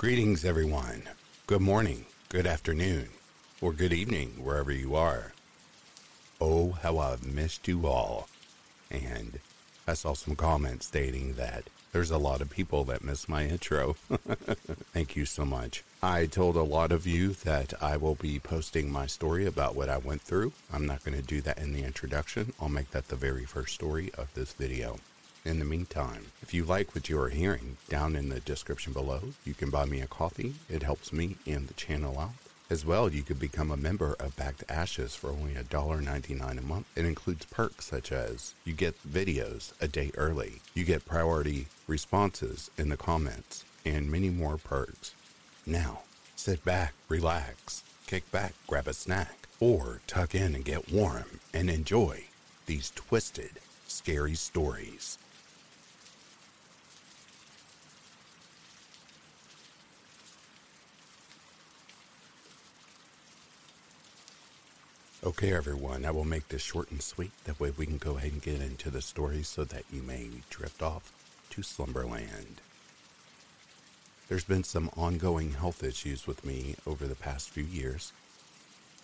Greetings, 0.00 0.46
everyone. 0.46 1.02
Good 1.46 1.60
morning, 1.60 2.06
good 2.30 2.46
afternoon, 2.46 3.10
or 3.60 3.74
good 3.74 3.92
evening, 3.92 4.42
wherever 4.42 4.72
you 4.72 4.94
are. 4.94 5.32
Oh, 6.40 6.70
how 6.70 6.96
I've 6.96 7.22
missed 7.22 7.68
you 7.68 7.86
all. 7.86 8.26
And 8.90 9.40
I 9.86 9.92
saw 9.92 10.14
some 10.14 10.36
comments 10.36 10.86
stating 10.86 11.34
that 11.34 11.64
there's 11.92 12.10
a 12.10 12.16
lot 12.16 12.40
of 12.40 12.48
people 12.48 12.84
that 12.84 13.04
miss 13.04 13.28
my 13.28 13.44
intro. 13.44 13.92
Thank 14.94 15.16
you 15.16 15.26
so 15.26 15.44
much. 15.44 15.84
I 16.02 16.24
told 16.24 16.56
a 16.56 16.62
lot 16.62 16.92
of 16.92 17.06
you 17.06 17.34
that 17.44 17.74
I 17.82 17.98
will 17.98 18.14
be 18.14 18.38
posting 18.38 18.90
my 18.90 19.04
story 19.04 19.44
about 19.44 19.76
what 19.76 19.90
I 19.90 19.98
went 19.98 20.22
through. 20.22 20.54
I'm 20.72 20.86
not 20.86 21.04
going 21.04 21.18
to 21.18 21.22
do 21.22 21.42
that 21.42 21.58
in 21.58 21.74
the 21.74 21.84
introduction. 21.84 22.54
I'll 22.58 22.70
make 22.70 22.92
that 22.92 23.08
the 23.08 23.16
very 23.16 23.44
first 23.44 23.74
story 23.74 24.10
of 24.16 24.32
this 24.32 24.54
video. 24.54 24.96
In 25.42 25.58
the 25.58 25.64
meantime, 25.64 26.26
if 26.42 26.52
you 26.52 26.64
like 26.64 26.94
what 26.94 27.08
you 27.08 27.18
are 27.18 27.30
hearing, 27.30 27.78
down 27.88 28.14
in 28.14 28.28
the 28.28 28.40
description 28.40 28.92
below, 28.92 29.20
you 29.42 29.54
can 29.54 29.70
buy 29.70 29.86
me 29.86 30.02
a 30.02 30.06
coffee. 30.06 30.54
It 30.68 30.82
helps 30.82 31.14
me 31.14 31.36
and 31.46 31.66
the 31.66 31.74
channel 31.74 32.18
out. 32.18 32.32
As 32.68 32.84
well, 32.84 33.10
you 33.10 33.22
could 33.22 33.40
become 33.40 33.70
a 33.70 33.76
member 33.76 34.14
of 34.20 34.36
Back 34.36 34.58
to 34.58 34.70
Ashes 34.70 35.16
for 35.16 35.30
only 35.30 35.54
$1.99 35.54 36.58
a 36.58 36.62
month. 36.62 36.86
It 36.94 37.06
includes 37.06 37.46
perks 37.46 37.86
such 37.86 38.12
as 38.12 38.54
you 38.66 38.74
get 38.74 39.02
videos 39.02 39.72
a 39.80 39.88
day 39.88 40.12
early, 40.14 40.60
you 40.74 40.84
get 40.84 41.06
priority 41.06 41.68
responses 41.86 42.70
in 42.76 42.90
the 42.90 42.98
comments, 42.98 43.64
and 43.86 44.10
many 44.10 44.28
more 44.28 44.58
perks. 44.58 45.14
Now, 45.64 46.00
sit 46.36 46.62
back, 46.66 46.92
relax, 47.08 47.82
kick 48.06 48.30
back, 48.30 48.52
grab 48.66 48.86
a 48.86 48.92
snack, 48.92 49.48
or 49.58 50.02
tuck 50.06 50.34
in 50.34 50.54
and 50.54 50.64
get 50.64 50.92
warm 50.92 51.40
and 51.54 51.70
enjoy 51.70 52.24
these 52.66 52.92
twisted, 52.94 53.52
scary 53.88 54.34
stories. 54.34 55.16
Okay, 65.22 65.52
everyone, 65.52 66.06
I 66.06 66.12
will 66.12 66.24
make 66.24 66.48
this 66.48 66.62
short 66.62 66.90
and 66.90 67.02
sweet. 67.02 67.32
That 67.44 67.60
way 67.60 67.70
we 67.76 67.84
can 67.84 67.98
go 67.98 68.16
ahead 68.16 68.32
and 68.32 68.40
get 68.40 68.62
into 68.62 68.88
the 68.88 69.02
story 69.02 69.42
so 69.42 69.64
that 69.64 69.84
you 69.92 70.00
may 70.00 70.30
drift 70.48 70.80
off 70.80 71.12
to 71.50 71.62
Slumberland. 71.62 72.62
There's 74.30 74.46
been 74.46 74.64
some 74.64 74.88
ongoing 74.96 75.52
health 75.52 75.84
issues 75.84 76.26
with 76.26 76.42
me 76.42 76.74
over 76.86 77.06
the 77.06 77.14
past 77.14 77.50
few 77.50 77.64
years. 77.64 78.14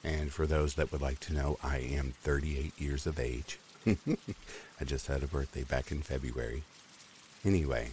And 0.03 0.32
for 0.32 0.47
those 0.47 0.77
that 0.77 0.91
would 0.91 1.03
like 1.03 1.21
to 1.21 1.34
know, 1.34 1.59
I 1.62 1.81
am 1.81 2.15
38 2.22 2.81
years 2.81 3.06
of 3.06 3.21
age. 3.21 3.59
I 3.87 4.84
just 4.87 5.09
had 5.09 5.22
a 5.22 5.27
birthday 5.27 5.65
back 5.65 5.93
in 5.93 6.00
February. 6.00 6.62
Anyway, 7.44 7.91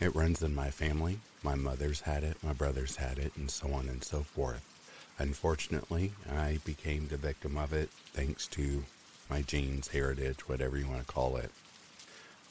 it 0.00 0.14
runs 0.14 0.40
in 0.40 0.54
my 0.54 0.70
family. 0.70 1.18
My 1.42 1.56
mother's 1.56 2.02
had 2.02 2.22
it, 2.22 2.36
my 2.44 2.52
brother's 2.52 2.94
had 2.94 3.18
it, 3.18 3.32
and 3.36 3.50
so 3.50 3.72
on 3.72 3.88
and 3.88 4.04
so 4.04 4.20
forth. 4.22 4.75
Unfortunately, 5.18 6.12
I 6.30 6.58
became 6.64 7.08
the 7.08 7.16
victim 7.16 7.56
of 7.56 7.72
it 7.72 7.88
thanks 8.12 8.46
to 8.48 8.84
my 9.30 9.42
genes, 9.42 9.88
heritage, 9.88 10.48
whatever 10.48 10.76
you 10.76 10.86
want 10.86 11.06
to 11.06 11.12
call 11.12 11.36
it. 11.36 11.50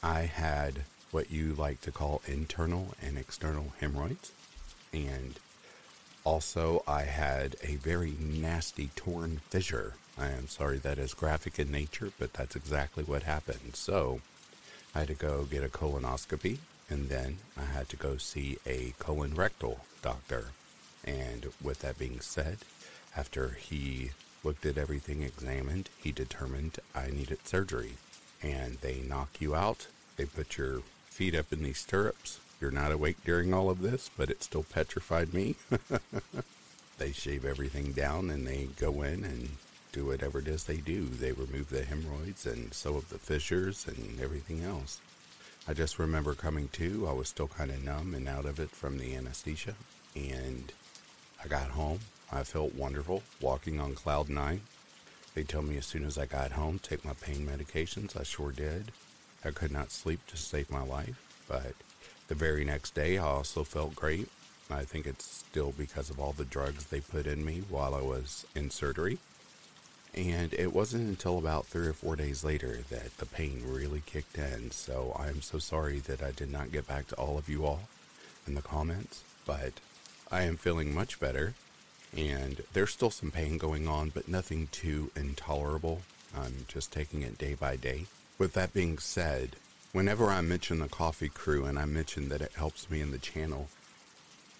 I 0.02 0.22
had 0.22 0.82
what 1.10 1.30
you 1.30 1.54
like 1.54 1.80
to 1.82 1.92
call 1.92 2.22
internal 2.26 2.94
and 3.00 3.16
external 3.16 3.72
hemorrhoids. 3.80 4.32
And 4.92 5.38
also, 6.24 6.82
I 6.88 7.02
had 7.02 7.56
a 7.62 7.76
very 7.76 8.14
nasty 8.18 8.90
torn 8.96 9.40
fissure. 9.48 9.94
I 10.18 10.28
am 10.28 10.48
sorry 10.48 10.78
that 10.78 10.98
is 10.98 11.14
graphic 11.14 11.58
in 11.58 11.70
nature, 11.70 12.10
but 12.18 12.32
that's 12.32 12.56
exactly 12.56 13.04
what 13.04 13.22
happened. 13.22 13.74
So, 13.74 14.20
I 14.94 15.00
had 15.00 15.08
to 15.08 15.14
go 15.14 15.44
get 15.44 15.62
a 15.62 15.68
colonoscopy, 15.68 16.58
and 16.90 17.08
then 17.08 17.38
I 17.56 17.64
had 17.64 17.88
to 17.90 17.96
go 17.96 18.16
see 18.16 18.58
a 18.66 18.94
colon 18.98 19.34
rectal 19.34 19.80
doctor. 20.02 20.48
And 21.06 21.48
with 21.62 21.80
that 21.80 21.98
being 21.98 22.20
said, 22.20 22.58
after 23.16 23.50
he 23.50 24.10
looked 24.42 24.66
at 24.66 24.78
everything, 24.78 25.22
examined, 25.22 25.90
he 26.02 26.12
determined 26.12 26.78
I 26.94 27.08
needed 27.10 27.46
surgery. 27.46 27.94
And 28.42 28.78
they 28.78 29.00
knock 29.00 29.40
you 29.40 29.54
out. 29.54 29.86
They 30.16 30.26
put 30.26 30.58
your 30.58 30.80
feet 31.06 31.34
up 31.34 31.52
in 31.52 31.62
these 31.62 31.78
stirrups. 31.78 32.40
You're 32.60 32.70
not 32.70 32.92
awake 32.92 33.16
during 33.24 33.52
all 33.52 33.70
of 33.70 33.82
this, 33.82 34.10
but 34.16 34.30
it 34.30 34.42
still 34.42 34.64
petrified 34.64 35.32
me. 35.32 35.56
they 36.98 37.12
shave 37.12 37.44
everything 37.44 37.92
down 37.92 38.30
and 38.30 38.46
they 38.46 38.68
go 38.78 39.02
in 39.02 39.24
and 39.24 39.50
do 39.92 40.06
whatever 40.06 40.38
it 40.38 40.48
is 40.48 40.64
they 40.64 40.76
do. 40.76 41.04
They 41.06 41.32
remove 41.32 41.70
the 41.70 41.84
hemorrhoids 41.84 42.46
and 42.46 42.72
sew 42.74 42.98
up 42.98 43.08
the 43.08 43.18
fissures 43.18 43.86
and 43.86 44.20
everything 44.20 44.62
else. 44.62 45.00
I 45.68 45.74
just 45.74 45.98
remember 45.98 46.34
coming 46.34 46.68
to, 46.74 47.08
I 47.08 47.12
was 47.12 47.28
still 47.28 47.48
kind 47.48 47.70
of 47.70 47.82
numb 47.82 48.14
and 48.14 48.28
out 48.28 48.44
of 48.44 48.60
it 48.60 48.70
from 48.70 48.98
the 48.98 49.16
anesthesia. 49.16 49.74
And 50.14 50.72
I 51.46 51.48
got 51.48 51.68
home. 51.68 52.00
I 52.32 52.42
felt 52.42 52.74
wonderful, 52.74 53.22
walking 53.40 53.78
on 53.78 53.94
cloud 53.94 54.28
nine. 54.28 54.62
They 55.36 55.44
told 55.44 55.68
me 55.68 55.76
as 55.76 55.86
soon 55.86 56.04
as 56.04 56.18
I 56.18 56.26
got 56.26 56.50
home, 56.50 56.80
take 56.80 57.04
my 57.04 57.12
pain 57.12 57.46
medications. 57.46 58.18
I 58.18 58.24
sure 58.24 58.50
did. 58.50 58.90
I 59.44 59.52
could 59.52 59.70
not 59.70 59.92
sleep 59.92 60.26
to 60.26 60.36
save 60.36 60.72
my 60.72 60.82
life, 60.82 61.14
but 61.46 61.74
the 62.26 62.34
very 62.34 62.64
next 62.64 62.96
day, 62.96 63.16
I 63.16 63.22
also 63.22 63.62
felt 63.62 63.94
great. 63.94 64.28
I 64.68 64.82
think 64.82 65.06
it's 65.06 65.24
still 65.24 65.72
because 65.78 66.10
of 66.10 66.18
all 66.18 66.32
the 66.32 66.44
drugs 66.44 66.86
they 66.86 66.98
put 66.98 67.28
in 67.28 67.44
me 67.44 67.62
while 67.68 67.94
I 67.94 68.02
was 68.02 68.44
in 68.56 68.70
surgery. 68.70 69.18
And 70.16 70.52
it 70.52 70.72
wasn't 70.72 71.08
until 71.08 71.38
about 71.38 71.66
three 71.66 71.86
or 71.86 71.92
four 71.92 72.16
days 72.16 72.42
later 72.42 72.78
that 72.90 73.18
the 73.18 73.26
pain 73.26 73.62
really 73.64 74.02
kicked 74.04 74.36
in. 74.36 74.72
So 74.72 75.14
I 75.16 75.28
am 75.28 75.42
so 75.42 75.60
sorry 75.60 76.00
that 76.00 76.24
I 76.24 76.32
did 76.32 76.50
not 76.50 76.72
get 76.72 76.88
back 76.88 77.06
to 77.08 77.14
all 77.14 77.38
of 77.38 77.48
you 77.48 77.64
all 77.64 77.82
in 78.48 78.56
the 78.56 78.62
comments, 78.62 79.22
but 79.46 79.74
I 80.30 80.42
am 80.42 80.56
feeling 80.56 80.94
much 80.94 81.20
better, 81.20 81.54
and 82.16 82.62
there's 82.72 82.90
still 82.90 83.10
some 83.10 83.30
pain 83.30 83.58
going 83.58 83.86
on, 83.86 84.10
but 84.10 84.28
nothing 84.28 84.68
too 84.72 85.10
intolerable. 85.14 86.02
I'm 86.36 86.66
just 86.66 86.92
taking 86.92 87.22
it 87.22 87.38
day 87.38 87.54
by 87.54 87.76
day. 87.76 88.06
With 88.38 88.52
that 88.54 88.74
being 88.74 88.98
said, 88.98 89.56
whenever 89.92 90.26
I 90.26 90.40
mention 90.40 90.80
the 90.80 90.88
coffee 90.88 91.28
crew 91.28 91.64
and 91.64 91.78
I 91.78 91.84
mention 91.84 92.28
that 92.28 92.42
it 92.42 92.52
helps 92.56 92.90
me 92.90 93.00
in 93.00 93.12
the 93.12 93.18
channel, 93.18 93.68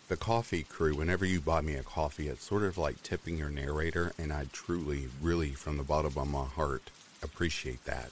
the 0.09 0.17
coffee 0.17 0.63
crew, 0.63 0.95
whenever 0.95 1.25
you 1.25 1.41
buy 1.41 1.61
me 1.63 1.75
a 1.75 1.83
coffee, 1.83 2.29
it's 2.29 2.45
sort 2.45 2.63
of 2.63 2.79
like 2.79 3.03
tipping 3.03 3.37
your 3.37 3.51
narrator, 3.51 4.13
and 4.17 4.33
I 4.33 4.47
truly, 4.53 5.09
really, 5.21 5.51
from 5.51 5.79
the 5.79 5.83
bottom 5.83 6.13
of 6.17 6.31
my 6.31 6.45
heart, 6.45 6.91
appreciate 7.25 7.85
that. 7.87 8.11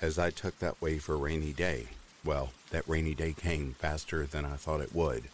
As 0.00 0.18
I 0.18 0.30
took 0.30 0.58
that 0.58 0.82
way 0.82 0.98
for 0.98 1.16
rainy 1.16 1.52
day, 1.52 1.86
well, 2.24 2.50
that 2.70 2.88
rainy 2.88 3.14
day 3.14 3.34
came 3.34 3.76
faster 3.78 4.26
than 4.26 4.44
I 4.44 4.56
thought 4.56 4.80
it 4.80 4.94
would. 4.94 5.24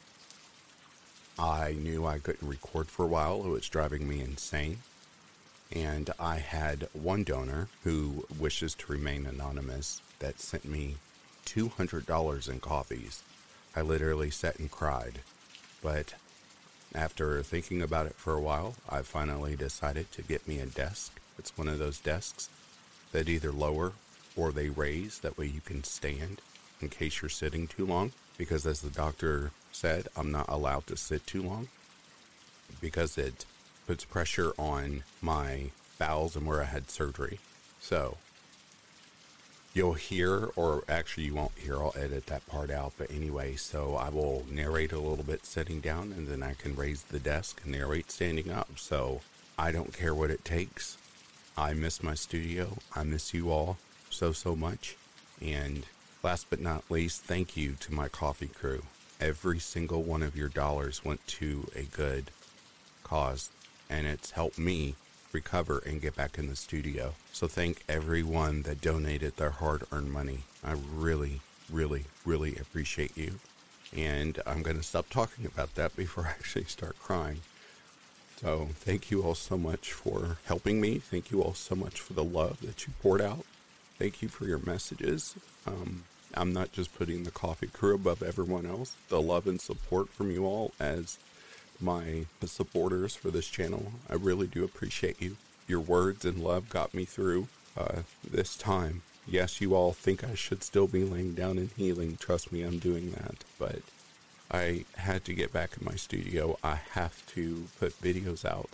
I 1.39 1.73
knew 1.73 2.07
I 2.07 2.19
couldn't 2.19 2.49
record 2.49 2.89
for 2.89 3.05
a 3.05 3.09
while. 3.09 3.45
It 3.45 3.49
was 3.49 3.69
driving 3.69 4.09
me 4.09 4.21
insane. 4.21 4.79
And 5.73 6.11
I 6.21 6.37
had 6.37 6.89
one 6.93 7.25
donor 7.25 7.69
who 7.83 8.27
wishes 8.39 8.75
to 8.77 8.93
remain 8.93 9.27
anonymous 9.27 10.01
that 10.21 10.39
sent 10.39 10.65
me 10.65 10.97
$200 11.47 12.49
in 12.49 12.61
coffees. 12.61 13.23
I 13.75 13.83
literally 13.83 14.31
sat 14.31 14.59
and 14.59 14.71
cried. 14.71 15.21
But 15.83 16.15
after 16.95 17.43
thinking 17.43 17.83
about 17.83 18.07
it 18.07 18.15
for 18.15 18.35
a 18.35 18.41
while, 18.41 18.77
I 18.89 19.03
finally 19.03 19.57
decided 19.57 20.13
to 20.13 20.23
get 20.23 20.47
me 20.47 20.61
a 20.61 20.67
desk. 20.67 21.19
It's 21.39 21.59
one 21.59 21.69
of 21.69 21.81
those 21.81 21.99
desks 21.99 22.49
that 23.11 23.29
either 23.29 23.51
lower 23.51 23.93
or 24.37 24.53
they 24.53 24.69
raise. 24.69 25.19
That 25.19 25.37
way 25.37 25.47
you 25.47 25.61
can 25.61 25.83
stand 25.83 26.41
in 26.81 26.89
case 26.89 27.21
you're 27.21 27.29
sitting 27.29 27.67
too 27.67 27.85
long. 27.85 28.13
Because 28.39 28.67
as 28.67 28.81
the 28.81 28.91
doctor 28.91 29.51
said, 29.75 30.09
I'm 30.17 30.31
not 30.31 30.49
allowed 30.49 30.87
to 30.89 30.97
sit 30.97 31.27
too 31.27 31.43
long 31.43 31.69
because 32.81 33.19
it 33.19 33.45
puts 33.87 34.05
pressure 34.05 34.53
on 34.59 35.03
my 35.21 35.71
bowels 35.99 36.37
and 36.37 36.47
where 36.47 36.63
I 36.63 36.67
had 36.67 36.91
surgery. 36.91 37.39
So 37.81 38.17
you'll 39.75 39.95
hear, 39.95 40.51
or 40.57 40.85
actually 40.89 41.25
you 41.25 41.35
won't 41.35 41.59
hear, 41.59 41.77
I'll 41.77 41.95
edit 41.97 42.27
that 42.27 42.47
part 42.47 42.71
out. 42.71 42.93
But 42.97 43.11
anyway, 43.11 43.57
so 43.57 43.97
I 43.97 44.09
will 44.09 44.45
narrate 44.51 44.93
a 44.93 44.99
little 44.99 45.25
bit 45.25 45.45
sitting 45.45 45.81
down 45.81 46.15
and 46.17 46.29
then 46.29 46.43
I 46.43 46.55
can 46.55 46.77
raise 46.77 47.03
the 47.03 47.19
desk 47.19 47.61
and 47.65 47.73
narrate 47.73 48.11
standing 48.11 48.51
up. 48.51 48.79
So 48.79 49.21
I 49.59 49.73
don't 49.73 49.93
care 49.93 50.15
what 50.15 50.31
it 50.31 50.45
takes. 50.45 50.97
I 51.57 51.75
miss 51.75 52.03
my 52.03 52.15
studio. 52.15 52.79
I 52.95 53.05
miss 53.05 53.35
you 53.35 53.51
all 53.51 53.79
so, 54.11 54.33
so 54.33 54.57
much. 54.57 54.97
And 55.43 55.85
last 56.23 56.47
but 56.49 56.61
not 56.61 56.91
least, 56.91 57.23
thank 57.23 57.57
you 57.57 57.75
to 57.81 57.93
my 57.93 58.09
coffee 58.09 58.49
crew. 58.49 58.83
Every 59.21 59.59
single 59.59 60.03
one 60.03 60.23
of 60.23 60.37
your 60.37 60.49
dollars 60.49 61.05
went 61.05 61.27
to 61.29 61.69
a 61.75 61.83
good 61.83 62.31
cause, 63.03 63.51
and 63.89 64.07
it's 64.07 64.33
helped 64.33 64.59
me 64.59 64.97
recover 65.33 65.83
and 65.85 66.01
get 66.01 66.17
back 66.17 66.39
in 66.39 66.49
the 66.49 66.57
studio. 66.57 67.15
So 67.33 67.47
thank 67.47 67.85
everyone 67.89 68.63
that 68.63 68.81
donated 68.81 69.37
their 69.37 69.51
hard 69.51 69.85
earned 69.93 70.13
money. 70.13 70.41
I 70.65 70.73
really, 70.73 71.41
really, 71.71 72.05
really 72.25 72.57
appreciate 72.57 73.17
you. 73.17 73.41
And 73.97 74.41
I'm 74.47 74.63
going 74.63 74.77
to 74.77 74.83
stop 74.83 75.09
talking 75.11 75.47
about 75.47 75.75
that 75.75 75.95
before 75.97 76.25
I 76.29 76.31
actually 76.31 76.65
start 76.65 76.99
crying. 76.99 77.41
So 78.41 78.69
thank 78.75 79.11
you 79.11 79.23
all 79.23 79.35
so 79.35 79.57
much 79.57 79.93
for 79.93 80.39
helping 80.47 80.81
me. 80.81 80.99
Thank 80.99 81.31
you 81.31 81.43
all 81.43 81.55
so 81.55 81.75
much 81.75 82.01
for 82.01 82.13
the 82.15 82.25
love 82.25 82.61
that 82.61 82.87
you 82.87 82.93
poured 83.03 83.23
out. 83.23 83.45
Thank 83.99 84.23
you 84.23 84.29
for 84.29 84.45
your 84.45 84.59
messages. 84.59 85.35
Um, 85.67 86.05
I'm 86.37 86.53
not 86.53 86.73
just 86.73 86.97
putting 86.97 87.25
the 87.25 87.31
coffee 87.31 87.67
crew 87.67 87.95
above 87.95 88.23
everyone 88.23 88.67
else. 88.67 88.97
The 89.09 89.21
love 89.21 89.47
and 89.47 89.61
support 89.61 90.11
from 90.11 90.31
you 90.31 90.47
all 90.47 90.73
as 90.79 91.19
my 91.81 92.27
supporters 92.45 93.15
for 93.15 93.31
this 93.31 93.49
channel. 93.49 93.93
I 94.09 94.15
really 94.15 94.47
do 94.47 94.65
appreciate 94.65 95.21
you. 95.21 95.37
Your 95.67 95.81
words 95.81 96.25
and 96.25 96.43
love 96.43 96.69
got 96.69 96.95
me 96.95 97.05
through 97.05 97.49
uh, 97.77 98.03
this 98.29 98.57
time. 98.57 99.03
Yes, 99.27 99.61
you 99.61 99.75
all 99.75 99.93
think 99.93 100.23
I 100.23 100.35
should 100.35 100.63
still 100.63 100.87
be 100.87 101.05
laying 101.05 101.35
down 101.35 101.57
and 101.59 101.71
healing. 101.77 102.17
Trust 102.17 102.53
me, 102.53 102.63
I'm 102.63 102.79
doing 102.79 103.13
that. 103.13 103.37
But 103.59 103.81
I 104.51 104.85
had 104.97 105.25
to 105.25 105.35
get 105.35 105.53
back 105.53 105.71
in 105.79 105.85
my 105.85 105.97
studio. 105.97 106.59
I 106.63 106.81
have 106.93 107.25
to 107.29 107.69
put 107.81 108.01
videos 108.01 108.45
out. 108.45 108.71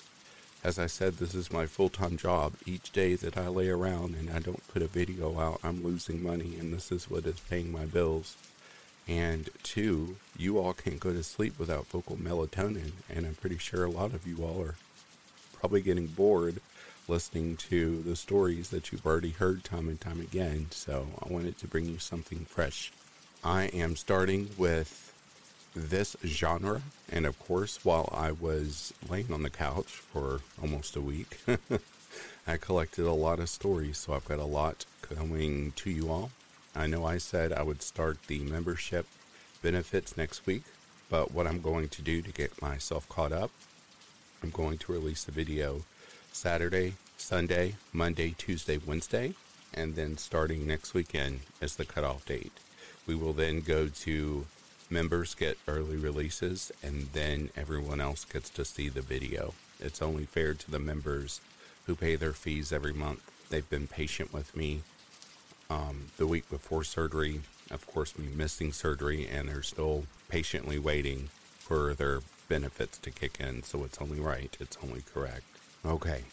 As 0.62 0.78
I 0.78 0.86
said, 0.86 1.14
this 1.14 1.34
is 1.34 1.52
my 1.52 1.64
full 1.64 1.88
time 1.88 2.18
job. 2.18 2.52
Each 2.66 2.92
day 2.92 3.14
that 3.14 3.38
I 3.38 3.48
lay 3.48 3.68
around 3.68 4.14
and 4.14 4.28
I 4.28 4.40
don't 4.40 4.66
put 4.68 4.82
a 4.82 4.86
video 4.86 5.40
out, 5.40 5.60
I'm 5.64 5.82
losing 5.82 6.22
money, 6.22 6.56
and 6.58 6.72
this 6.72 6.92
is 6.92 7.10
what 7.10 7.24
is 7.24 7.40
paying 7.40 7.72
my 7.72 7.86
bills. 7.86 8.36
And 9.08 9.48
two, 9.62 10.16
you 10.36 10.58
all 10.58 10.74
can't 10.74 11.00
go 11.00 11.12
to 11.12 11.22
sleep 11.22 11.58
without 11.58 11.86
vocal 11.86 12.16
melatonin. 12.16 12.92
And 13.08 13.26
I'm 13.26 13.36
pretty 13.36 13.56
sure 13.56 13.84
a 13.84 13.90
lot 13.90 14.12
of 14.12 14.26
you 14.26 14.44
all 14.44 14.62
are 14.62 14.74
probably 15.58 15.80
getting 15.80 16.06
bored 16.06 16.60
listening 17.08 17.56
to 17.56 18.02
the 18.02 18.14
stories 18.14 18.68
that 18.68 18.92
you've 18.92 19.06
already 19.06 19.30
heard 19.30 19.64
time 19.64 19.88
and 19.88 20.00
time 20.00 20.20
again. 20.20 20.66
So 20.70 21.06
I 21.22 21.32
wanted 21.32 21.58
to 21.58 21.66
bring 21.66 21.86
you 21.86 21.98
something 21.98 22.44
fresh. 22.44 22.92
I 23.42 23.64
am 23.64 23.96
starting 23.96 24.50
with 24.58 25.09
this 25.74 26.16
genre. 26.24 26.82
And 27.10 27.26
of 27.26 27.38
course, 27.38 27.84
while 27.84 28.08
I 28.12 28.32
was 28.32 28.92
laying 29.08 29.32
on 29.32 29.42
the 29.42 29.50
couch 29.50 29.86
for 29.86 30.40
almost 30.60 30.96
a 30.96 31.00
week, 31.00 31.38
I 32.46 32.56
collected 32.56 33.06
a 33.06 33.12
lot 33.12 33.38
of 33.38 33.48
stories. 33.48 33.98
So 33.98 34.12
I've 34.12 34.28
got 34.28 34.38
a 34.38 34.44
lot 34.44 34.84
coming 35.02 35.72
to 35.76 35.90
you 35.90 36.10
all. 36.10 36.30
I 36.74 36.86
know 36.86 37.04
I 37.04 37.18
said 37.18 37.52
I 37.52 37.62
would 37.62 37.82
start 37.82 38.18
the 38.26 38.40
membership 38.40 39.06
benefits 39.62 40.16
next 40.16 40.46
week, 40.46 40.62
but 41.08 41.32
what 41.32 41.46
I'm 41.46 41.60
going 41.60 41.88
to 41.88 42.02
do 42.02 42.22
to 42.22 42.32
get 42.32 42.62
myself 42.62 43.08
caught 43.08 43.32
up, 43.32 43.50
I'm 44.42 44.50
going 44.50 44.78
to 44.78 44.92
release 44.92 45.26
a 45.26 45.32
video 45.32 45.82
Saturday, 46.32 46.94
Sunday, 47.16 47.74
Monday, 47.92 48.34
Tuesday, 48.38 48.78
Wednesday, 48.78 49.34
and 49.74 49.96
then 49.96 50.16
starting 50.16 50.66
next 50.66 50.94
weekend 50.94 51.40
is 51.60 51.76
the 51.76 51.84
cutoff 51.84 52.24
date. 52.24 52.52
We 53.06 53.14
will 53.14 53.32
then 53.32 53.60
go 53.60 53.88
to 53.88 54.46
members 54.90 55.34
get 55.34 55.58
early 55.68 55.96
releases, 55.96 56.72
and 56.82 57.08
then 57.12 57.50
everyone 57.56 58.00
else 58.00 58.24
gets 58.24 58.50
to 58.50 58.64
see 58.64 58.88
the 58.88 59.00
video. 59.00 59.54
It's 59.78 60.02
only 60.02 60.24
fair 60.24 60.54
to 60.54 60.70
the 60.70 60.78
members 60.78 61.40
who 61.86 61.94
pay 61.94 62.16
their 62.16 62.32
fees 62.32 62.72
every 62.72 62.92
month. 62.92 63.22
They've 63.48 63.68
been 63.68 63.86
patient 63.86 64.32
with 64.32 64.54
me 64.56 64.82
um, 65.70 66.08
the 66.16 66.26
week 66.26 66.50
before 66.50 66.84
surgery, 66.84 67.40
of 67.70 67.86
course, 67.86 68.18
me 68.18 68.28
missing 68.34 68.72
surgery, 68.72 69.26
and 69.26 69.48
they're 69.48 69.62
still 69.62 70.04
patiently 70.28 70.78
waiting 70.78 71.28
for 71.58 71.94
their 71.94 72.20
benefits 72.48 72.98
to 72.98 73.10
kick 73.10 73.38
in. 73.40 73.62
So 73.62 73.84
it's 73.84 74.00
only 74.00 74.20
right, 74.20 74.54
it's 74.60 74.76
only 74.82 75.02
correct. 75.14 75.44
Okay, 75.86 76.24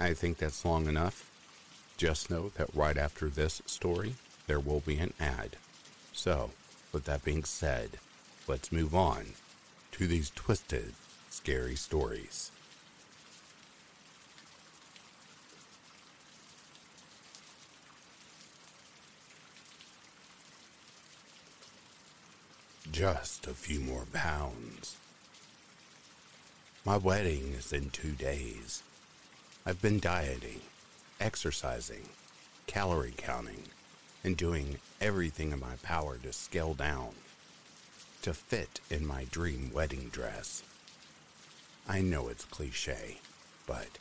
I 0.00 0.14
think 0.14 0.38
that's 0.38 0.64
long 0.64 0.86
enough. 0.86 1.30
Just 1.98 2.30
know 2.30 2.50
that 2.56 2.74
right 2.74 2.96
after 2.96 3.28
this 3.28 3.62
story, 3.66 4.14
there 4.46 4.58
will 4.58 4.80
be 4.80 4.98
an 4.98 5.12
ad. 5.20 5.56
So, 6.12 6.50
with 6.92 7.04
that 7.04 7.24
being 7.24 7.44
said, 7.44 7.98
let's 8.46 8.70
move 8.70 8.94
on 8.94 9.26
to 9.92 10.06
these 10.06 10.30
twisted, 10.30 10.92
scary 11.30 11.74
stories. 11.74 12.50
Just 22.90 23.46
a 23.46 23.54
few 23.54 23.80
more 23.80 24.04
pounds. 24.12 24.96
My 26.84 26.98
wedding 26.98 27.54
is 27.56 27.72
in 27.72 27.90
two 27.90 28.10
days. 28.12 28.82
I've 29.64 29.80
been 29.80 29.98
dieting, 29.98 30.60
exercising, 31.20 32.08
calorie 32.66 33.14
counting, 33.16 33.62
and 34.24 34.36
doing 34.36 34.78
everything 35.00 35.52
in 35.52 35.60
my 35.60 35.76
power 35.82 36.16
to 36.18 36.32
scale 36.32 36.74
down, 36.74 37.10
to 38.22 38.32
fit 38.32 38.80
in 38.90 39.06
my 39.06 39.24
dream 39.30 39.70
wedding 39.72 40.08
dress. 40.12 40.62
I 41.88 42.00
know 42.00 42.28
it's 42.28 42.44
cliche, 42.44 43.18
but 43.66 43.98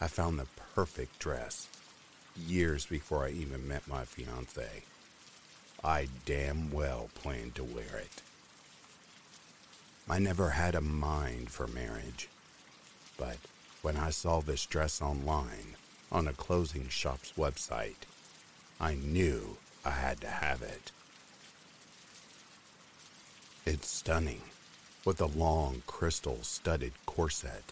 I 0.00 0.06
found 0.06 0.38
the 0.38 0.46
perfect 0.74 1.18
dress 1.18 1.68
years 2.36 2.86
before 2.86 3.24
I 3.24 3.30
even 3.30 3.66
met 3.66 3.86
my 3.88 4.04
fiance. 4.04 4.82
I 5.82 6.08
damn 6.24 6.70
well 6.70 7.10
planned 7.14 7.54
to 7.56 7.64
wear 7.64 7.96
it. 7.98 8.22
I 10.08 10.18
never 10.18 10.50
had 10.50 10.74
a 10.74 10.80
mind 10.80 11.50
for 11.50 11.66
marriage. 11.66 12.28
But 13.16 13.36
when 13.82 13.96
I 13.96 14.10
saw 14.10 14.40
this 14.40 14.66
dress 14.66 15.00
online 15.00 15.76
on 16.10 16.26
a 16.28 16.32
clothing 16.32 16.88
shop's 16.88 17.32
website, 17.38 18.06
I 18.80 18.94
knew 18.94 19.56
I 19.84 19.90
had 19.90 20.20
to 20.22 20.28
have 20.28 20.62
it. 20.62 20.92
It's 23.66 23.88
stunning, 23.88 24.42
with 25.04 25.20
a 25.20 25.26
long 25.26 25.82
crystal 25.86 26.38
studded 26.42 26.92
corset, 27.06 27.64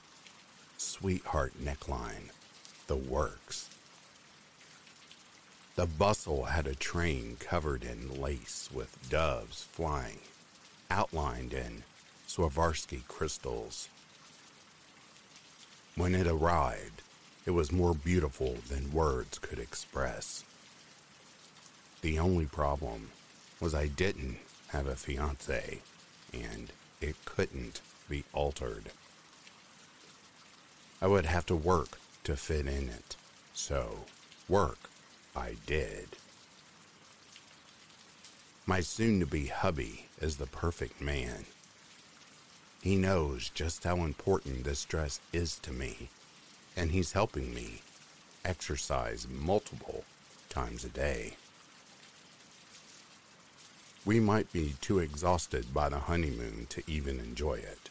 sweetheart 0.77 1.53
neckline, 1.63 2.31
the 2.87 2.97
works. 2.97 3.71
The 5.75 5.87
bustle 5.87 6.45
had 6.45 6.67
a 6.67 6.75
train 6.75 7.37
covered 7.41 7.83
in 7.83 8.21
lace 8.21 8.69
with 8.73 9.09
doves 9.09 9.63
flying, 9.73 10.21
outlined 10.91 11.55
in 11.55 11.85
Swarovski 12.29 13.07
crystals. 13.09 13.89
When 15.95 16.15
it 16.15 16.27
arrived, 16.27 17.03
it 17.47 17.53
was 17.53 17.73
more 17.73 17.95
beautiful 17.95 18.57
than 18.69 18.93
words 18.93 19.39
could 19.39 19.59
express. 19.59 20.45
The 22.03 22.19
only 22.19 22.47
problem 22.47 23.11
was 23.61 23.77
I 23.77 23.87
didn't 23.87 24.39
have 24.69 24.89
a 24.89 24.97
fiance, 24.97 25.79
and 26.33 26.73
it 27.01 27.15
couldn't 27.25 27.81
be 28.09 28.25
altered. 28.33 28.91
I 31.01 31.07
would 31.07 31.27
have 31.27 31.47
to 31.47 31.57
work 31.57 32.01
to 32.25 32.37
fit 32.37 32.67
in 32.67 32.89
it, 32.89 33.17
so 33.55 34.05
work 34.49 34.91
I 35.37 35.57
did. 35.65 36.09
My 38.67 38.81
soon 38.81 39.21
to 39.21 39.27
be 39.27 39.47
hubby 39.47 40.09
is 40.21 40.39
the 40.39 40.47
perfect 40.47 41.01
man. 41.01 41.45
He 42.83 42.97
knows 42.97 43.49
just 43.49 43.85
how 43.85 43.99
important 43.99 44.65
this 44.65 44.85
dress 44.85 45.21
is 45.33 45.57
to 45.61 45.73
me, 45.73 46.09
and 46.77 46.91
he's 46.91 47.13
helping 47.13 47.55
me 47.55 47.83
exercise 48.45 49.29
multiple 49.31 50.03
times 50.49 50.85
a 50.85 50.89
day. 50.89 51.37
We 54.05 54.19
might 54.19 54.53
be 54.53 54.75
too 54.81 54.99
exhausted 54.99 55.73
by 55.73 55.89
the 55.89 56.01
honeymoon 56.01 56.67
to 56.71 56.83
even 56.89 57.21
enjoy 57.21 57.55
it. 57.55 57.89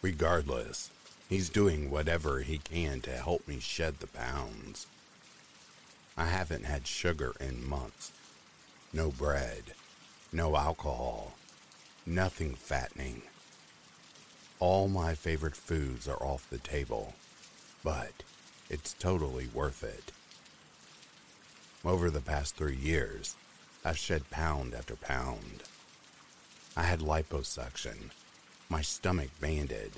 Regardless, 0.00 0.90
he's 1.28 1.48
doing 1.48 1.90
whatever 1.90 2.40
he 2.40 2.58
can 2.58 3.00
to 3.02 3.10
help 3.10 3.46
me 3.46 3.60
shed 3.60 4.00
the 4.00 4.06
pounds. 4.06 4.86
I 6.16 6.26
haven't 6.26 6.64
had 6.64 6.86
sugar 6.86 7.34
in 7.40 7.66
months. 7.66 8.12
No 8.92 9.10
bread, 9.10 9.74
no 10.32 10.56
alcohol, 10.56 11.34
nothing 12.06 12.54
fattening. 12.54 13.22
All 14.60 14.88
my 14.88 15.14
favorite 15.14 15.56
foods 15.56 16.06
are 16.08 16.22
off 16.22 16.48
the 16.48 16.58
table, 16.58 17.14
but 17.82 18.22
it's 18.70 18.94
totally 18.94 19.48
worth 19.52 19.82
it. 19.82 20.12
Over 21.84 22.10
the 22.10 22.20
past 22.20 22.56
three 22.56 22.76
years, 22.76 23.36
I've 23.84 23.98
shed 23.98 24.30
pound 24.30 24.74
after 24.74 24.96
pound. 24.96 25.64
I 26.76 26.84
had 26.84 27.00
liposuction, 27.00 28.10
my 28.68 28.80
stomach 28.80 29.30
banded, 29.40 29.92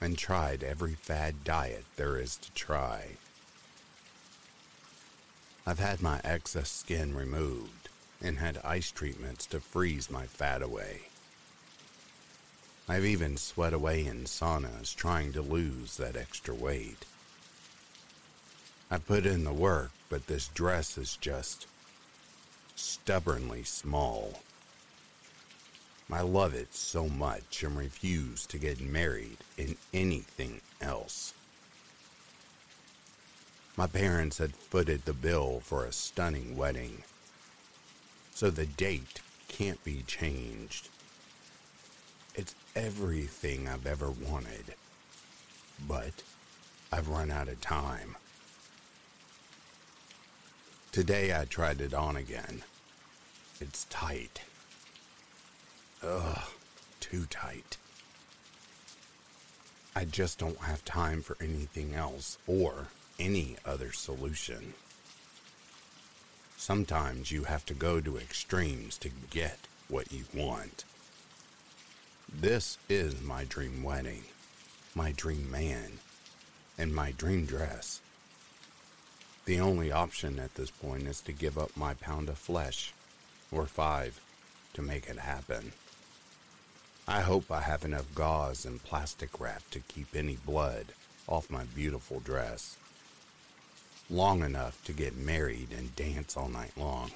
and 0.00 0.18
tried 0.18 0.62
every 0.62 0.94
fad 0.94 1.42
diet 1.42 1.84
there 1.96 2.18
is 2.18 2.36
to 2.36 2.52
try. 2.52 3.16
I've 5.66 5.78
had 5.78 6.02
my 6.02 6.20
excess 6.22 6.70
skin 6.70 7.14
removed 7.14 7.88
and 8.20 8.38
had 8.38 8.58
ice 8.62 8.90
treatments 8.90 9.46
to 9.46 9.60
freeze 9.60 10.10
my 10.10 10.26
fat 10.26 10.60
away. 10.60 11.08
I've 12.86 13.06
even 13.06 13.38
sweat 13.38 13.72
away 13.72 14.04
in 14.04 14.24
saunas 14.24 14.94
trying 14.94 15.32
to 15.32 15.40
lose 15.40 15.96
that 15.96 16.16
extra 16.16 16.54
weight. 16.54 17.06
I 18.90 18.98
put 18.98 19.26
in 19.26 19.44
the 19.44 19.52
work, 19.52 19.90
but 20.08 20.26
this 20.26 20.48
dress 20.48 20.96
is 20.98 21.16
just 21.16 21.66
stubbornly 22.76 23.64
small. 23.64 24.40
I 26.12 26.20
love 26.20 26.54
it 26.54 26.74
so 26.74 27.08
much 27.08 27.62
and 27.64 27.76
refuse 27.76 28.46
to 28.46 28.58
get 28.58 28.80
married 28.80 29.38
in 29.58 29.76
anything 29.92 30.60
else. 30.80 31.34
My 33.76 33.88
parents 33.88 34.38
had 34.38 34.54
footed 34.54 35.04
the 35.04 35.12
bill 35.12 35.60
for 35.60 35.84
a 35.84 35.92
stunning 35.92 36.56
wedding, 36.56 37.02
so 38.32 38.50
the 38.50 38.66
date 38.66 39.20
can't 39.48 39.82
be 39.82 40.04
changed. 40.06 40.88
It's 42.36 42.54
everything 42.76 43.66
I've 43.66 43.86
ever 43.86 44.10
wanted, 44.10 44.74
but 45.88 46.22
I've 46.92 47.08
run 47.08 47.32
out 47.32 47.48
of 47.48 47.60
time. 47.60 48.16
Today 50.94 51.34
I 51.34 51.44
tried 51.44 51.80
it 51.80 51.92
on 51.92 52.16
again. 52.16 52.62
It's 53.60 53.84
tight. 53.86 54.42
Ugh, 56.04 56.38
too 57.00 57.26
tight. 57.28 57.78
I 59.96 60.04
just 60.04 60.38
don't 60.38 60.58
have 60.58 60.84
time 60.84 61.20
for 61.20 61.36
anything 61.40 61.96
else 61.96 62.38
or 62.46 62.86
any 63.18 63.56
other 63.64 63.90
solution. 63.90 64.74
Sometimes 66.56 67.32
you 67.32 67.42
have 67.42 67.66
to 67.66 67.74
go 67.74 68.00
to 68.00 68.16
extremes 68.16 68.96
to 68.98 69.10
get 69.30 69.58
what 69.88 70.12
you 70.12 70.26
want. 70.32 70.84
This 72.32 72.78
is 72.88 73.20
my 73.20 73.42
dream 73.42 73.82
wedding, 73.82 74.22
my 74.94 75.10
dream 75.10 75.50
man, 75.50 75.98
and 76.78 76.94
my 76.94 77.10
dream 77.10 77.46
dress. 77.46 78.00
The 79.44 79.60
only 79.60 79.92
option 79.92 80.38
at 80.38 80.54
this 80.54 80.70
point 80.70 81.06
is 81.06 81.20
to 81.22 81.32
give 81.32 81.58
up 81.58 81.76
my 81.76 81.94
pound 81.94 82.28
of 82.28 82.38
flesh, 82.38 82.94
or 83.52 83.66
five, 83.66 84.20
to 84.72 84.82
make 84.82 85.08
it 85.08 85.18
happen. 85.18 85.72
I 87.06 87.20
hope 87.20 87.50
I 87.50 87.60
have 87.60 87.84
enough 87.84 88.14
gauze 88.14 88.64
and 88.64 88.82
plastic 88.82 89.38
wrap 89.38 89.68
to 89.70 89.80
keep 89.80 90.16
any 90.16 90.36
blood 90.36 90.86
off 91.28 91.50
my 91.50 91.64
beautiful 91.64 92.20
dress. 92.20 92.76
Long 94.08 94.42
enough 94.42 94.82
to 94.84 94.92
get 94.92 95.16
married 95.16 95.68
and 95.76 95.94
dance 95.94 96.36
all 96.36 96.48
night 96.48 96.72
long. 96.76 97.10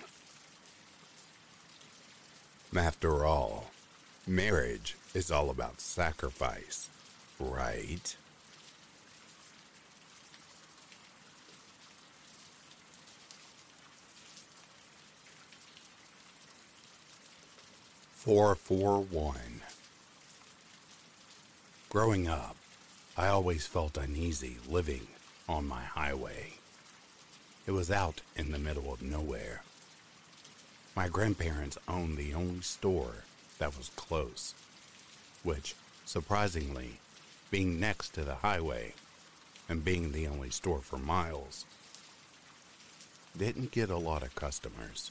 After 2.77 3.25
all, 3.25 3.71
marriage 4.27 4.97
is 5.15 5.31
all 5.31 5.49
about 5.49 5.81
sacrifice, 5.81 6.91
right? 7.41 8.15
Four 18.29 18.57
four 18.57 19.01
one. 19.01 19.63
Growing 21.89 22.29
up, 22.29 22.57
I 23.17 23.29
always 23.29 23.67
felt 23.67 23.97
uneasy 23.97 24.59
living 24.69 25.07
on 25.49 25.67
my 25.67 25.81
highway. 25.81 26.59
It 27.67 27.71
was 27.71 27.91
out 27.91 28.21
in 28.37 28.53
the 28.53 28.59
middle 28.59 28.93
of 28.93 29.01
nowhere. 29.01 29.63
My 30.95 31.09
grandparents 31.09 31.79
owned 31.89 32.19
the 32.19 32.35
only 32.35 32.61
store 32.61 33.25
that 33.59 33.79
was 33.79 33.91
close, 33.97 34.53
which, 35.43 35.75
surprisingly, 36.05 37.01
being 37.51 37.81
next 37.81 38.11
to 38.11 38.25
the 38.25 38.35
highway 38.35 38.93
and 39.71 39.83
being 39.83 40.13
the 40.13 40.27
only 40.29 40.51
store 40.51 40.83
for 40.83 40.99
miles, 40.99 41.65
didn't 43.35 43.71
get 43.71 43.89
a 43.89 43.97
lot 43.97 44.23
of 44.23 44.35
customers. 44.35 45.11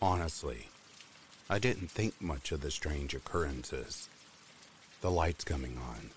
Honestly, 0.00 0.68
I 1.48 1.58
didn't 1.58 1.90
think 1.90 2.22
much 2.22 2.52
of 2.52 2.62
the 2.62 2.70
strange 2.70 3.14
occurrences. 3.14 4.08
The 5.02 5.10
lights 5.10 5.44
coming 5.44 5.76
on, 5.76 6.10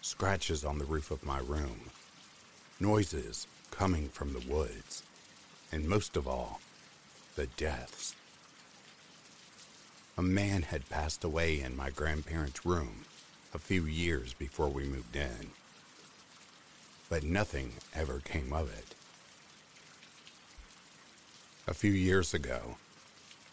scratches 0.00 0.64
on 0.64 0.78
the 0.78 0.84
roof 0.84 1.10
of 1.10 1.26
my 1.26 1.40
room, 1.40 1.90
noises 2.78 3.48
coming 3.72 4.08
from 4.08 4.32
the 4.32 4.46
woods, 4.48 5.02
and 5.72 5.88
most 5.88 6.16
of 6.16 6.28
all, 6.28 6.60
the 7.34 7.48
deaths. 7.48 8.14
A 10.16 10.22
man 10.22 10.62
had 10.62 10.88
passed 10.88 11.24
away 11.24 11.60
in 11.60 11.76
my 11.76 11.90
grandparents' 11.90 12.64
room 12.64 13.06
a 13.52 13.58
few 13.58 13.84
years 13.84 14.34
before 14.34 14.68
we 14.68 14.84
moved 14.84 15.16
in, 15.16 15.50
but 17.08 17.24
nothing 17.24 17.72
ever 17.92 18.20
came 18.20 18.52
of 18.52 18.72
it. 18.72 18.94
A 21.66 21.74
few 21.74 21.90
years 21.90 22.32
ago, 22.32 22.76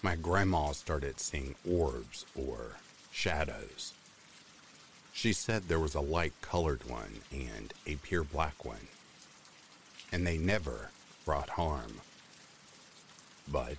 my 0.01 0.15
grandma 0.15 0.71
started 0.71 1.19
seeing 1.19 1.55
orbs 1.69 2.25
or 2.35 2.77
shadows. 3.11 3.93
She 5.13 5.33
said 5.33 5.63
there 5.63 5.79
was 5.79 5.93
a 5.93 6.01
light 6.01 6.33
colored 6.41 6.89
one 6.89 7.19
and 7.31 7.73
a 7.85 7.97
pure 7.97 8.23
black 8.23 8.65
one, 8.65 8.87
and 10.11 10.25
they 10.25 10.37
never 10.37 10.89
brought 11.25 11.49
harm. 11.49 12.01
But 13.47 13.77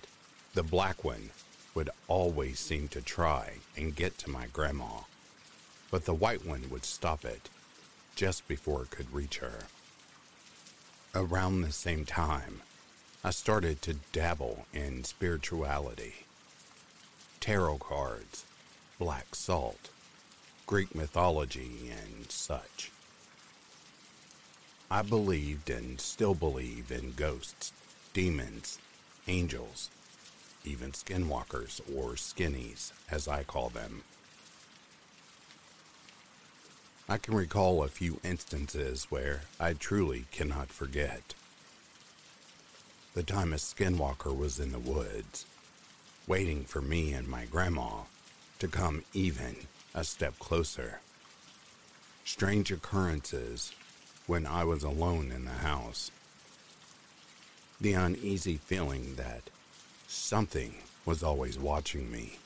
the 0.53 0.63
black 0.63 1.03
one 1.03 1.31
would 1.75 1.89
always 2.07 2.59
seem 2.59 2.87
to 2.89 3.01
try 3.01 3.55
and 3.75 3.95
get 3.95 4.17
to 4.19 4.29
my 4.29 4.45
grandma, 4.47 5.01
but 5.91 6.05
the 6.05 6.13
white 6.13 6.45
one 6.45 6.69
would 6.69 6.85
stop 6.85 7.25
it 7.25 7.49
just 8.15 8.47
before 8.47 8.83
it 8.83 8.91
could 8.91 9.11
reach 9.13 9.39
her. 9.39 9.63
Around 11.15 11.61
the 11.61 11.71
same 11.71 12.05
time, 12.05 12.61
I 13.25 13.29
started 13.29 13.81
to 13.83 13.93
dabble 14.11 14.65
in 14.73 15.05
spirituality. 15.05 16.25
Tarot 17.39 17.77
cards, 17.77 18.43
black 18.99 19.33
salt, 19.33 19.89
Greek 20.65 20.93
mythology, 20.93 21.89
and 21.89 22.29
such. 22.29 22.91
I 24.91 25.03
believed 25.03 25.69
and 25.69 26.01
still 26.01 26.35
believe 26.35 26.91
in 26.91 27.13
ghosts, 27.13 27.71
demons, 28.11 28.77
angels, 29.25 29.89
even 30.65 30.91
skinwalkers 30.91 31.79
or 31.95 32.15
skinnies, 32.15 32.91
as 33.09 33.29
I 33.29 33.43
call 33.43 33.69
them. 33.69 34.03
I 37.07 37.17
can 37.17 37.35
recall 37.35 37.83
a 37.83 37.87
few 37.87 38.19
instances 38.21 39.05
where 39.09 39.43
I 39.61 39.71
truly 39.71 40.25
cannot 40.31 40.67
forget. 40.73 41.35
The 43.13 43.23
time 43.23 43.53
a 43.53 43.57
skinwalker 43.57 44.35
was 44.35 44.59
in 44.59 44.71
the 44.71 44.79
woods, 44.79 45.45
waiting 46.25 46.63
for 46.63 46.81
me 46.81 47.13
and 47.13 47.27
my 47.27 47.45
grandma 47.45 48.03
to 48.57 48.67
come 48.67 49.03
even 49.13 49.55
a 49.93 50.03
step 50.03 50.39
closer. 50.39 50.99
Strange 52.25 52.71
occurrences 52.71 53.71
when 54.25 54.47
I 54.47 54.63
was 54.63 54.81
alone 54.81 55.31
in 55.31 55.45
the 55.45 55.51
house. 55.51 56.09
The 57.79 57.93
uneasy 57.93 58.57
feeling 58.57 59.15
that 59.15 59.49
something 60.07 60.75
was 61.05 61.21
always 61.21 61.59
watching 61.59 62.09
me. 62.11 62.39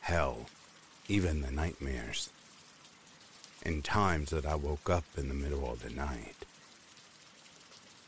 Hell, 0.00 0.46
even 1.06 1.42
the 1.42 1.52
nightmares. 1.52 2.30
And 3.62 3.84
times 3.84 4.30
that 4.30 4.46
I 4.46 4.56
woke 4.56 4.90
up 4.90 5.04
in 5.16 5.28
the 5.28 5.34
middle 5.34 5.70
of 5.70 5.82
the 5.82 5.90
night. 5.90 6.45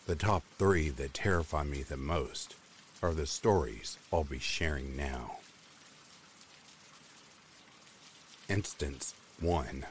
The 0.09 0.17
top 0.17 0.43
three 0.59 0.89
that 0.89 1.13
terrify 1.13 1.65
me 1.65 1.83
the 1.83 1.99
most 1.99 2.55
are 3.03 3.13
the 3.13 3.27
stories 3.27 3.99
I'll 4.11 4.25
be 4.25 4.39
sharing 4.39 4.97
now. 4.97 5.37
Instance 8.49 9.15
1. 9.39 9.85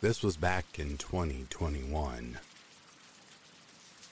This 0.00 0.22
was 0.22 0.38
back 0.38 0.78
in 0.78 0.96
2021. 0.96 2.38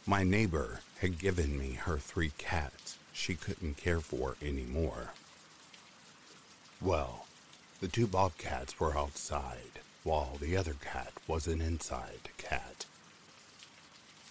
My 0.04 0.23
neighbor 0.25 0.80
had 0.99 1.18
given 1.18 1.59
me 1.59 1.73
her 1.73 1.97
three 1.97 2.33
cats 2.37 2.99
she 3.14 3.35
couldn't 3.35 3.78
care 3.78 4.00
for 4.00 4.37
anymore. 4.42 5.14
Well, 6.83 7.25
the 7.80 7.88
two 7.88 8.06
bobcats 8.06 8.78
were 8.78 8.94
outside, 8.94 9.80
while 10.02 10.37
the 10.38 10.54
other 10.54 10.75
cat 10.75 11.14
was 11.26 11.47
an 11.47 11.62
inside 11.62 12.28
cat. 12.37 12.85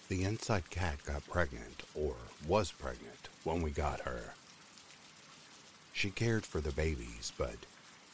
The 0.08 0.24
inside 0.24 0.70
cat 0.70 0.98
got 1.04 1.26
pregnant, 1.26 1.82
or 1.94 2.14
was 2.46 2.72
pregnant, 2.72 3.28
when 3.42 3.62
we 3.62 3.70
got 3.70 4.00
her. 4.00 4.34
She 5.92 6.10
cared 6.10 6.44
for 6.44 6.60
the 6.60 6.72
babies, 6.72 7.32
but 7.38 7.56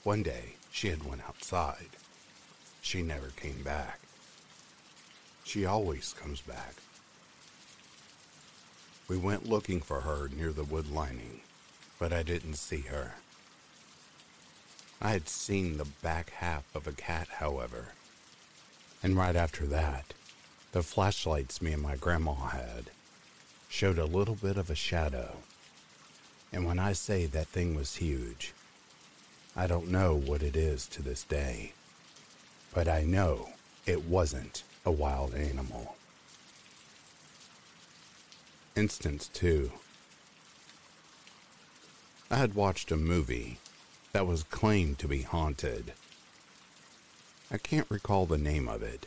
one 0.05 0.23
day 0.23 0.55
she 0.71 0.89
had 0.89 1.05
went 1.05 1.23
outside. 1.29 1.91
She 2.81 3.03
never 3.03 3.31
came 3.31 3.63
back. 3.63 3.99
She 5.45 5.67
always 5.67 6.13
comes 6.13 6.41
back. 6.41 6.75
We 9.09 9.17
went 9.17 9.49
looking 9.49 9.81
for 9.81 10.03
her 10.03 10.29
near 10.29 10.53
the 10.53 10.63
wood 10.63 10.91
lining, 10.91 11.41
but 11.99 12.13
I 12.13 12.23
didn't 12.23 12.55
see 12.55 12.83
her. 12.83 13.15
I 15.03 15.11
had 15.11 15.29
seen 15.29 15.77
the 15.77 15.87
back 15.87 16.31
half 16.31 16.65
of 16.77 16.87
a 16.87 16.93
cat, 16.93 17.27
however. 17.39 17.87
And 19.03 19.17
right 19.17 19.35
after 19.35 19.67
that, 19.67 20.15
the 20.73 20.83
flashlights 20.83 21.61
me 21.61 21.73
and 21.73 21.83
my 21.83 21.97
grandma 21.97 22.35
had 22.35 22.91
showed 23.69 23.99
a 23.99 24.05
little 24.05 24.35
bit 24.35 24.57
of 24.57 24.71
a 24.71 24.75
shadow. 24.75 25.37
And 26.53 26.65
when 26.65 26.79
I 26.79 26.93
say 26.93 27.27
that 27.27 27.49
thing 27.49 27.75
was 27.75 27.97
huge, 27.97 28.53
I 29.57 29.67
don't 29.67 29.89
know 29.89 30.15
what 30.15 30.43
it 30.43 30.57
is 30.57 30.87
to 30.89 31.03
this 31.03 31.25
day, 31.25 31.73
but 32.75 32.89
I 32.89 33.03
know 33.03 33.51
it 33.87 34.05
wasn't 34.05 34.63
a 34.85 34.91
wild 34.91 35.35
animal. 35.35 35.97
Instance 38.77 39.29
2 39.35 39.73
I 42.31 42.37
had 42.37 42.55
watched 42.55 42.93
a 42.93 42.97
movie 42.97 43.59
that 44.13 44.27
was 44.27 44.45
claimed 44.45 45.01
to 45.01 45.09
be 45.09 45.23
haunted. 45.23 45.93
I 47.51 47.59
can't 47.59 47.91
recall 47.91 48.27
the 48.27 48.39
name 48.39 48.69
of 48.69 48.85
it, 48.85 49.07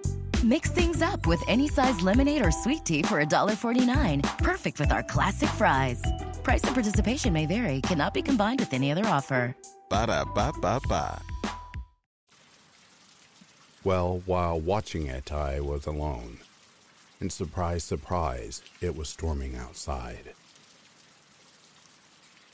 Mix 0.43 0.71
things 0.71 1.03
up 1.03 1.27
with 1.27 1.43
any 1.47 1.67
size 1.67 2.01
lemonade 2.01 2.43
or 2.43 2.49
sweet 2.49 2.83
tea 2.83 3.03
for 3.03 3.23
$1.49. 3.23 4.37
Perfect 4.39 4.79
with 4.79 4.91
our 4.91 5.03
classic 5.03 5.49
fries. 5.49 6.01
Price 6.41 6.63
and 6.63 6.73
participation 6.73 7.31
may 7.31 7.45
vary, 7.45 7.79
cannot 7.81 8.11
be 8.11 8.23
combined 8.23 8.59
with 8.59 8.73
any 8.73 8.91
other 8.91 9.05
offer. 9.05 9.55
Ba 9.89 10.07
da 10.07 10.25
ba 10.25 10.51
ba 10.59 10.79
ba. 10.89 11.21
Well, 13.83 14.23
while 14.25 14.59
watching 14.59 15.05
it, 15.05 15.31
I 15.31 15.59
was 15.59 15.85
alone. 15.85 16.39
And 17.19 17.31
surprise, 17.31 17.83
surprise, 17.83 18.63
it 18.81 18.95
was 18.95 19.09
storming 19.09 19.55
outside. 19.55 20.33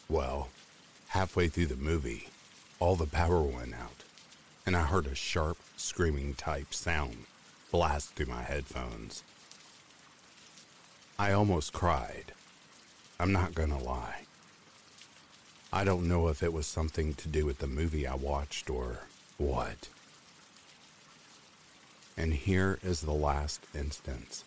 Well, 0.09 0.49
halfway 1.07 1.47
through 1.47 1.67
the 1.67 1.77
movie, 1.77 2.27
all 2.81 2.97
the 2.97 3.07
power 3.07 3.43
went 3.43 3.73
out, 3.75 4.03
and 4.65 4.75
I 4.75 4.81
heard 4.81 5.05
a 5.07 5.15
sharp, 5.15 5.57
screaming 5.77 6.33
type 6.33 6.73
sound 6.73 7.27
blast 7.71 8.13
through 8.13 8.27
my 8.27 8.43
headphones. 8.43 9.23
I 11.19 11.31
almost 11.31 11.73
cried. 11.73 12.33
I'm 13.19 13.31
not 13.31 13.55
gonna 13.55 13.81
lie. 13.81 14.25
I 15.73 15.83
don't 15.83 16.07
know 16.07 16.27
if 16.27 16.43
it 16.43 16.53
was 16.53 16.65
something 16.65 17.13
to 17.15 17.27
do 17.27 17.45
with 17.45 17.59
the 17.59 17.67
movie 17.67 18.07
I 18.07 18.15
watched 18.15 18.69
or 18.69 18.99
what. 19.37 19.89
And 22.15 22.33
here 22.33 22.79
is 22.83 23.01
the 23.01 23.11
last 23.11 23.61
instance 23.75 24.43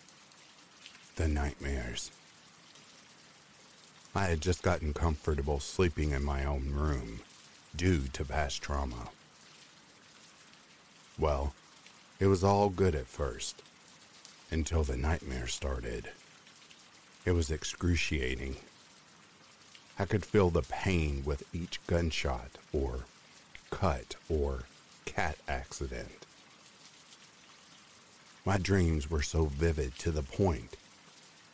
the 1.17 1.29
nightmares. 1.29 2.11
I 4.15 4.25
had 4.25 4.41
just 4.41 4.63
gotten 4.63 4.95
comfortable 4.95 5.61
sleeping 5.61 6.13
in 6.13 6.25
my 6.25 6.45
own 6.45 6.71
room 6.73 7.21
due 7.77 8.09
to 8.13 8.25
past 8.25 8.63
trauma. 8.63 9.11
Well, 11.19 11.53
it 12.21 12.27
was 12.27 12.45
all 12.45 12.69
good 12.69 12.95
at 12.95 13.07
first 13.07 13.63
until 14.51 14.85
the 14.85 14.97
nightmare 14.97 15.47
started. 15.47 16.11
It 17.25 17.33
was 17.33 17.51
excruciating. 17.51 18.57
I 19.99 20.05
could 20.05 20.25
feel 20.25 20.51
the 20.51 20.63
pain 20.63 21.23
with 21.25 21.43
each 21.53 21.81
gunshot 21.87 22.51
or 22.73 23.01
cut 23.71 24.17
or 24.29 24.65
cat 25.07 25.37
accident. 25.49 26.27
My 28.45 28.59
dreams 28.59 29.11
were 29.11 29.23
so 29.23 29.47
vivid 29.47 29.99
to 29.99 30.11
the 30.11 30.23
point 30.23 30.77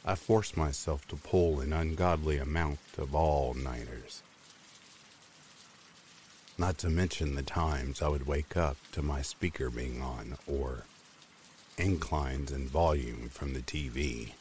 I 0.04 0.14
forced 0.14 0.56
myself 0.56 1.06
to 1.08 1.16
pull 1.16 1.60
an 1.60 1.72
ungodly 1.72 2.38
amount 2.38 2.78
of 2.96 3.12
all 3.12 3.54
nighters. 3.54 4.22
Not 6.58 6.78
to 6.78 6.88
mention 6.88 7.34
the 7.34 7.42
times 7.42 8.00
I 8.00 8.08
would 8.08 8.26
wake 8.26 8.56
up 8.56 8.78
to 8.92 9.02
my 9.02 9.20
speaker 9.20 9.68
being 9.68 10.00
on 10.00 10.36
or 10.46 10.84
inclines 11.76 12.50
in 12.50 12.66
volume 12.66 13.28
from 13.28 13.52
the 13.52 13.60
TV. 13.60 14.32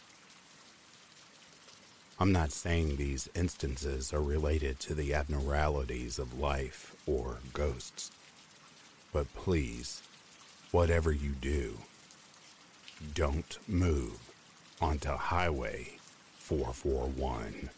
I'm 2.18 2.32
not 2.32 2.54
saying 2.54 2.96
these 2.96 3.28
instances 3.36 4.14
are 4.14 4.22
related 4.22 4.80
to 4.82 4.96
the 4.96 5.14
abnormalities 5.14 6.18
of 6.18 6.40
life 6.40 6.96
or 7.06 7.40
ghosts, 7.52 8.12
but 9.12 9.34
please, 9.34 10.02
whatever 10.72 11.12
you 11.12 11.32
do, 11.32 11.80
don't 13.14 13.60
move 13.68 14.18
onto 14.82 15.10
Highway 15.10 15.98
441. 16.40 17.70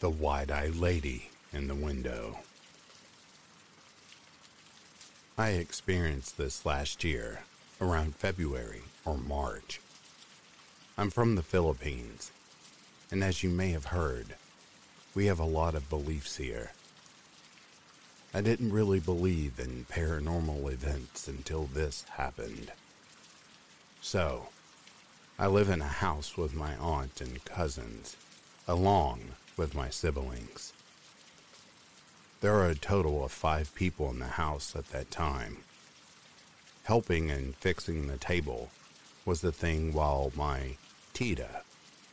The 0.00 0.08
wide 0.08 0.50
eyed 0.50 0.76
lady 0.76 1.28
in 1.52 1.68
the 1.68 1.74
window. 1.74 2.38
I 5.36 5.50
experienced 5.50 6.38
this 6.38 6.64
last 6.64 7.04
year, 7.04 7.40
around 7.82 8.16
February 8.16 8.80
or 9.04 9.18
March. 9.18 9.78
I'm 10.96 11.10
from 11.10 11.34
the 11.34 11.42
Philippines, 11.42 12.30
and 13.10 13.22
as 13.22 13.42
you 13.42 13.50
may 13.50 13.72
have 13.72 13.86
heard, 13.86 14.36
we 15.14 15.26
have 15.26 15.38
a 15.38 15.44
lot 15.44 15.74
of 15.74 15.90
beliefs 15.90 16.38
here. 16.38 16.72
I 18.32 18.40
didn't 18.40 18.72
really 18.72 19.00
believe 19.00 19.60
in 19.60 19.84
paranormal 19.90 20.72
events 20.72 21.28
until 21.28 21.64
this 21.64 22.06
happened. 22.16 22.72
So, 24.00 24.48
I 25.38 25.46
live 25.46 25.68
in 25.68 25.82
a 25.82 25.88
house 25.88 26.38
with 26.38 26.54
my 26.54 26.74
aunt 26.76 27.20
and 27.20 27.44
cousins, 27.44 28.16
along 28.66 29.32
with 29.60 29.74
my 29.74 29.90
siblings. 29.90 30.72
There 32.40 32.54
are 32.54 32.70
a 32.70 32.74
total 32.74 33.22
of 33.22 33.30
five 33.30 33.74
people 33.74 34.08
in 34.08 34.18
the 34.18 34.24
house 34.24 34.74
at 34.74 34.86
that 34.86 35.10
time. 35.10 35.58
Helping 36.84 37.30
and 37.30 37.54
fixing 37.56 38.06
the 38.06 38.16
table 38.16 38.70
was 39.26 39.42
the 39.42 39.52
thing 39.52 39.92
while 39.92 40.32
my 40.34 40.76
Tita 41.12 41.60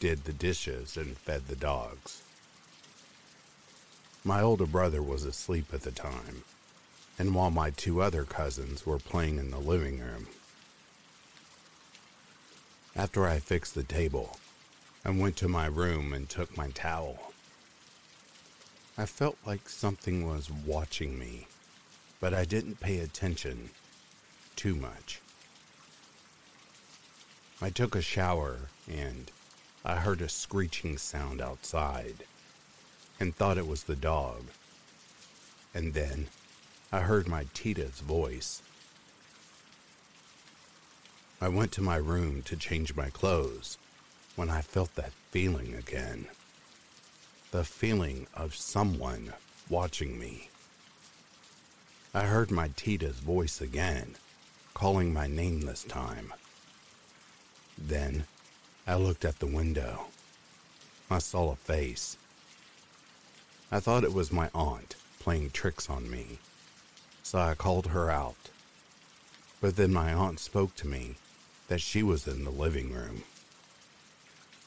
did 0.01 0.25
the 0.25 0.33
dishes 0.33 0.97
and 0.97 1.17
fed 1.17 1.47
the 1.47 1.55
dogs. 1.55 2.21
My 4.25 4.41
older 4.41 4.65
brother 4.65 5.01
was 5.01 5.23
asleep 5.23 5.67
at 5.73 5.83
the 5.83 5.91
time, 5.91 6.43
and 7.17 7.33
while 7.33 7.49
my 7.49 7.69
two 7.69 8.01
other 8.01 8.25
cousins 8.25 8.85
were 8.85 8.99
playing 8.99 9.37
in 9.37 9.51
the 9.51 9.57
living 9.57 10.01
room. 10.01 10.27
After 12.93 13.25
I 13.25 13.39
fixed 13.39 13.73
the 13.73 13.83
table, 13.83 14.37
I 15.05 15.11
went 15.11 15.37
to 15.37 15.47
my 15.47 15.67
room 15.67 16.11
and 16.11 16.27
took 16.27 16.57
my 16.57 16.71
towel. 16.71 17.31
I 18.99 19.05
felt 19.05 19.37
like 19.45 19.69
something 19.69 20.27
was 20.27 20.49
watching 20.49 21.19
me, 21.19 21.45
but 22.19 22.33
I 22.33 22.45
didn't 22.45 22.79
pay 22.79 22.97
attention 22.97 23.69
too 24.55 24.73
much. 24.73 25.21
I 27.61 27.69
took 27.69 27.95
a 27.95 28.01
shower 28.01 28.69
and 28.91 29.29
I 29.85 29.97
heard 29.97 30.19
a 30.21 30.29
screeching 30.29 30.97
sound 30.97 31.41
outside 31.41 32.23
and 33.19 33.35
thought 33.35 33.59
it 33.59 33.67
was 33.67 33.83
the 33.83 33.95
dog. 33.95 34.45
And 35.75 35.93
then 35.93 36.27
I 36.91 37.01
heard 37.01 37.27
my 37.27 37.45
Tita's 37.53 37.99
voice. 37.99 38.63
I 41.39 41.49
went 41.49 41.71
to 41.73 41.83
my 41.83 41.97
room 41.97 42.41
to 42.43 42.55
change 42.55 42.95
my 42.95 43.11
clothes 43.11 43.77
when 44.35 44.49
I 44.49 44.61
felt 44.61 44.95
that 44.95 45.11
feeling 45.29 45.75
again. 45.75 46.29
The 47.51 47.63
feeling 47.63 48.27
of 48.33 48.55
someone 48.55 49.33
watching 49.69 50.19
me. 50.19 50.49
I 52.13 52.23
heard 52.23 52.51
my 52.51 52.69
Tita's 52.75 53.19
voice 53.19 53.61
again, 53.61 54.15
calling 54.73 55.13
my 55.13 55.27
name 55.27 55.61
this 55.61 55.83
time. 55.83 56.33
Then 57.77 58.25
I 58.85 58.95
looked 58.95 59.25
at 59.25 59.39
the 59.39 59.47
window. 59.47 60.07
I 61.09 61.19
saw 61.19 61.51
a 61.51 61.55
face. 61.55 62.17
I 63.71 63.79
thought 63.79 64.03
it 64.03 64.13
was 64.13 64.31
my 64.31 64.49
aunt 64.53 64.95
playing 65.19 65.51
tricks 65.51 65.89
on 65.89 66.09
me 66.09 66.39
so 67.27 67.39
I 67.39 67.55
called 67.55 67.87
her 67.87 68.09
out. 68.09 68.37
But 69.59 69.75
then 69.75 69.91
my 69.91 70.13
aunt 70.13 70.39
spoke 70.39 70.75
to 70.77 70.87
me 70.87 71.15
that 71.67 71.81
she 71.81 72.01
was 72.01 72.25
in 72.25 72.45
the 72.45 72.49
living 72.49 72.93
room. 72.93 73.23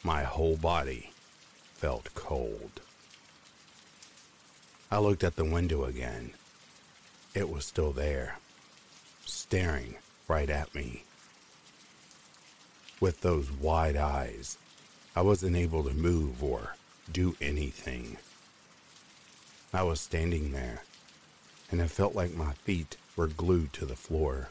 My 0.03 0.25
whole 0.25 0.59
body 0.59 1.15
felt 1.81 2.13
cold. 2.15 2.83
I 4.91 4.99
looked 4.99 5.25
at 5.25 5.37
the 5.37 5.47
window 5.47 5.85
again. 5.85 6.33
It 7.35 7.49
was 7.49 7.65
still 7.65 7.93
there, 7.93 8.37
staring 9.25 9.95
right 10.29 10.51
at 10.51 10.75
me. 10.75 11.05
With 13.01 13.23
those 13.23 13.51
wide 13.51 13.97
eyes, 13.97 14.59
I 15.17 15.23
wasn't 15.23 15.57
able 15.57 15.83
to 15.85 15.95
move 15.95 16.45
or 16.45 16.77
do 17.11 17.35
anything. 17.41 18.19
I 19.73 19.83
was 19.83 20.03
standing 20.03 20.53
there, 20.53 20.83
and 21.71 21.81
it 21.81 21.91
felt 21.91 22.15
like 22.15 22.35
my 22.35 22.53
feet 22.53 22.99
were 23.17 23.27
glued 23.27 23.73
to 23.73 23.87
the 23.87 23.97
floor. 23.97 24.51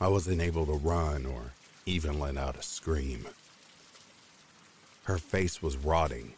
I 0.00 0.08
wasn't 0.08 0.40
able 0.40 0.64
to 0.64 0.72
run 0.72 1.26
or 1.26 1.52
even 1.84 2.18
let 2.18 2.38
out 2.38 2.56
a 2.56 2.62
scream. 2.62 3.26
Her 5.10 5.18
face 5.18 5.60
was 5.60 5.76
rotting, 5.76 6.34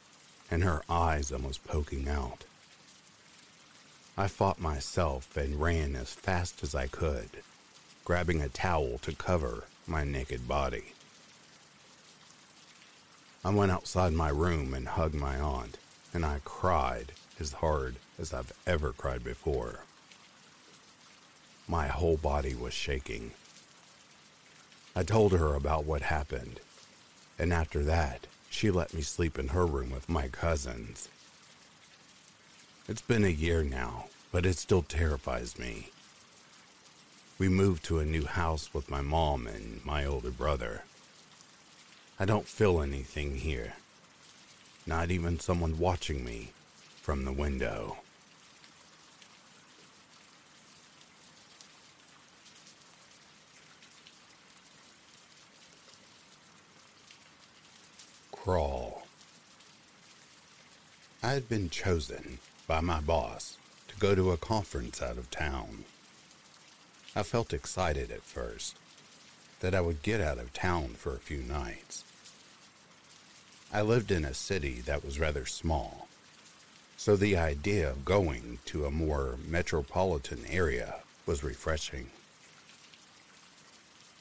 and 0.50 0.62
her 0.62 0.80
eyes 0.88 1.30
almost 1.30 1.62
poking 1.62 2.08
out. 2.08 2.46
I 4.16 4.28
fought 4.28 4.62
myself 4.62 5.36
and 5.36 5.60
ran 5.60 5.94
as 5.94 6.14
fast 6.14 6.62
as 6.62 6.74
I 6.74 6.86
could, 6.86 7.28
grabbing 8.02 8.40
a 8.40 8.48
towel 8.48 8.96
to 9.02 9.12
cover 9.12 9.64
my 9.86 10.04
naked 10.04 10.48
body. 10.48 10.94
I 13.44 13.50
went 13.50 13.72
outside 13.72 14.14
my 14.14 14.30
room 14.30 14.72
and 14.72 14.88
hugged 14.88 15.16
my 15.16 15.38
aunt, 15.38 15.76
and 16.14 16.24
I 16.24 16.40
cried 16.42 17.12
as 17.38 17.52
hard 17.52 17.96
as 18.18 18.32
I've 18.32 18.54
ever 18.66 18.94
cried 18.94 19.22
before. 19.22 19.80
My 21.68 21.88
whole 21.88 22.16
body 22.16 22.54
was 22.54 22.72
shaking. 22.72 23.32
I 24.96 25.02
told 25.02 25.32
her 25.32 25.54
about 25.54 25.84
what 25.84 26.00
happened, 26.00 26.60
and 27.38 27.52
after 27.52 27.84
that, 27.84 28.28
she 28.52 28.70
let 28.70 28.92
me 28.92 29.00
sleep 29.00 29.38
in 29.38 29.48
her 29.48 29.64
room 29.64 29.90
with 29.90 30.10
my 30.10 30.28
cousins. 30.28 31.08
It's 32.86 33.00
been 33.00 33.24
a 33.24 33.28
year 33.28 33.64
now, 33.64 34.04
but 34.30 34.44
it 34.44 34.58
still 34.58 34.82
terrifies 34.82 35.58
me. 35.58 35.88
We 37.38 37.48
moved 37.48 37.82
to 37.84 37.98
a 37.98 38.04
new 38.04 38.26
house 38.26 38.74
with 38.74 38.90
my 38.90 39.00
mom 39.00 39.46
and 39.46 39.84
my 39.84 40.04
older 40.04 40.30
brother. 40.30 40.82
I 42.20 42.26
don't 42.26 42.46
feel 42.46 42.82
anything 42.82 43.36
here, 43.36 43.72
not 44.86 45.10
even 45.10 45.40
someone 45.40 45.78
watching 45.78 46.22
me 46.22 46.52
from 47.00 47.24
the 47.24 47.32
window. 47.32 48.01
Crawl. 58.42 59.04
I 61.22 61.30
had 61.30 61.48
been 61.48 61.70
chosen 61.70 62.40
by 62.66 62.80
my 62.80 63.00
boss 63.00 63.56
to 63.86 63.96
go 63.96 64.16
to 64.16 64.32
a 64.32 64.36
conference 64.36 65.00
out 65.00 65.16
of 65.16 65.30
town. 65.30 65.84
I 67.14 67.22
felt 67.22 67.52
excited 67.52 68.10
at 68.10 68.24
first 68.24 68.74
that 69.60 69.76
I 69.76 69.80
would 69.80 70.02
get 70.02 70.20
out 70.20 70.38
of 70.38 70.52
town 70.52 70.94
for 70.98 71.14
a 71.14 71.20
few 71.20 71.38
nights. 71.38 72.02
I 73.72 73.82
lived 73.82 74.10
in 74.10 74.24
a 74.24 74.34
city 74.34 74.80
that 74.86 75.04
was 75.04 75.20
rather 75.20 75.46
small 75.46 76.08
so 76.96 77.14
the 77.14 77.36
idea 77.36 77.88
of 77.88 78.04
going 78.04 78.58
to 78.64 78.86
a 78.86 78.90
more 78.90 79.36
metropolitan 79.46 80.40
area 80.48 80.96
was 81.26 81.44
refreshing. 81.44 82.10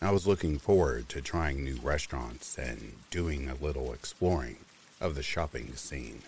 I 0.03 0.09
was 0.09 0.25
looking 0.25 0.57
forward 0.57 1.09
to 1.09 1.21
trying 1.21 1.63
new 1.63 1.75
restaurants 1.75 2.57
and 2.57 2.93
doing 3.11 3.47
a 3.47 3.63
little 3.63 3.93
exploring 3.93 4.57
of 4.99 5.13
the 5.13 5.21
shopping 5.21 5.75
scene. 5.75 6.23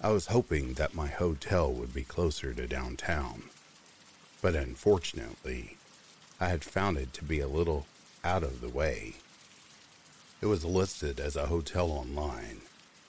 I 0.00 0.10
was 0.10 0.26
hoping 0.26 0.74
that 0.74 0.96
my 0.96 1.06
hotel 1.06 1.72
would 1.72 1.94
be 1.94 2.02
closer 2.02 2.52
to 2.52 2.66
downtown, 2.66 3.44
but 4.40 4.56
unfortunately, 4.56 5.76
I 6.40 6.48
had 6.48 6.64
found 6.64 6.98
it 6.98 7.12
to 7.14 7.24
be 7.24 7.38
a 7.38 7.46
little 7.46 7.86
out 8.24 8.42
of 8.42 8.60
the 8.60 8.68
way. 8.68 9.14
It 10.40 10.46
was 10.46 10.64
listed 10.64 11.20
as 11.20 11.36
a 11.36 11.46
hotel 11.46 11.92
online, 11.92 12.62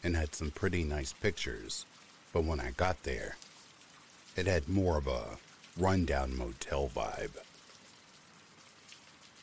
and 0.03 0.15
had 0.15 0.35
some 0.35 0.51
pretty 0.51 0.83
nice 0.83 1.11
pictures, 1.11 1.87
but 2.31 2.43
when 2.43 2.59
I 2.59 2.69
got 2.69 3.01
there, 3.01 3.37
it 4.35 4.45
had 4.45 4.69
more 4.69 4.99
of 4.99 5.07
a 5.07 5.39
rundown 5.75 6.37
motel 6.37 6.87
vibe. 6.87 7.31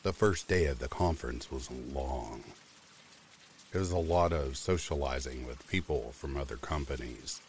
The 0.03 0.13
first 0.13 0.47
day 0.47 0.65
of 0.65 0.79
the 0.79 0.87
conference 0.87 1.51
was 1.51 1.69
long. 1.69 2.43
It 3.71 3.77
was 3.77 3.91
a 3.91 3.99
lot 3.99 4.33
of 4.33 4.57
socializing 4.57 5.45
with 5.45 5.67
people 5.67 6.11
from 6.13 6.35
other 6.35 6.57
companies, 6.57 7.39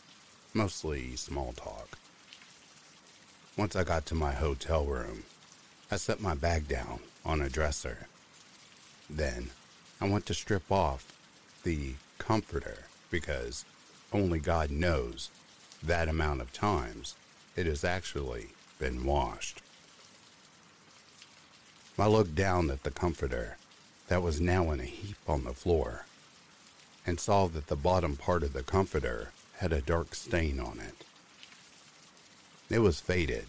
mostly 0.52 1.16
small 1.16 1.54
talk. 1.54 1.96
Once 3.56 3.74
I 3.74 3.84
got 3.84 4.04
to 4.06 4.14
my 4.14 4.32
hotel 4.32 4.84
room, 4.84 5.22
I 5.90 5.96
set 5.96 6.20
my 6.20 6.34
bag 6.34 6.68
down 6.68 7.00
on 7.24 7.40
a 7.40 7.48
dresser. 7.48 8.06
Then 9.08 9.48
I 9.98 10.08
went 10.08 10.26
to 10.26 10.34
strip 10.34 10.70
off 10.70 11.10
the 11.64 11.94
comforter 12.18 12.84
because 13.10 13.64
only 14.12 14.40
God 14.40 14.70
knows 14.70 15.30
that 15.82 16.06
amount 16.06 16.42
of 16.42 16.52
times 16.52 17.14
it 17.56 17.64
has 17.64 17.82
actually 17.82 18.48
been 18.78 19.06
washed. 19.06 19.62
I 22.02 22.08
looked 22.08 22.34
down 22.34 22.68
at 22.72 22.82
the 22.82 22.90
comforter 22.90 23.58
that 24.08 24.22
was 24.22 24.40
now 24.40 24.72
in 24.72 24.80
a 24.80 24.84
heap 24.84 25.18
on 25.28 25.44
the 25.44 25.52
floor 25.52 26.04
and 27.06 27.20
saw 27.20 27.46
that 27.46 27.68
the 27.68 27.76
bottom 27.76 28.16
part 28.16 28.42
of 28.42 28.54
the 28.54 28.64
comforter 28.64 29.28
had 29.58 29.72
a 29.72 29.80
dark 29.80 30.16
stain 30.16 30.58
on 30.58 30.80
it. 30.80 31.04
It 32.68 32.80
was 32.80 32.98
faded, 32.98 33.46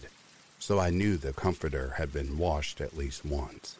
so 0.60 0.78
I 0.78 0.90
knew 0.90 1.16
the 1.16 1.32
comforter 1.32 1.94
had 1.96 2.12
been 2.12 2.38
washed 2.38 2.80
at 2.80 2.96
least 2.96 3.24
once. 3.24 3.76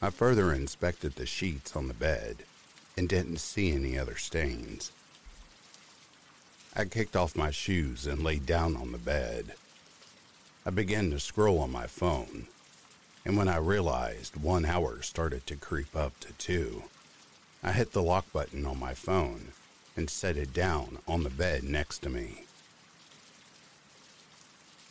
I 0.00 0.10
further 0.10 0.52
inspected 0.52 1.16
the 1.16 1.26
sheets 1.26 1.74
on 1.74 1.88
the 1.88 1.94
bed 1.94 2.44
and 2.96 3.08
didn't 3.08 3.38
see 3.38 3.72
any 3.72 3.98
other 3.98 4.14
stains. 4.14 4.92
I 6.76 6.84
kicked 6.84 7.16
off 7.16 7.34
my 7.34 7.50
shoes 7.50 8.06
and 8.06 8.22
lay 8.22 8.38
down 8.38 8.76
on 8.76 8.92
the 8.92 8.98
bed. 8.98 9.54
I 10.64 10.70
began 10.70 11.10
to 11.10 11.18
scroll 11.18 11.58
on 11.58 11.72
my 11.72 11.88
phone, 11.88 12.46
and 13.24 13.36
when 13.36 13.48
I 13.48 13.56
realized 13.56 14.36
one 14.36 14.64
hour 14.64 15.00
started 15.02 15.46
to 15.46 15.56
creep 15.56 15.96
up 15.96 16.18
to 16.20 16.32
two, 16.34 16.84
I 17.62 17.72
hit 17.72 17.92
the 17.92 18.02
lock 18.02 18.30
button 18.32 18.66
on 18.66 18.78
my 18.78 18.92
phone 18.92 19.52
and 19.96 20.10
set 20.10 20.36
it 20.36 20.52
down 20.52 20.98
on 21.08 21.22
the 21.22 21.30
bed 21.30 21.64
next 21.64 22.00
to 22.00 22.10
me. 22.10 22.44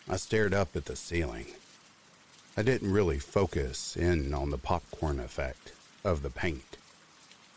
I 0.10 0.18
stared 0.18 0.54
up 0.54 0.76
at 0.76 0.86
the 0.86 0.96
ceiling. 0.96 1.48
I 2.58 2.64
didn't 2.64 2.92
really 2.92 3.20
focus 3.20 3.96
in 3.96 4.34
on 4.34 4.50
the 4.50 4.58
popcorn 4.58 5.20
effect 5.20 5.74
of 6.04 6.24
the 6.24 6.30
paint 6.30 6.78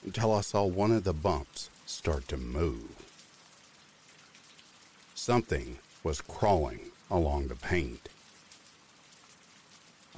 until 0.05 0.33
I 0.33 0.41
saw 0.43 0.65
one 0.65 0.93
of 0.93 1.05
the 1.05 1.13
bumps 1.13 1.71
start 1.87 2.29
to 2.29 2.37
move. 2.37 2.91
Something 5.15 5.79
was 6.05 6.21
crawling 6.21 6.81
along 7.11 7.49
the 7.49 7.57
paint. 7.57 8.09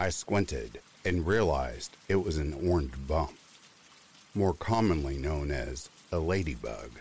I 0.00 0.10
squinted 0.10 0.80
and 1.04 1.26
realized 1.26 1.96
it 2.08 2.24
was 2.24 2.36
an 2.36 2.54
orange 2.54 2.94
bump, 3.08 3.36
more 4.32 4.54
commonly 4.54 5.18
known 5.18 5.50
as 5.50 5.90
a 6.12 6.20
ladybug. 6.20 7.00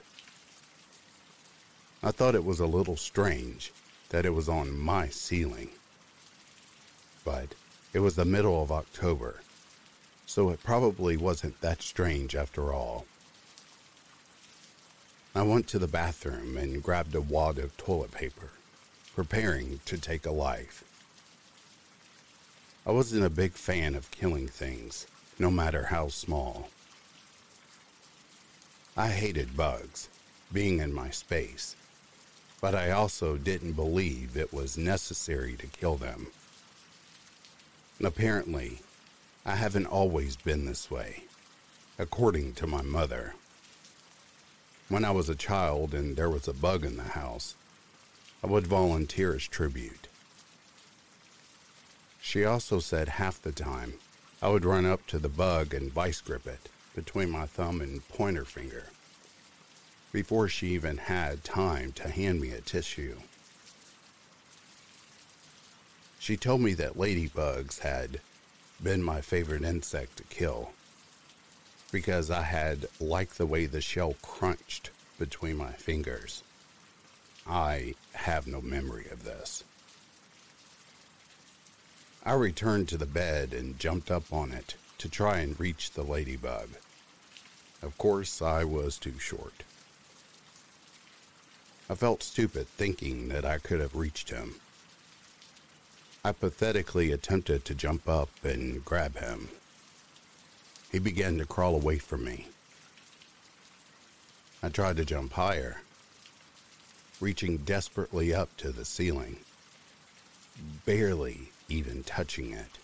I 2.02 2.10
thought 2.10 2.34
it 2.34 2.44
was 2.44 2.60
a 2.60 2.66
little 2.66 2.98
strange 2.98 3.72
that 4.10 4.26
it 4.26 4.34
was 4.34 4.50
on 4.50 4.76
my 4.76 5.10
ceiling. 5.10 5.70
But 7.24 7.54
it 7.94 8.00
was 8.00 8.16
the 8.16 8.26
middle 8.26 8.64
of 8.64 8.72
October, 8.72 9.42
so 10.26 10.50
it 10.50 10.64
probably 10.64 11.18
wasn't 11.18 11.62
that 11.62 11.84
strange 11.84 12.36
after 12.36 12.74
all. 12.74 13.06
I 15.36 15.44
went 15.44 15.68
to 15.68 15.78
the 15.78 15.88
bathroom 15.88 16.58
and 16.58 16.82
grabbed 16.82 17.14
a 17.14 17.22
wad 17.22 17.60
of 17.60 17.78
toilet 17.78 18.10
paper, 18.10 18.50
preparing 19.16 19.82
to 19.86 20.00
take 20.00 20.26
a 20.26 20.32
life. 20.32 20.84
I 22.88 22.92
wasn't 22.92 23.26
a 23.26 23.30
big 23.30 23.52
fan 23.52 23.96
of 23.96 24.12
killing 24.12 24.48
things, 24.48 25.08
no 25.38 25.52
matter 25.52 25.88
how 25.88 26.08
small. 26.08 26.70
I 28.96 29.10
hated 29.10 29.58
bugs, 29.58 30.08
being 30.54 30.80
in 30.80 30.94
my 30.94 31.10
space, 31.10 31.76
but 32.62 32.74
I 32.74 32.92
also 32.92 33.36
didn't 33.36 33.74
believe 33.74 34.38
it 34.38 34.54
was 34.54 34.78
necessary 34.78 35.58
to 35.58 35.68
kill 35.68 35.98
them. 35.98 36.28
Apparently, 38.02 38.80
I 39.46 39.56
haven't 39.58 39.88
always 39.88 40.38
been 40.38 40.64
this 40.64 40.90
way, 40.90 41.26
according 42.00 42.54
to 42.54 42.68
my 42.68 42.84
mother. 42.84 43.34
When 44.88 45.04
I 45.04 45.12
was 45.12 45.28
a 45.28 45.36
child 45.36 45.94
and 45.94 46.16
there 46.16 46.30
was 46.30 46.48
a 46.48 46.54
bug 46.54 46.86
in 46.86 46.96
the 46.96 47.04
house, 47.04 47.56
I 48.42 48.48
would 48.48 48.66
volunteer 48.66 49.36
as 49.36 49.44
tribute. 49.44 50.07
She 52.28 52.44
also 52.44 52.80
said 52.80 53.08
half 53.08 53.42
the 53.42 53.54
time 53.54 53.94
I 54.42 54.50
would 54.50 54.66
run 54.66 54.86
up 54.86 55.08
to 55.08 55.18
the 55.18 55.30
bug 55.30 55.74
and 55.74 55.90
vice 55.90 56.20
grip 56.20 56.46
it 56.46 56.68
between 56.94 57.30
my 57.30 57.46
thumb 57.46 57.80
and 57.80 58.06
pointer 58.10 58.44
finger 58.44 58.88
before 60.12 60.50
she 60.50 60.68
even 60.72 60.98
had 60.98 61.46
time 61.46 61.94
to 61.94 62.10
hand 62.10 62.42
me 62.42 62.52
a 62.52 62.60
tissue. 62.60 63.20
She 66.20 66.36
told 66.36 66.60
me 66.60 66.74
that 66.74 66.98
ladybugs 66.98 67.80
had 67.80 68.20
been 68.84 69.02
my 69.02 69.22
favorite 69.22 69.64
insect 69.64 70.18
to 70.18 70.24
kill 70.24 70.74
because 71.94 72.30
I 72.30 72.42
had 72.42 72.88
liked 73.00 73.38
the 73.38 73.46
way 73.46 73.68
the 73.68 73.80
shell 73.80 74.16
crunched 74.22 74.90
between 75.18 75.56
my 75.56 75.72
fingers. 75.72 76.44
I 77.48 77.96
have 78.16 78.48
no 78.48 78.60
memory 78.60 79.08
of 79.10 79.24
this. 79.24 79.64
I 82.28 82.34
returned 82.34 82.90
to 82.90 82.98
the 82.98 83.06
bed 83.06 83.54
and 83.54 83.80
jumped 83.80 84.12
up 84.12 84.34
on 84.34 84.52
it 84.52 84.76
to 84.98 85.08
try 85.08 85.38
and 85.38 85.58
reach 85.58 85.92
the 85.92 86.04
ladybug. 86.04 86.68
Of 87.82 87.98
course, 87.98 88.42
I 88.42 88.66
was 88.66 88.98
too 88.98 89.18
short. 89.18 89.64
I 91.90 91.96
felt 91.96 92.22
stupid 92.22 92.68
thinking 92.68 93.30
that 93.30 93.46
I 93.46 93.60
could 93.60 93.80
have 93.80 93.96
reached 93.96 94.30
him. 94.30 94.56
I 96.26 96.34
pathetically 96.34 97.14
attempted 97.14 97.64
to 97.64 97.74
jump 97.74 98.10
up 98.10 98.30
and 98.44 98.84
grab 98.84 99.18
him, 99.18 99.48
he 100.92 101.00
began 101.00 101.38
to 101.38 101.46
crawl 101.46 101.76
away 101.76 101.98
from 101.98 102.26
me. 102.26 102.48
I 104.62 104.68
tried 104.68 104.98
to 104.98 105.06
jump 105.06 105.32
higher, 105.32 105.78
reaching 107.22 107.60
desperately 107.60 108.34
up 108.34 108.58
to 108.58 108.74
the 108.74 108.84
ceiling, 108.84 109.38
barely 110.86 111.52
even 111.70 112.04
touching 112.04 112.52
it. 112.52 112.78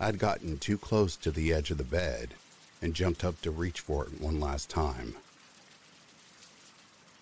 I'd 0.00 0.18
gotten 0.18 0.58
too 0.58 0.78
close 0.78 1.16
to 1.16 1.30
the 1.30 1.52
edge 1.52 1.70
of 1.70 1.78
the 1.78 1.84
bed 1.84 2.34
and 2.80 2.94
jumped 2.94 3.24
up 3.24 3.40
to 3.42 3.50
reach 3.50 3.80
for 3.80 4.04
it 4.04 4.20
one 4.20 4.40
last 4.40 4.68
time. 4.68 5.14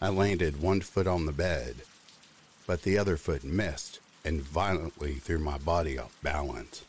I 0.00 0.08
landed 0.08 0.62
one 0.62 0.80
foot 0.80 1.06
on 1.06 1.26
the 1.26 1.32
bed, 1.32 1.76
but 2.66 2.82
the 2.82 2.96
other 2.96 3.18
foot 3.18 3.44
missed 3.44 4.00
and 4.24 4.40
violently 4.40 5.14
threw 5.14 5.38
my 5.38 5.58
body 5.58 5.98
off 5.98 6.16
balance. 6.22 6.84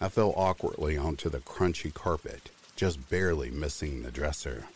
I 0.00 0.08
fell 0.08 0.34
awkwardly 0.36 0.96
onto 0.96 1.28
the 1.28 1.40
crunchy 1.40 1.92
carpet, 1.92 2.50
just 2.76 3.08
barely 3.08 3.50
missing 3.50 4.02
the 4.02 4.10
dresser. 4.10 4.66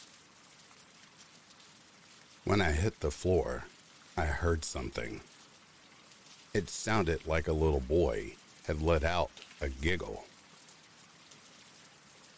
When 2.44 2.60
I 2.60 2.72
hit 2.72 3.00
the 3.00 3.10
floor, 3.10 3.64
I 4.16 4.24
heard 4.24 4.64
something. 4.64 5.20
It 6.54 6.70
sounded 6.70 7.26
like 7.26 7.46
a 7.46 7.52
little 7.52 7.80
boy 7.80 8.34
had 8.66 8.82
let 8.82 9.04
out 9.04 9.30
a 9.60 9.68
giggle. 9.68 10.24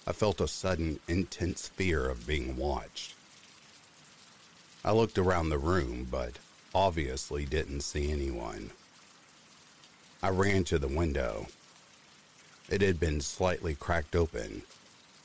I 0.06 0.12
felt 0.12 0.40
a 0.40 0.48
sudden 0.48 1.00
intense 1.06 1.68
fear 1.68 2.08
of 2.08 2.26
being 2.26 2.56
watched. 2.56 3.14
I 4.84 4.92
looked 4.92 5.18
around 5.18 5.50
the 5.50 5.58
room, 5.58 6.08
but 6.10 6.38
obviously 6.74 7.44
didn't 7.44 7.82
see 7.82 8.10
anyone. 8.10 8.70
I 10.22 10.30
ran 10.30 10.64
to 10.64 10.78
the 10.78 10.88
window 10.88 11.46
it 12.70 12.82
had 12.82 13.00
been 13.00 13.20
slightly 13.20 13.74
cracked 13.74 14.14
open, 14.14 14.62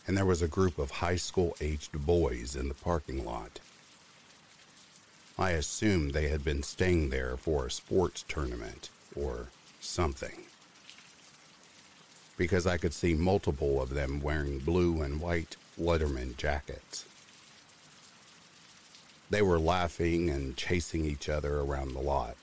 and 0.08 0.17
there 0.17 0.26
was 0.26 0.41
a 0.41 0.48
group 0.48 0.80
of 0.80 0.89
high 0.89 1.15
school 1.15 1.56
aged 1.62 1.91
boys 1.93 2.56
in 2.56 2.69
the 2.69 2.74
parking 2.74 3.24
lot. 3.24 3.60
I 5.38 5.52
assumed 5.52 6.13
they 6.13 6.30
had 6.30 6.45
been 6.45 6.63
staying 6.63 7.10
there 7.10 7.36
for 7.36 7.65
a 7.65 7.71
sports 7.71 8.24
tournament 8.28 8.89
or 9.15 9.48
something. 9.82 10.43
Because 12.38 12.65
I 12.65 12.78
could 12.78 12.93
see 12.93 13.13
multiple 13.13 13.82
of 13.82 13.89
them 13.89 14.21
wearing 14.21 14.60
blue 14.60 15.02
and 15.02 15.19
white 15.19 15.58
Letterman 15.80 16.38
jackets. 16.38 17.06
They 19.30 19.41
were 19.41 19.60
laughing 19.60 20.30
and 20.30 20.56
chasing 20.56 21.04
each 21.04 21.28
other 21.28 21.60
around 21.60 21.93
the 21.93 22.02
lot. 22.02 22.38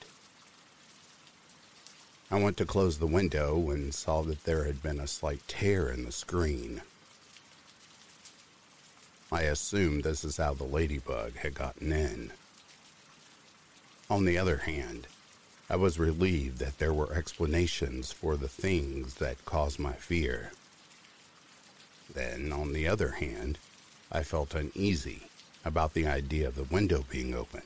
I 2.29 2.39
went 2.39 2.57
to 2.57 2.65
close 2.65 2.97
the 2.97 3.07
window 3.07 3.69
and 3.69 3.93
saw 3.93 4.21
that 4.23 4.43
there 4.43 4.65
had 4.65 4.83
been 4.83 4.99
a 4.99 5.07
slight 5.07 5.47
tear 5.47 5.89
in 5.89 6.05
the 6.05 6.11
screen. 6.11 6.81
I 9.31 9.43
assumed 9.43 10.03
this 10.03 10.23
is 10.23 10.37
how 10.37 10.53
the 10.53 10.63
ladybug 10.63 11.37
had 11.37 11.55
gotten 11.55 11.91
in. 11.91 12.31
On 14.09 14.25
the 14.25 14.37
other 14.37 14.57
hand, 14.57 15.07
I 15.69 15.75
was 15.75 15.97
relieved 15.97 16.59
that 16.59 16.77
there 16.77 16.93
were 16.93 17.13
explanations 17.13 18.11
for 18.11 18.35
the 18.35 18.49
things 18.49 19.15
that 19.15 19.45
caused 19.45 19.79
my 19.79 19.93
fear. 19.93 20.51
Then, 22.13 22.51
on 22.51 22.73
the 22.73 22.87
other 22.87 23.11
hand, 23.11 23.57
I 24.11 24.23
felt 24.23 24.53
uneasy 24.53 25.23
about 25.65 25.93
the 25.93 26.05
idea 26.05 26.47
of 26.47 26.55
the 26.55 26.63
window 26.63 27.05
being 27.09 27.33
open 27.33 27.63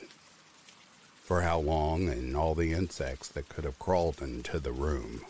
for 1.24 1.42
how 1.42 1.60
long 1.60 2.08
and 2.08 2.38
all 2.38 2.56
the 2.56 2.72
insects 2.72 3.28
that 3.28 3.50
could 3.50 3.66
have 3.66 3.78
crawled 3.80 4.22
into 4.22 4.60
the 4.60 4.72
room. 4.72 5.26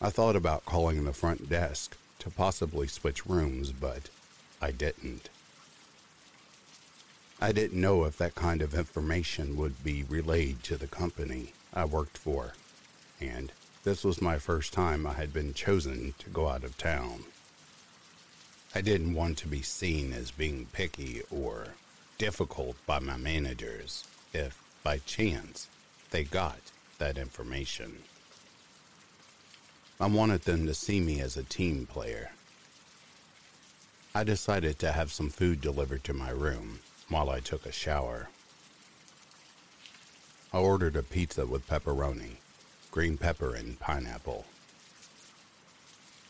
I 0.00 0.08
thought 0.08 0.34
about 0.34 0.64
calling 0.64 1.04
the 1.04 1.12
front 1.12 1.50
desk 1.50 1.94
to 2.20 2.30
possibly 2.30 2.86
switch 2.86 3.26
rooms, 3.26 3.72
but 3.72 4.08
I 4.62 4.70
didn't. 4.70 5.28
I 7.42 7.52
didn't 7.52 7.80
know 7.80 8.04
if 8.04 8.18
that 8.18 8.34
kind 8.34 8.60
of 8.60 8.74
information 8.74 9.56
would 9.56 9.82
be 9.82 10.02
relayed 10.02 10.62
to 10.64 10.76
the 10.76 10.86
company 10.86 11.54
I 11.72 11.86
worked 11.86 12.18
for, 12.18 12.52
and 13.18 13.50
this 13.82 14.04
was 14.04 14.20
my 14.20 14.36
first 14.36 14.74
time 14.74 15.06
I 15.06 15.14
had 15.14 15.32
been 15.32 15.54
chosen 15.54 16.12
to 16.18 16.28
go 16.28 16.48
out 16.48 16.64
of 16.64 16.76
town. 16.76 17.24
I 18.74 18.82
didn't 18.82 19.14
want 19.14 19.38
to 19.38 19.48
be 19.48 19.62
seen 19.62 20.12
as 20.12 20.30
being 20.30 20.66
picky 20.74 21.22
or 21.30 21.68
difficult 22.18 22.76
by 22.84 22.98
my 22.98 23.16
managers 23.16 24.04
if, 24.34 24.62
by 24.82 24.98
chance, 24.98 25.66
they 26.10 26.24
got 26.24 26.60
that 26.98 27.16
information. 27.16 28.02
I 29.98 30.08
wanted 30.08 30.42
them 30.42 30.66
to 30.66 30.74
see 30.74 31.00
me 31.00 31.20
as 31.20 31.38
a 31.38 31.42
team 31.42 31.86
player. 31.86 32.32
I 34.14 34.24
decided 34.24 34.78
to 34.80 34.92
have 34.92 35.10
some 35.10 35.30
food 35.30 35.62
delivered 35.62 36.04
to 36.04 36.12
my 36.12 36.30
room 36.30 36.80
while 37.10 37.28
I 37.28 37.40
took 37.40 37.66
a 37.66 37.72
shower. 37.72 38.30
I 40.52 40.58
ordered 40.58 40.96
a 40.96 41.02
pizza 41.02 41.44
with 41.44 41.68
pepperoni, 41.68 42.36
green 42.90 43.18
pepper, 43.18 43.54
and 43.54 43.78
pineapple. 43.78 44.46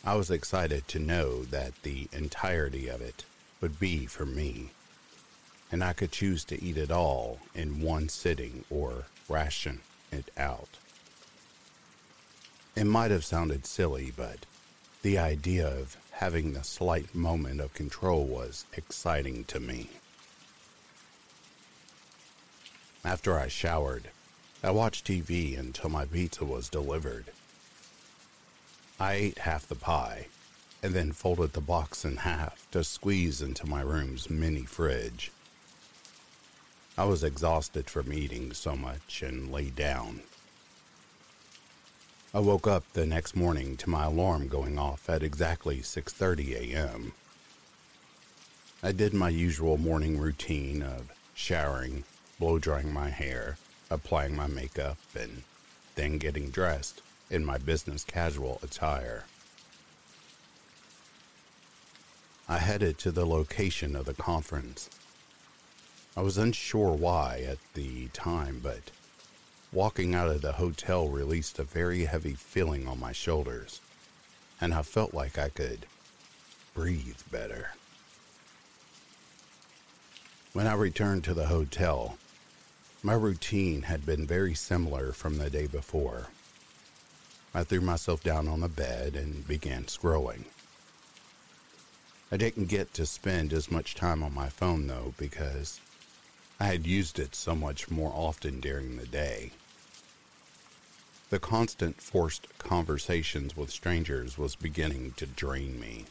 I 0.05 0.17
was 0.17 0.31
excited 0.31 0.89
to 0.89 0.99
know 0.99 1.45
that 1.45 1.83
the 1.83 2.09
entirety 2.13 2.89
of 2.89 3.01
it 3.01 3.25
would 3.61 3.79
be 3.79 4.07
for 4.07 4.27
me 4.27 4.71
and 5.73 5.85
I 5.85 5.93
could 5.93 6.13
choose 6.13 6.45
to 6.45 6.63
eat 6.63 6.77
it 6.77 6.91
all 6.91 7.39
in 7.55 7.81
one 7.81 8.09
sitting 8.09 8.65
or 8.71 9.05
ration 9.29 9.81
it 10.11 10.31
out. 10.37 10.79
It 12.75 12.85
might 12.85 13.11
have 13.11 13.25
sounded 13.25 13.67
silly, 13.67 14.13
but 14.17 14.47
the 15.03 15.19
idea 15.19 15.67
of 15.67 15.97
having 16.13 16.53
the 16.53 16.65
slight 16.65 17.15
moment 17.15 17.61
of 17.61 17.75
control 17.75 18.25
was 18.25 18.65
exciting 18.77 19.45
to 19.45 19.61
me. 19.61 19.91
After 23.05 23.39
I 23.39 23.49
showered, 23.49 24.11
I 24.63 24.71
watched 24.71 25.07
TV 25.07 25.59
until 25.59 25.89
my 25.89 26.05
pizza 26.05 26.45
was 26.45 26.69
delivered. 26.69 27.33
I 28.99 29.15
ate 29.15 29.39
half 29.39 29.67
the 29.67 29.75
pie 29.75 30.27
and 30.83 30.95
then 30.95 31.13
folded 31.13 31.53
the 31.53 31.61
box 31.61 32.05
in 32.05 32.19
half 32.19 32.67
to 32.73 32.85
squeeze 32.85 33.41
into 33.41 33.67
my 33.67 33.81
room's 33.81 34.29
mini 34.29 34.65
fridge. 34.65 35.31
I 36.99 37.05
was 37.05 37.25
exhausted 37.25 37.89
from 37.89 38.13
eating 38.13 38.53
so 38.53 38.77
much 38.77 39.23
and 39.23 39.51
lay 39.51 39.71
down. 39.71 40.21
I 42.35 42.41
woke 42.41 42.67
up 42.67 42.85
the 42.93 43.07
next 43.07 43.35
morning 43.35 43.77
to 43.79 43.91
my 43.91 44.05
alarm 44.05 44.49
going 44.49 44.79
off 44.79 45.09
at 45.09 45.23
exactly 45.23 45.79
6:30 45.79 46.75
a.m. 46.75 47.13
I 48.83 48.93
did 48.93 49.15
my 49.15 49.31
usual 49.31 49.79
morning 49.79 50.19
routine 50.19 50.83
of 50.83 51.11
showering, 51.35 52.05
blow 52.41 52.59
drying 52.59 52.93
my 52.93 53.11
hair, 53.11 53.59
applying 53.91 54.35
my 54.35 54.47
makeup, 54.47 54.97
and 55.15 55.43
then 55.95 56.17
getting 56.17 56.49
dressed 56.49 57.03
in 57.31 57.45
my 57.45 57.59
business 57.59 58.03
casual 58.03 58.59
attire. 58.63 59.25
I 62.49 62.59
headed 62.59 62.99
to 62.99 63.13
the 63.13 63.27
location 63.27 63.95
of 63.95 64.07
the 64.07 64.15
conference. 64.15 64.89
I 66.17 66.23
was 66.23 66.39
unsure 66.39 66.93
why 66.93 67.45
at 67.47 67.59
the 67.75 68.09
time, 68.09 68.61
but 68.63 68.91
walking 69.71 70.15
out 70.15 70.31
of 70.31 70.41
the 70.41 70.53
hotel 70.53 71.09
released 71.09 71.59
a 71.59 71.65
very 71.65 72.07
heavy 72.07 72.35
feeling 72.35 72.89
on 72.89 72.99
my 72.99 73.13
shoulders, 73.13 73.81
and 74.61 74.73
I 74.73 74.83
felt 74.83 75.13
like 75.13 75.39
I 75.39 75.51
could 75.51 75.85
breathe 76.75 77.21
better. 77.31 77.73
When 80.53 80.67
I 80.67 80.75
returned 80.75 81.23
to 81.25 81.35
the 81.35 81.47
hotel, 81.47 82.17
my 83.03 83.15
routine 83.15 83.83
had 83.83 84.05
been 84.05 84.27
very 84.27 84.55
similar 84.55 85.13
from 85.13 85.39
the 85.39 85.49
day 85.49 85.67
before. 85.67 86.29
I 87.55 87.65
threw 87.65 87.81
myself 87.81 88.23
down 88.23 88.47
on 88.47 88.61
the 88.61 88.69
bed 88.69 89.17
and 89.17 89.49
began 89.49 89.85
scrolling. 89.85 90.45
I 92.31 92.37
didn't 92.37 92.67
get 92.67 92.93
to 92.95 93.07
spend 93.07 93.53
as 93.53 93.71
much 93.71 93.95
time 93.95 94.23
on 94.23 94.35
my 94.35 94.51
phone 94.51 94.87
though 94.87 95.15
because 95.17 95.81
I 96.61 96.67
had 96.67 96.87
used 96.87 97.19
it 97.19 97.35
so 97.35 97.55
much 97.55 97.91
more 97.91 98.13
often 98.15 98.61
during 98.61 98.99
the 98.99 99.07
day. 99.07 99.53
The 101.31 101.39
constant 101.39 102.03
forced 102.03 102.47
conversations 102.59 103.57
with 103.57 103.71
strangers 103.71 104.37
was 104.37 104.57
beginning 104.57 105.13
to 105.17 105.27
drain 105.27 105.81
me. 105.81 106.05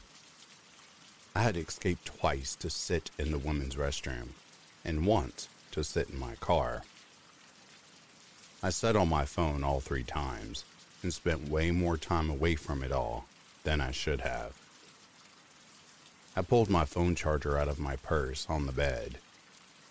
I 1.36 1.44
had 1.44 1.56
escaped 1.56 2.06
twice 2.06 2.56
to 2.56 2.70
sit 2.70 3.12
in 3.20 3.32
the 3.32 3.38
women's 3.38 3.76
restroom 3.76 4.30
and 4.84 5.06
once 5.06 5.50
to 5.72 5.84
sit 5.84 6.10
in 6.10 6.20
my 6.20 6.36
car. 6.36 6.84
I 8.62 8.70
sat 8.70 8.96
on 8.96 9.10
my 9.10 9.26
phone 9.26 9.64
all 9.64 9.80
three 9.80 10.04
times 10.04 10.66
and 11.02 11.14
spent 11.14 11.50
way 11.50 11.72
more 11.72 11.98
time 11.98 12.30
away 12.30 12.56
from 12.56 12.84
it 12.84 12.92
all 12.92 13.26
than 13.64 13.80
I 13.80 13.92
should 13.92 14.22
have. 14.22 14.54
I 16.36 16.42
pulled 16.42 16.70
my 16.70 16.86
phone 16.86 17.16
charger 17.16 17.58
out 17.58 17.68
of 17.68 17.80
my 17.80 17.96
purse 17.96 18.46
on 18.50 18.66
the 18.66 18.72
bed 18.72 19.18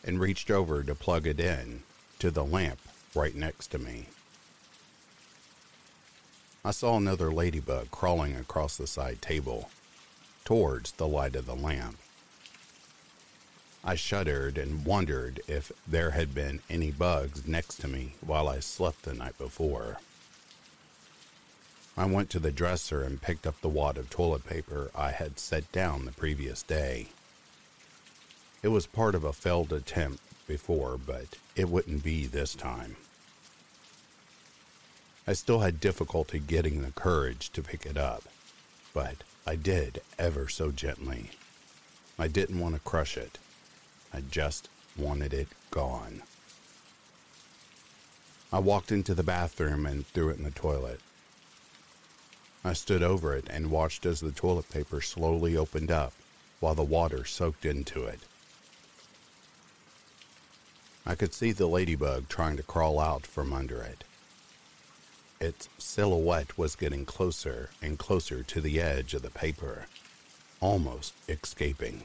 and 0.04 0.20
reached 0.20 0.50
over 0.50 0.82
to 0.82 0.94
plug 0.94 1.26
it 1.26 1.40
in 1.40 1.82
to 2.18 2.30
the 2.30 2.44
lamp 2.44 2.80
right 3.14 3.34
next 3.34 3.68
to 3.68 3.78
me. 3.78 4.08
I 6.64 6.70
saw 6.72 6.96
another 6.96 7.32
ladybug 7.32 7.90
crawling 7.90 8.36
across 8.36 8.76
the 8.76 8.86
side 8.86 9.22
table 9.22 9.70
towards 10.44 10.92
the 10.92 11.08
light 11.08 11.36
of 11.36 11.46
the 11.46 11.54
lamp. 11.54 11.98
I 13.88 13.94
shuddered 13.94 14.58
and 14.58 14.84
wondered 14.84 15.40
if 15.48 15.72
there 15.86 16.10
had 16.10 16.34
been 16.34 16.60
any 16.68 16.90
bugs 16.90 17.48
next 17.48 17.76
to 17.76 17.88
me 17.88 18.16
while 18.20 18.46
I 18.46 18.60
slept 18.60 19.04
the 19.04 19.14
night 19.14 19.38
before. 19.38 19.96
I 21.96 22.04
went 22.04 22.28
to 22.30 22.38
the 22.38 22.52
dresser 22.52 23.02
and 23.02 23.22
picked 23.22 23.46
up 23.46 23.58
the 23.62 23.68
wad 23.70 23.96
of 23.96 24.10
toilet 24.10 24.44
paper 24.44 24.90
I 24.94 25.12
had 25.12 25.38
set 25.38 25.72
down 25.72 26.04
the 26.04 26.12
previous 26.12 26.62
day. 26.62 27.08
It 28.62 28.68
was 28.68 28.86
part 28.86 29.14
of 29.14 29.24
a 29.24 29.32
failed 29.32 29.72
attempt 29.72 30.22
before, 30.46 30.98
but 30.98 31.38
it 31.56 31.70
wouldn't 31.70 32.04
be 32.04 32.26
this 32.26 32.54
time. 32.54 32.96
I 35.26 35.32
still 35.32 35.60
had 35.60 35.80
difficulty 35.80 36.38
getting 36.40 36.82
the 36.82 36.90
courage 36.90 37.48
to 37.52 37.62
pick 37.62 37.86
it 37.86 37.96
up, 37.96 38.24
but 38.92 39.24
I 39.46 39.56
did 39.56 40.02
ever 40.18 40.46
so 40.46 40.72
gently. 40.72 41.30
I 42.18 42.28
didn't 42.28 42.60
want 42.60 42.74
to 42.74 42.80
crush 42.82 43.16
it. 43.16 43.38
I 44.12 44.20
just 44.20 44.68
wanted 44.96 45.32
it 45.32 45.48
gone. 45.70 46.22
I 48.52 48.58
walked 48.58 48.90
into 48.90 49.14
the 49.14 49.22
bathroom 49.22 49.84
and 49.84 50.06
threw 50.06 50.30
it 50.30 50.38
in 50.38 50.44
the 50.44 50.50
toilet. 50.50 51.00
I 52.64 52.72
stood 52.72 53.02
over 53.02 53.36
it 53.36 53.46
and 53.50 53.70
watched 53.70 54.06
as 54.06 54.20
the 54.20 54.32
toilet 54.32 54.70
paper 54.70 55.00
slowly 55.00 55.56
opened 55.56 55.90
up 55.90 56.12
while 56.60 56.74
the 56.74 56.82
water 56.82 57.24
soaked 57.24 57.64
into 57.64 58.04
it. 58.04 58.20
I 61.06 61.14
could 61.14 61.32
see 61.32 61.52
the 61.52 61.66
ladybug 61.66 62.28
trying 62.28 62.56
to 62.56 62.62
crawl 62.62 62.98
out 62.98 63.26
from 63.26 63.52
under 63.52 63.80
it. 63.82 64.04
Its 65.40 65.68
silhouette 65.78 66.58
was 66.58 66.74
getting 66.74 67.06
closer 67.06 67.70
and 67.80 67.98
closer 67.98 68.42
to 68.42 68.60
the 68.60 68.80
edge 68.80 69.14
of 69.14 69.22
the 69.22 69.30
paper, 69.30 69.86
almost 70.60 71.14
escaping. 71.28 72.04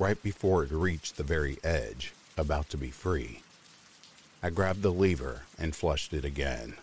Right 0.00 0.22
before 0.22 0.64
it 0.64 0.70
reached 0.70 1.18
the 1.18 1.22
very 1.22 1.58
edge, 1.62 2.14
about 2.38 2.70
to 2.70 2.78
be 2.78 2.88
free, 2.88 3.42
I 4.42 4.48
grabbed 4.48 4.80
the 4.80 4.90
lever 4.90 5.42
and 5.58 5.76
flushed 5.76 6.14
it 6.14 6.24
again. 6.24 6.76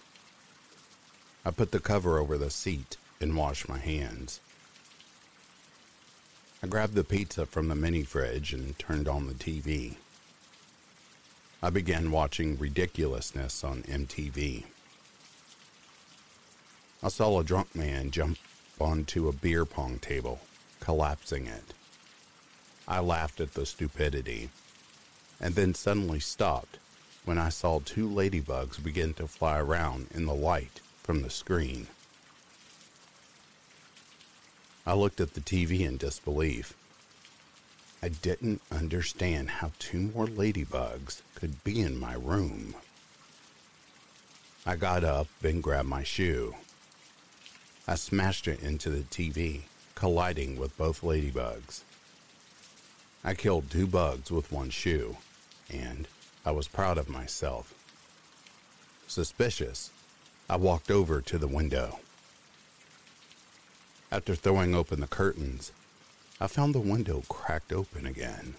I 1.43 1.49
put 1.49 1.71
the 1.71 1.80
cover 1.80 2.19
over 2.19 2.38
the 2.38 2.51
seat 2.51 2.97
and 3.19 3.36
washed 3.36 3.67
my 3.67 3.80
hands. 3.80 4.39
I 6.62 6.67
grabbed 6.67 6.93
the 6.93 7.03
pizza 7.03 7.47
from 7.47 7.69
the 7.69 7.75
mini 7.75 8.03
fridge 8.03 8.53
and 8.53 8.77
turned 8.77 9.08
on 9.08 9.25
the 9.25 9.34
TV. 9.34 9.95
I 11.63 11.71
began 11.71 12.12
watching 12.12 12.56
ridiculousness 12.56 13.63
on 13.63 13.82
MTV. 13.82 14.65
I 17.01 17.08
saw 17.08 17.39
a 17.39 17.43
drunk 17.43 17.75
man 17.75 18.12
jump 18.12 18.38
onto 18.80 19.27
a 19.27 19.34
beer 19.34 19.65
pong 19.65 19.97
table, 19.97 20.39
collapsing 20.80 21.47
it. 21.47 21.73
I 22.88 23.00
laughed 23.00 23.41
at 23.41 23.54
the 23.54 23.65
stupidity, 23.65 24.50
and 25.41 25.56
then 25.56 25.73
suddenly 25.73 26.19
stopped 26.19 26.80
when 27.26 27.38
I 27.38 27.50
saw 27.50 27.80
two 27.80 28.08
ladybugs 28.08 28.82
begin 28.82 29.13
to 29.15 29.28
fly 29.28 29.60
around 29.60 30.08
in 30.13 30.26
the 30.26 30.34
light 30.34 30.80
from 31.04 31.21
the 31.21 31.30
screen. 31.30 31.88
I 34.86 34.93
looked 34.93 35.19
at 35.19 35.34
the 35.34 35.41
TV 35.41 35.82
in 35.82 35.97
disbelief. 35.97 36.73
I 38.02 38.08
didn't 38.08 38.62
understand 38.71 39.50
how 39.50 39.71
two 39.80 40.00
more 40.00 40.28
ladybugs 40.28 41.21
could 41.36 41.62
be 41.65 41.82
in 41.82 42.00
my 42.00 42.13
room. 42.13 42.76
I 44.65 44.78
got 44.78 45.04
up 45.04 45.28
and 45.43 45.62
grabbed 45.62 45.89
my 45.89 46.04
shoe. 46.04 46.56
I 47.86 47.95
smashed 47.95 48.47
it 48.47 48.62
into 48.62 48.89
the 48.89 49.04
TV, 49.04 49.63
colliding 49.95 50.58
with 50.58 50.78
both 50.78 51.02
ladybugs. 51.02 51.82
I 53.27 53.33
killed 53.33 53.69
two 53.69 53.87
bugs 53.87 54.31
with 54.31 54.53
one 54.53 54.69
shoe, 54.69 55.17
and 55.69 56.07
I 56.45 56.51
was 56.51 56.69
proud 56.69 56.97
of 56.97 57.09
myself. 57.09 57.73
Suspicious, 59.05 59.91
I 60.49 60.55
walked 60.55 60.89
over 60.89 61.19
to 61.19 61.37
the 61.37 61.45
window. 61.45 61.99
After 64.13 64.33
throwing 64.33 64.73
open 64.73 65.02
the 65.02 65.08
curtains, 65.08 65.73
I 66.39 66.47
found 66.47 66.73
the 66.73 66.79
window 66.79 67.21
cracked 67.27 67.73
open 67.73 68.06
again. 68.06 68.54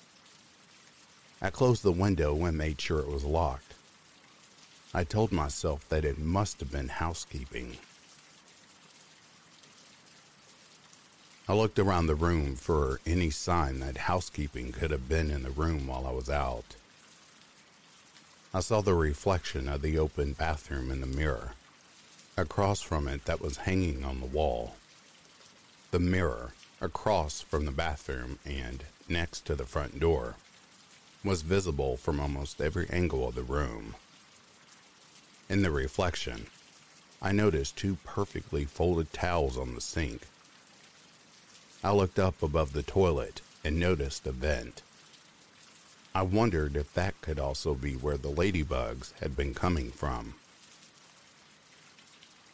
I 1.40 1.48
closed 1.48 1.82
the 1.82 1.90
window 1.90 2.44
and 2.44 2.58
made 2.58 2.78
sure 2.78 3.00
it 3.00 3.08
was 3.08 3.24
locked. 3.24 3.72
I 4.92 5.02
told 5.02 5.32
myself 5.32 5.88
that 5.88 6.04
it 6.04 6.18
must 6.18 6.60
have 6.60 6.70
been 6.70 6.88
housekeeping. 6.88 7.78
I 11.50 11.54
looked 11.54 11.78
around 11.78 12.08
the 12.08 12.14
room 12.14 12.56
for 12.56 13.00
any 13.06 13.30
sign 13.30 13.80
that 13.80 13.96
housekeeping 13.96 14.70
could 14.70 14.90
have 14.90 15.08
been 15.08 15.30
in 15.30 15.44
the 15.44 15.50
room 15.50 15.86
while 15.86 16.06
I 16.06 16.10
was 16.10 16.28
out. 16.28 16.76
I 18.52 18.60
saw 18.60 18.82
the 18.82 18.94
reflection 18.94 19.66
of 19.66 19.80
the 19.80 19.98
open 19.98 20.34
bathroom 20.34 20.90
in 20.90 21.00
the 21.00 21.06
mirror 21.06 21.52
across 22.36 22.82
from 22.82 23.08
it 23.08 23.24
that 23.24 23.40
was 23.40 23.58
hanging 23.58 24.04
on 24.04 24.20
the 24.20 24.26
wall. 24.26 24.76
The 25.90 25.98
mirror, 25.98 26.52
across 26.82 27.40
from 27.40 27.64
the 27.64 27.72
bathroom 27.72 28.38
and 28.44 28.84
next 29.08 29.46
to 29.46 29.54
the 29.54 29.64
front 29.64 29.98
door, 29.98 30.34
was 31.24 31.40
visible 31.40 31.96
from 31.96 32.20
almost 32.20 32.60
every 32.60 32.90
angle 32.90 33.26
of 33.26 33.34
the 33.34 33.42
room. 33.42 33.94
In 35.48 35.62
the 35.62 35.70
reflection, 35.70 36.48
I 37.22 37.32
noticed 37.32 37.78
two 37.78 37.96
perfectly 38.04 38.66
folded 38.66 39.14
towels 39.14 39.56
on 39.56 39.74
the 39.74 39.80
sink. 39.80 40.26
I 41.82 41.92
looked 41.92 42.18
up 42.18 42.42
above 42.42 42.72
the 42.72 42.82
toilet 42.82 43.40
and 43.62 43.78
noticed 43.78 44.26
a 44.26 44.32
vent. 44.32 44.82
I 46.12 46.22
wondered 46.22 46.76
if 46.76 46.92
that 46.94 47.20
could 47.20 47.38
also 47.38 47.74
be 47.74 47.92
where 47.92 48.16
the 48.16 48.30
ladybugs 48.32 49.12
had 49.20 49.36
been 49.36 49.54
coming 49.54 49.92
from. 49.92 50.34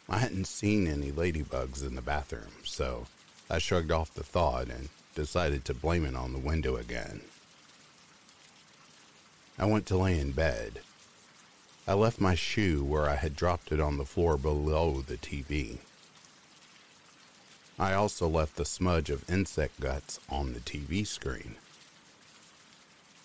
I 0.07 0.19
hadn't 0.19 0.45
seen 0.45 0.87
any 0.87 1.11
ladybugs 1.11 1.81
in 1.81 1.95
the 1.95 2.01
bathroom, 2.01 2.51
so 2.63 3.07
I 3.49 3.57
shrugged 3.57 3.91
off 3.91 4.13
the 4.13 4.23
thought 4.23 4.69
and 4.69 4.89
decided 5.15 5.65
to 5.65 5.73
blame 5.73 6.05
it 6.05 6.15
on 6.15 6.33
the 6.33 6.39
window 6.39 6.75
again. 6.75 7.21
I 9.57 9.65
went 9.65 9.87
to 9.87 9.97
lay 9.97 10.19
in 10.19 10.33
bed. 10.33 10.81
I 11.87 11.93
left 11.93 12.21
my 12.21 12.35
shoe 12.35 12.83
where 12.83 13.09
I 13.09 13.15
had 13.15 13.35
dropped 13.35 13.71
it 13.71 13.79
on 13.79 13.97
the 13.97 14.05
floor 14.05 14.37
below 14.37 15.01
the 15.01 15.17
TV. 15.17 15.79
I 17.77 17.93
also 17.93 18.29
left 18.29 18.55
the 18.55 18.63
smudge 18.63 19.09
of 19.09 19.29
insect 19.29 19.81
guts 19.81 20.19
on 20.29 20.53
the 20.53 20.61
TV 20.61 21.05
screen. 21.05 21.55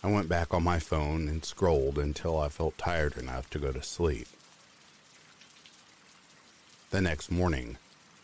I 0.02 0.10
went 0.10 0.28
back 0.28 0.52
on 0.52 0.64
my 0.64 0.80
phone 0.80 1.28
and 1.28 1.44
scrolled 1.44 1.98
until 1.98 2.38
I 2.38 2.48
felt 2.48 2.76
tired 2.76 3.16
enough 3.16 3.48
to 3.50 3.60
go 3.60 3.70
to 3.70 3.82
sleep. 3.82 4.26
The 6.90 7.00
next 7.00 7.30
morning, 7.30 7.76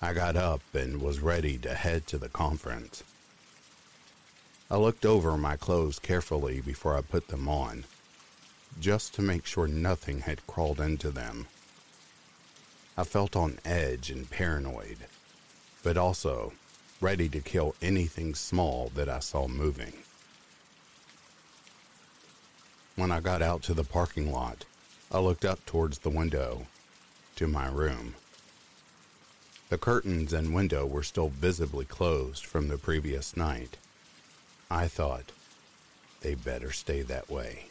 I 0.03 0.15
got 0.15 0.35
up 0.37 0.63
and 0.75 1.01
was 1.01 1.21
ready 1.21 1.59
to 1.59 1.75
head 1.75 2.09
to 2.09 2.19
the 2.19 2.29
conference. 2.29 3.05
I 4.69 4.79
looked 4.79 5.07
over 5.07 5.37
my 5.37 5.57
clothes 5.57 6.01
carefully 6.01 6.61
before 6.61 6.97
I 6.97 7.03
put 7.03 7.29
them 7.29 7.49
on, 7.49 7.85
just 8.81 9.15
to 9.15 9.23
make 9.23 9.47
sure 9.47 9.69
nothing 9.69 10.21
had 10.21 10.45
crawled 10.49 10.81
into 10.81 11.13
them. 11.13 11.47
I 12.97 13.05
felt 13.05 13.37
on 13.37 13.61
edge 13.65 14.11
and 14.11 14.29
paranoid, 14.29 14.97
but 15.87 15.97
also 15.97 16.53
ready 17.01 17.29
to 17.29 17.39
kill 17.41 17.77
anything 17.81 18.35
small 18.35 18.91
that 18.97 19.09
I 19.09 19.21
saw 19.21 19.47
moving. 19.47 19.93
When 22.97 23.13
I 23.13 23.21
got 23.21 23.41
out 23.41 23.63
to 23.63 23.73
the 23.73 23.85
parking 23.85 24.33
lot, 24.33 24.65
I 25.13 25.21
looked 25.21 25.45
up 25.45 25.65
towards 25.65 26.01
the 26.01 26.11
window 26.11 26.67
to 27.37 27.47
my 27.47 27.69
room. 27.69 28.17
The 29.69 29.79
curtains 29.79 30.33
and 30.33 30.53
window 30.53 30.85
were 30.85 31.05
still 31.05 31.29
visibly 31.29 31.85
closed 31.85 32.45
from 32.45 32.67
the 32.67 32.79
previous 32.79 33.37
night. 33.37 33.77
I 34.69 34.89
thought, 34.89 35.31
they 36.21 36.35
better 36.35 36.73
stay 36.73 37.03
that 37.03 37.31
way. 37.31 37.67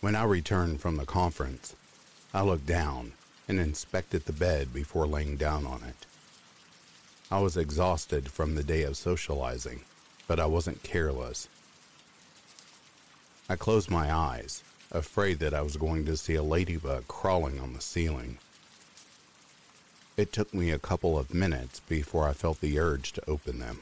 When 0.00 0.16
I 0.16 0.24
returned 0.24 0.80
from 0.80 0.96
the 0.96 1.04
conference, 1.04 1.76
I 2.32 2.40
looked 2.40 2.64
down 2.64 3.12
and 3.58 3.68
inspected 3.68 4.24
the 4.24 4.32
bed 4.32 4.72
before 4.72 5.06
laying 5.06 5.36
down 5.36 5.66
on 5.66 5.82
it. 5.84 6.06
I 7.30 7.40
was 7.40 7.56
exhausted 7.56 8.30
from 8.30 8.54
the 8.54 8.64
day 8.64 8.82
of 8.82 8.96
socializing, 8.96 9.80
but 10.26 10.40
I 10.40 10.46
wasn't 10.46 10.82
careless 10.82 11.48
I 13.52 13.56
closed 13.56 13.90
my 13.90 14.10
eyes, 14.10 14.62
afraid 14.90 15.38
that 15.40 15.52
I 15.52 15.60
was 15.60 15.76
going 15.76 16.06
to 16.06 16.16
see 16.16 16.36
a 16.36 16.42
ladybug 16.42 17.06
crawling 17.06 17.60
on 17.60 17.74
the 17.74 17.82
ceiling. 17.82 18.38
It 20.16 20.32
took 20.32 20.54
me 20.54 20.70
a 20.70 20.78
couple 20.78 21.18
of 21.18 21.34
minutes 21.34 21.80
before 21.80 22.26
I 22.26 22.32
felt 22.32 22.62
the 22.62 22.78
urge 22.78 23.12
to 23.12 23.28
open 23.28 23.58
them. 23.58 23.80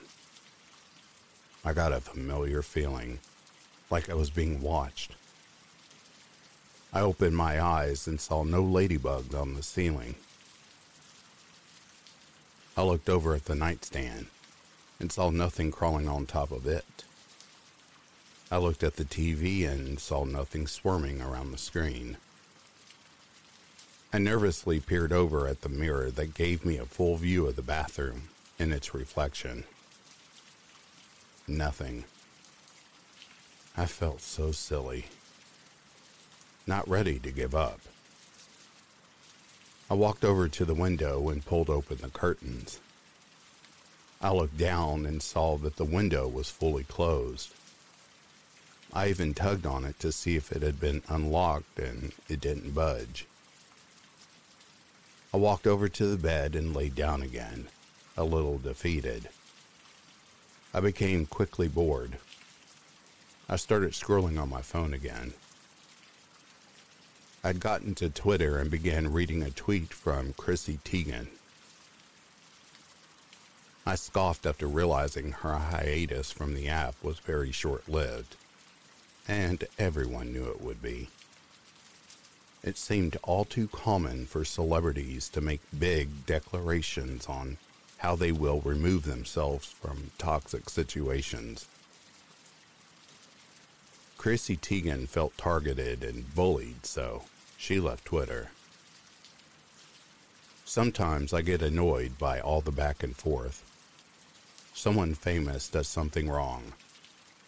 I 1.64 1.72
got 1.72 1.92
a 1.92 2.00
familiar 2.00 2.62
feeling, 2.62 3.20
like 3.90 4.10
I 4.10 4.14
was 4.14 4.30
being 4.30 4.60
watched. 4.60 5.14
I 6.92 7.00
opened 7.00 7.36
my 7.36 7.60
eyes 7.60 8.06
and 8.06 8.20
saw 8.20 8.42
no 8.42 8.62
ladybugs 8.62 9.34
on 9.34 9.54
the 9.54 9.62
ceiling. 9.62 10.16
I 12.76 12.82
looked 12.82 13.08
over 13.08 13.34
at 13.34 13.44
the 13.44 13.54
nightstand 13.54 14.26
and 14.98 15.12
saw 15.12 15.30
nothing 15.30 15.70
crawling 15.70 16.08
on 16.08 16.26
top 16.26 16.50
of 16.50 16.66
it. 16.66 17.04
I 18.50 18.58
looked 18.58 18.82
at 18.82 18.96
the 18.96 19.04
TV 19.04 19.68
and 19.68 20.00
saw 20.00 20.24
nothing 20.24 20.66
swarming 20.66 21.22
around 21.22 21.52
the 21.52 21.58
screen. 21.58 22.16
I 24.12 24.18
nervously 24.18 24.80
peered 24.80 25.12
over 25.12 25.46
at 25.46 25.60
the 25.60 25.68
mirror 25.68 26.10
that 26.10 26.34
gave 26.34 26.64
me 26.64 26.76
a 26.76 26.84
full 26.84 27.16
view 27.16 27.46
of 27.46 27.54
the 27.54 27.62
bathroom 27.62 28.30
and 28.58 28.72
its 28.72 28.92
reflection. 28.92 29.64
Nothing. 31.46 32.04
I 33.76 33.86
felt 33.86 34.20
so 34.20 34.50
silly. 34.50 35.06
Not 36.66 36.88
ready 36.88 37.18
to 37.18 37.30
give 37.30 37.54
up. 37.54 37.80
I 39.90 39.94
walked 39.94 40.24
over 40.24 40.48
to 40.48 40.64
the 40.64 40.74
window 40.74 41.28
and 41.28 41.44
pulled 41.44 41.68
open 41.68 41.98
the 42.00 42.10
curtains. 42.10 42.78
I 44.20 44.30
looked 44.32 44.58
down 44.58 45.06
and 45.06 45.22
saw 45.22 45.56
that 45.58 45.76
the 45.76 45.84
window 45.84 46.28
was 46.28 46.50
fully 46.50 46.84
closed. 46.84 47.52
I 48.92 49.08
even 49.08 49.34
tugged 49.34 49.66
on 49.66 49.84
it 49.84 49.98
to 50.00 50.12
see 50.12 50.36
if 50.36 50.52
it 50.52 50.62
had 50.62 50.78
been 50.78 51.02
unlocked 51.08 51.78
and 51.78 52.12
it 52.28 52.40
didn't 52.40 52.74
budge. 52.74 53.26
I 55.32 55.36
walked 55.36 55.66
over 55.66 55.88
to 55.88 56.06
the 56.06 56.16
bed 56.16 56.54
and 56.54 56.74
lay 56.74 56.88
down 56.88 57.22
again, 57.22 57.68
a 58.16 58.24
little 58.24 58.58
defeated. 58.58 59.28
I 60.74 60.80
became 60.80 61.26
quickly 61.26 61.68
bored. 61.68 62.18
I 63.48 63.56
started 63.56 63.92
scrolling 63.92 64.40
on 64.40 64.48
my 64.48 64.62
phone 64.62 64.92
again. 64.92 65.34
I'd 67.42 67.58
gotten 67.58 67.94
to 67.94 68.10
Twitter 68.10 68.58
and 68.58 68.70
began 68.70 69.14
reading 69.14 69.42
a 69.42 69.50
tweet 69.50 69.94
from 69.94 70.34
Chrissy 70.34 70.78
Teigen. 70.84 71.28
I 73.86 73.94
scoffed 73.94 74.44
after 74.44 74.66
realizing 74.66 75.32
her 75.32 75.56
hiatus 75.56 76.30
from 76.30 76.54
the 76.54 76.68
app 76.68 77.02
was 77.02 77.18
very 77.18 77.50
short 77.50 77.88
lived 77.88 78.36
and 79.26 79.64
everyone 79.78 80.34
knew 80.34 80.50
it 80.50 80.60
would 80.60 80.82
be. 80.82 81.08
It 82.62 82.76
seemed 82.76 83.16
all 83.22 83.46
too 83.46 83.68
common 83.68 84.26
for 84.26 84.44
celebrities 84.44 85.30
to 85.30 85.40
make 85.40 85.60
big 85.78 86.26
declarations 86.26 87.26
on 87.26 87.56
how 87.98 88.16
they 88.16 88.32
will 88.32 88.60
remove 88.60 89.04
themselves 89.04 89.66
from 89.66 90.10
toxic 90.18 90.68
situations. 90.68 91.66
Chrissy 94.18 94.58
Teigen 94.58 95.08
felt 95.08 95.38
targeted 95.38 96.04
and 96.04 96.34
bullied, 96.34 96.84
so 96.84 97.22
she 97.60 97.78
left 97.78 98.04
Twitter. 98.04 98.48
Sometimes 100.64 101.32
I 101.32 101.42
get 101.42 101.62
annoyed 101.62 102.18
by 102.18 102.40
all 102.40 102.60
the 102.60 102.72
back 102.72 103.02
and 103.04 103.14
forth. 103.14 103.62
Someone 104.74 105.14
famous 105.14 105.68
does 105.68 105.86
something 105.86 106.28
wrong 106.28 106.72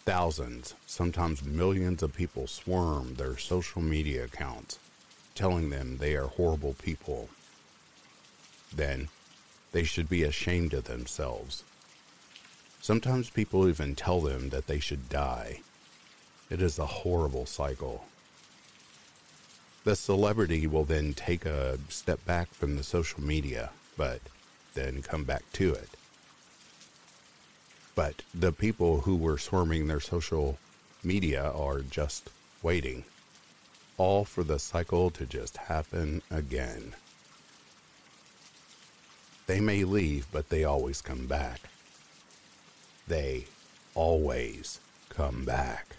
Thousands, 0.05 0.75
sometimes 0.85 1.45
millions 1.45 2.03
of 2.03 2.13
people 2.13 2.45
swarm 2.45 3.15
their 3.15 3.37
social 3.37 3.81
media 3.81 4.25
accounts, 4.25 4.77
telling 5.33 5.69
them 5.69 5.97
they 5.97 6.13
are 6.15 6.27
horrible 6.27 6.73
people. 6.73 7.29
Then, 8.75 9.07
they 9.71 9.85
should 9.85 10.09
be 10.09 10.23
ashamed 10.23 10.73
of 10.73 10.83
themselves. 10.83 11.63
Sometimes 12.81 13.29
people 13.29 13.69
even 13.69 13.95
tell 13.95 14.19
them 14.19 14.49
that 14.49 14.67
they 14.67 14.79
should 14.79 15.07
die. 15.07 15.61
It 16.49 16.61
is 16.61 16.77
a 16.77 16.85
horrible 16.85 17.45
cycle. 17.45 18.03
The 19.83 19.95
celebrity 19.95 20.65
will 20.67 20.85
then 20.85 21.13
take 21.13 21.45
a 21.45 21.77
step 21.89 22.23
back 22.25 22.53
from 22.53 22.77
the 22.77 22.83
social 22.83 23.21
media, 23.21 23.71
but 23.97 24.21
then 24.73 25.01
come 25.01 25.23
back 25.23 25.43
to 25.53 25.73
it 25.73 25.89
but 27.95 28.23
the 28.33 28.51
people 28.51 29.01
who 29.01 29.15
were 29.15 29.37
swarming 29.37 29.87
their 29.87 29.99
social 29.99 30.57
media 31.03 31.43
are 31.43 31.81
just 31.81 32.29
waiting, 32.61 33.03
all 33.97 34.25
for 34.25 34.43
the 34.43 34.59
cycle 34.59 35.09
to 35.11 35.25
just 35.25 35.57
happen 35.57 36.21
again. 36.31 36.93
They 39.45 39.59
may 39.59 39.83
leave, 39.83 40.27
but 40.31 40.49
they 40.49 40.63
always 40.63 41.01
come 41.01 41.27
back. 41.27 41.61
They 43.07 43.45
always 43.93 44.79
come 45.09 45.43
back. 45.43 45.95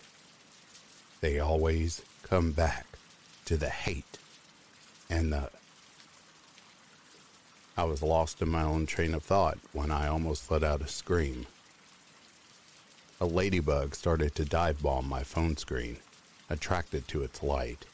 They 1.20 1.38
always 1.38 2.02
come 2.22 2.52
back 2.52 2.93
to 3.46 3.56
the 3.56 3.70
hate 3.70 4.18
and 5.08 5.32
the. 5.32 5.50
I 7.76 7.84
was 7.84 8.02
lost 8.02 8.40
in 8.40 8.48
my 8.48 8.62
own 8.62 8.86
train 8.86 9.14
of 9.14 9.22
thought 9.22 9.58
when 9.72 9.90
I 9.90 10.06
almost 10.06 10.50
let 10.50 10.62
out 10.62 10.80
a 10.80 10.88
scream 10.88 11.46
a 13.20 13.26
ladybug 13.26 13.94
started 13.94 14.34
to 14.34 14.44
dive 14.44 14.82
bomb 14.82 15.08
my 15.08 15.22
phone 15.22 15.56
screen, 15.56 15.96
attracted 16.50 17.08
to 17.08 17.22
its 17.22 17.42
light. 17.42 17.86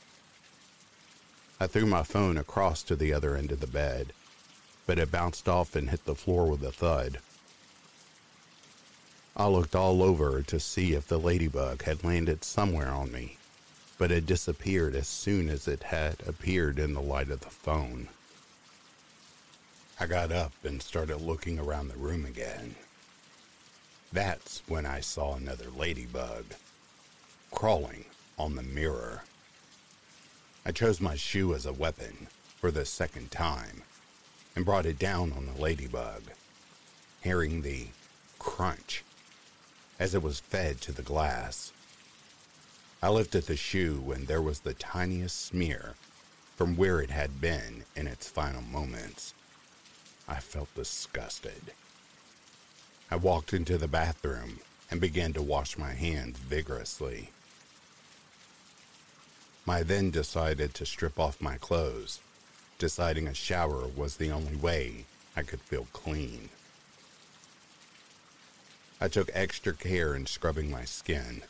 I 1.60 1.66
threw 1.66 1.86
my 1.86 2.02
phone 2.02 2.36
across 2.36 2.82
to 2.84 2.96
the 2.96 3.12
other 3.12 3.36
end 3.36 3.52
of 3.52 3.60
the 3.60 3.66
bed, 3.66 4.12
but 4.86 4.98
it 4.98 5.12
bounced 5.12 5.48
off 5.48 5.76
and 5.76 5.90
hit 5.90 6.04
the 6.04 6.16
floor 6.16 6.46
with 6.46 6.64
a 6.64 6.72
thud. 6.72 7.18
I 9.36 9.46
looked 9.46 9.76
all 9.76 10.02
over 10.02 10.42
to 10.42 10.58
see 10.58 10.94
if 10.94 11.06
the 11.06 11.18
ladybug 11.18 11.82
had 11.82 12.02
landed 12.02 12.42
somewhere 12.42 12.90
on 12.90 13.12
me, 13.12 13.36
but 14.00 14.10
it 14.10 14.24
disappeared 14.24 14.94
as 14.94 15.06
soon 15.06 15.50
as 15.50 15.68
it 15.68 15.82
had 15.82 16.16
appeared 16.26 16.78
in 16.78 16.94
the 16.94 17.02
light 17.02 17.28
of 17.28 17.40
the 17.40 17.50
phone. 17.50 18.08
I 20.00 20.06
got 20.06 20.32
up 20.32 20.54
and 20.64 20.80
started 20.80 21.20
looking 21.20 21.58
around 21.58 21.88
the 21.88 21.98
room 21.98 22.24
again. 22.24 22.76
That's 24.10 24.62
when 24.66 24.86
I 24.86 25.00
saw 25.00 25.34
another 25.34 25.66
ladybug 25.76 26.46
crawling 27.50 28.06
on 28.38 28.56
the 28.56 28.62
mirror. 28.62 29.24
I 30.64 30.72
chose 30.72 31.02
my 31.02 31.14
shoe 31.14 31.52
as 31.52 31.66
a 31.66 31.72
weapon 31.74 32.28
for 32.56 32.70
the 32.70 32.86
second 32.86 33.30
time 33.30 33.82
and 34.56 34.64
brought 34.64 34.86
it 34.86 34.98
down 34.98 35.30
on 35.34 35.44
the 35.44 35.60
ladybug, 35.60 36.22
hearing 37.20 37.60
the 37.60 37.88
crunch 38.38 39.04
as 39.98 40.14
it 40.14 40.22
was 40.22 40.40
fed 40.40 40.80
to 40.80 40.92
the 40.92 41.02
glass. 41.02 41.74
I 43.02 43.08
lifted 43.08 43.44
the 43.44 43.56
shoe 43.56 44.12
and 44.14 44.26
there 44.26 44.42
was 44.42 44.60
the 44.60 44.74
tiniest 44.74 45.46
smear 45.46 45.94
from 46.56 46.76
where 46.76 47.00
it 47.00 47.10
had 47.10 47.40
been 47.40 47.84
in 47.96 48.06
its 48.06 48.28
final 48.28 48.62
moments. 48.62 49.32
I 50.28 50.40
felt 50.40 50.74
disgusted. 50.74 51.72
I 53.10 53.16
walked 53.16 53.52
into 53.54 53.78
the 53.78 53.88
bathroom 53.88 54.60
and 54.90 55.00
began 55.00 55.32
to 55.32 55.42
wash 55.42 55.78
my 55.78 55.94
hands 55.94 56.38
vigorously. 56.38 57.30
I 59.66 59.84
then 59.84 60.10
decided 60.10 60.74
to 60.74 60.84
strip 60.84 61.18
off 61.18 61.40
my 61.40 61.56
clothes, 61.56 62.18
deciding 62.78 63.28
a 63.28 63.34
shower 63.34 63.86
was 63.86 64.16
the 64.16 64.32
only 64.32 64.56
way 64.56 65.04
I 65.36 65.42
could 65.42 65.60
feel 65.60 65.86
clean. 65.92 66.48
I 69.00 69.06
took 69.06 69.30
extra 69.32 69.72
care 69.72 70.14
in 70.16 70.26
scrubbing 70.26 70.70
my 70.70 70.84
skin. 70.84 71.42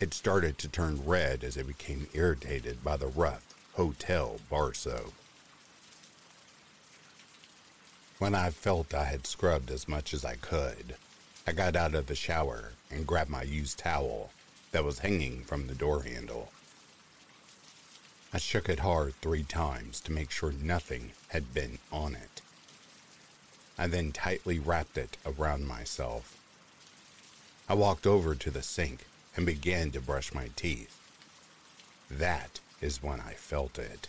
It 0.00 0.12
started 0.12 0.58
to 0.58 0.68
turn 0.68 1.04
red 1.04 1.44
as 1.44 1.56
it 1.56 1.66
became 1.66 2.08
irritated 2.12 2.82
by 2.82 2.96
the 2.96 3.06
rough 3.06 3.54
hotel 3.74 4.40
bar 4.50 4.74
soap. 4.74 5.14
When 8.18 8.34
I 8.34 8.50
felt 8.50 8.94
I 8.94 9.04
had 9.04 9.26
scrubbed 9.26 9.70
as 9.70 9.88
much 9.88 10.12
as 10.12 10.24
I 10.24 10.34
could, 10.34 10.96
I 11.46 11.52
got 11.52 11.76
out 11.76 11.94
of 11.94 12.06
the 12.06 12.14
shower 12.14 12.72
and 12.90 13.06
grabbed 13.06 13.30
my 13.30 13.42
used 13.42 13.78
towel 13.78 14.30
that 14.72 14.84
was 14.84 15.00
hanging 15.00 15.44
from 15.44 15.66
the 15.66 15.74
door 15.74 16.02
handle. 16.02 16.50
I 18.32 18.38
shook 18.38 18.68
it 18.68 18.80
hard 18.80 19.14
three 19.20 19.44
times 19.44 20.00
to 20.00 20.12
make 20.12 20.30
sure 20.30 20.52
nothing 20.52 21.12
had 21.28 21.54
been 21.54 21.78
on 21.92 22.14
it. 22.16 22.42
I 23.78 23.86
then 23.86 24.10
tightly 24.10 24.58
wrapped 24.58 24.98
it 24.98 25.16
around 25.24 25.68
myself. 25.68 26.36
I 27.68 27.74
walked 27.74 28.06
over 28.06 28.34
to 28.34 28.50
the 28.50 28.62
sink 28.62 29.06
and 29.36 29.46
began 29.46 29.90
to 29.92 30.00
brush 30.00 30.32
my 30.34 30.48
teeth. 30.56 30.96
That 32.10 32.60
is 32.80 33.02
when 33.02 33.20
I 33.20 33.32
felt 33.32 33.78
it. 33.78 34.08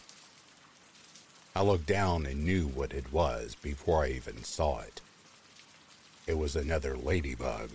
I 1.56 1.62
looked 1.62 1.88
down 1.88 2.26
and 2.26 2.44
knew 2.44 2.68
what 2.68 2.94
it 2.94 3.14
was 3.14 3.56
before 3.56 4.04
I 4.04 4.10
even 4.10 4.44
saw 4.44 4.82
it. 4.82 5.02
It 6.28 6.38
was 6.38 6.56
another 6.56 6.98
ladybug 6.98 7.70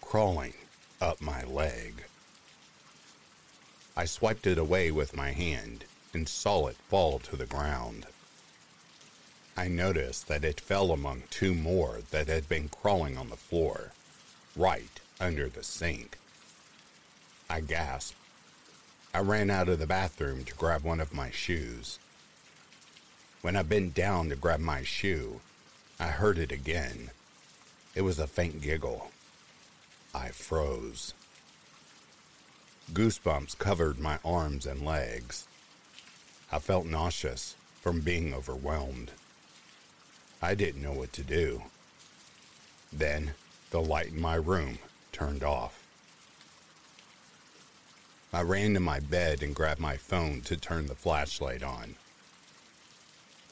crawling 0.00 0.54
up 1.00 1.20
my 1.20 1.42
leg. 1.44 2.04
I 3.96 4.04
swiped 4.04 4.46
it 4.46 4.58
away 4.58 4.90
with 4.90 5.16
my 5.16 5.32
hand 5.32 5.84
and 6.14 6.28
saw 6.28 6.68
it 6.68 6.76
fall 6.88 7.18
to 7.20 7.36
the 7.36 7.46
ground. 7.46 8.06
I 9.56 9.68
noticed 9.68 10.28
that 10.28 10.44
it 10.44 10.60
fell 10.60 10.92
among 10.92 11.24
two 11.30 11.54
more 11.54 12.00
that 12.10 12.28
had 12.28 12.48
been 12.48 12.68
crawling 12.68 13.16
on 13.16 13.30
the 13.30 13.36
floor, 13.36 13.92
right 14.54 15.00
under 15.18 15.48
the 15.48 15.62
sink. 15.62 16.18
I 17.48 17.60
gasped. 17.60 18.16
I 19.14 19.20
ran 19.20 19.50
out 19.50 19.68
of 19.68 19.78
the 19.78 19.86
bathroom 19.86 20.44
to 20.44 20.54
grab 20.54 20.82
one 20.82 21.00
of 21.00 21.14
my 21.14 21.30
shoes. 21.30 21.98
When 23.40 23.56
I 23.56 23.62
bent 23.62 23.94
down 23.94 24.28
to 24.28 24.36
grab 24.36 24.60
my 24.60 24.82
shoe, 24.82 25.40
I 25.98 26.08
heard 26.08 26.38
it 26.38 26.52
again. 26.52 27.10
It 27.94 28.02
was 28.02 28.18
a 28.18 28.26
faint 28.26 28.60
giggle. 28.60 29.10
I 30.14 30.28
froze. 30.28 31.14
Goosebumps 32.92 33.56
covered 33.58 33.98
my 33.98 34.18
arms 34.24 34.66
and 34.66 34.84
legs. 34.84 35.46
I 36.52 36.58
felt 36.58 36.86
nauseous 36.86 37.56
from 37.80 38.00
being 38.00 38.34
overwhelmed. 38.34 39.12
I 40.42 40.54
didn't 40.54 40.82
know 40.82 40.92
what 40.92 41.12
to 41.14 41.22
do. 41.22 41.62
Then 42.92 43.34
the 43.70 43.80
light 43.80 44.08
in 44.08 44.20
my 44.20 44.34
room 44.34 44.78
turned 45.12 45.42
off. 45.42 45.85
I 48.32 48.42
ran 48.42 48.74
to 48.74 48.80
my 48.80 49.00
bed 49.00 49.42
and 49.42 49.54
grabbed 49.54 49.80
my 49.80 49.96
phone 49.96 50.40
to 50.42 50.56
turn 50.56 50.86
the 50.86 50.94
flashlight 50.94 51.62
on. 51.62 51.94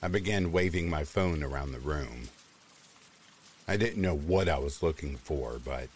I 0.02 0.08
began 0.08 0.52
waving 0.52 0.90
my 0.90 1.04
phone 1.04 1.42
around 1.42 1.72
the 1.72 1.78
room. 1.78 2.28
I 3.66 3.76
didn't 3.76 4.02
know 4.02 4.16
what 4.16 4.48
I 4.48 4.58
was 4.58 4.82
looking 4.82 5.16
for, 5.16 5.58
but 5.64 5.88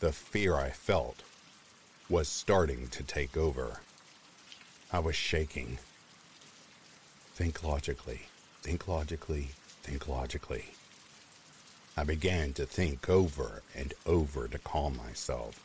the 0.00 0.12
fear 0.12 0.56
I 0.56 0.70
felt 0.70 1.22
was 2.08 2.28
starting 2.28 2.88
to 2.88 3.02
take 3.02 3.36
over. 3.36 3.80
I 4.92 4.98
was 4.98 5.14
shaking. 5.14 5.78
Think 7.34 7.62
logically, 7.62 8.22
think 8.62 8.88
logically, 8.88 9.50
think 9.82 10.08
logically. 10.08 10.72
I 11.96 12.04
began 12.04 12.52
to 12.54 12.66
think 12.66 13.08
over 13.08 13.62
and 13.74 13.94
over 14.04 14.48
to 14.48 14.58
calm 14.58 14.96
myself. 14.96 15.60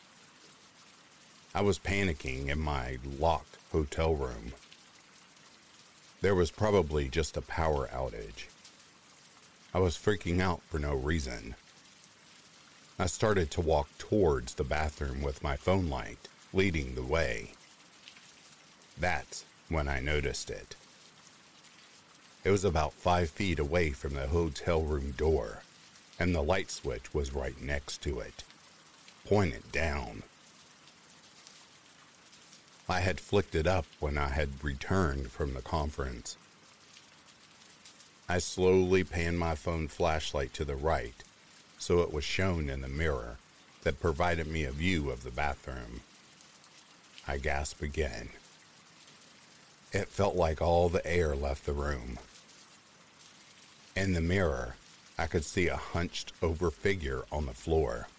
I 1.54 1.62
was 1.62 1.80
panicking 1.80 2.48
in 2.48 2.60
my 2.60 2.98
locked 3.20 3.58
hotel 3.72 4.16
room 4.16 4.54
there 6.22 6.36
was 6.36 6.52
probably 6.52 7.10
just 7.10 7.36
a 7.36 7.42
power 7.42 7.90
outage. 7.92 8.46
I 9.74 9.80
was 9.80 9.98
freaking 9.98 10.40
out 10.40 10.62
for 10.70 10.78
no 10.78 10.94
reason. 10.94 11.56
I 13.00 13.08
started 13.08 13.50
to 13.52 13.62
walk 13.62 13.90
towards 13.98 14.54
the 14.54 14.64
bathroom 14.64 15.24
with 15.24 15.44
my 15.44 15.56
phone 15.56 15.90
light 15.90 16.28
leading 16.54 16.94
the 16.94 17.04
way. 17.04 17.54
That's 19.00 19.46
when 19.68 19.88
I 19.88 20.00
noticed 20.00 20.52
it. 20.52 20.76
It 22.44 22.52
was 22.52 22.64
about 22.64 22.94
five 22.94 23.32
feet 23.32 23.58
away 23.58 23.90
from 23.92 24.14
the 24.14 24.28
hotel 24.28 24.84
room 24.84 25.12
door, 25.12 25.64
and 26.20 26.36
the 26.36 26.44
light 26.44 26.70
switch 26.70 27.14
was 27.14 27.34
right 27.34 27.60
next 27.60 28.04
to 28.04 28.20
it, 28.20 28.44
pointed 29.26 29.72
down. 29.72 30.22
I 32.92 33.00
had 33.00 33.22
flicked 33.22 33.56
it 33.56 33.68
up 33.68 33.86
when 34.02 34.18
I 34.18 34.28
had 34.28 34.62
returned 34.62 35.32
from 35.32 35.54
the 35.54 35.62
conference. 35.62 36.36
I 38.28 38.40
slowly 38.40 39.06
panned 39.06 39.40
my 39.40 39.56
phone 39.56 39.88
flashlight 39.88 40.54
to 40.56 40.66
the 40.66 40.76
right 40.76 41.24
so 41.80 42.02
it 42.02 42.12
was 42.12 42.26
shown 42.26 42.70
in 42.70 42.82
the 42.82 42.90
mirror 42.90 43.38
that 43.84 44.02
provided 44.02 44.46
me 44.46 44.66
a 44.66 44.72
view 44.72 45.10
of 45.10 45.24
the 45.24 45.32
bathroom. 45.32 46.02
I 47.26 47.38
gasped 47.38 47.82
again. 47.82 48.32
It 49.94 50.10
felt 50.10 50.36
like 50.36 50.62
all 50.62 50.90
the 50.90 51.06
air 51.08 51.34
left 51.34 51.66
the 51.66 51.72
room. 51.72 52.20
In 53.96 54.12
the 54.12 54.22
mirror, 54.22 54.76
I 55.18 55.28
could 55.28 55.46
see 55.46 55.70
a 55.70 55.78
hunched 55.78 56.34
over 56.42 56.70
figure 56.70 57.24
on 57.32 57.46
the 57.46 57.54
floor. 57.54 58.10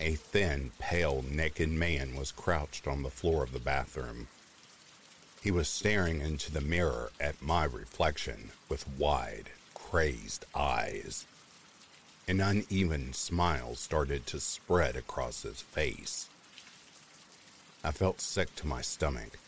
A 0.00 0.16
thin, 0.16 0.72
pale, 0.78 1.24
naked 1.30 1.70
man 1.70 2.16
was 2.16 2.32
crouched 2.32 2.88
on 2.88 3.02
the 3.02 3.10
floor 3.10 3.44
of 3.44 3.52
the 3.52 3.60
bathroom. 3.60 4.26
He 5.40 5.52
was 5.52 5.68
staring 5.68 6.20
into 6.20 6.50
the 6.50 6.60
mirror 6.60 7.12
at 7.20 7.40
my 7.40 7.64
reflection 7.64 8.50
with 8.68 8.88
wide, 8.88 9.50
crazed 9.72 10.46
eyes. 10.54 11.26
An 12.26 12.40
uneven 12.40 13.12
smile 13.12 13.76
started 13.76 14.26
to 14.26 14.40
spread 14.40 14.96
across 14.96 15.42
his 15.42 15.60
face. 15.60 16.28
I 17.84 17.92
felt 17.92 18.20
sick 18.20 18.56
to 18.56 18.66
my 18.66 18.80
stomach 18.80 19.38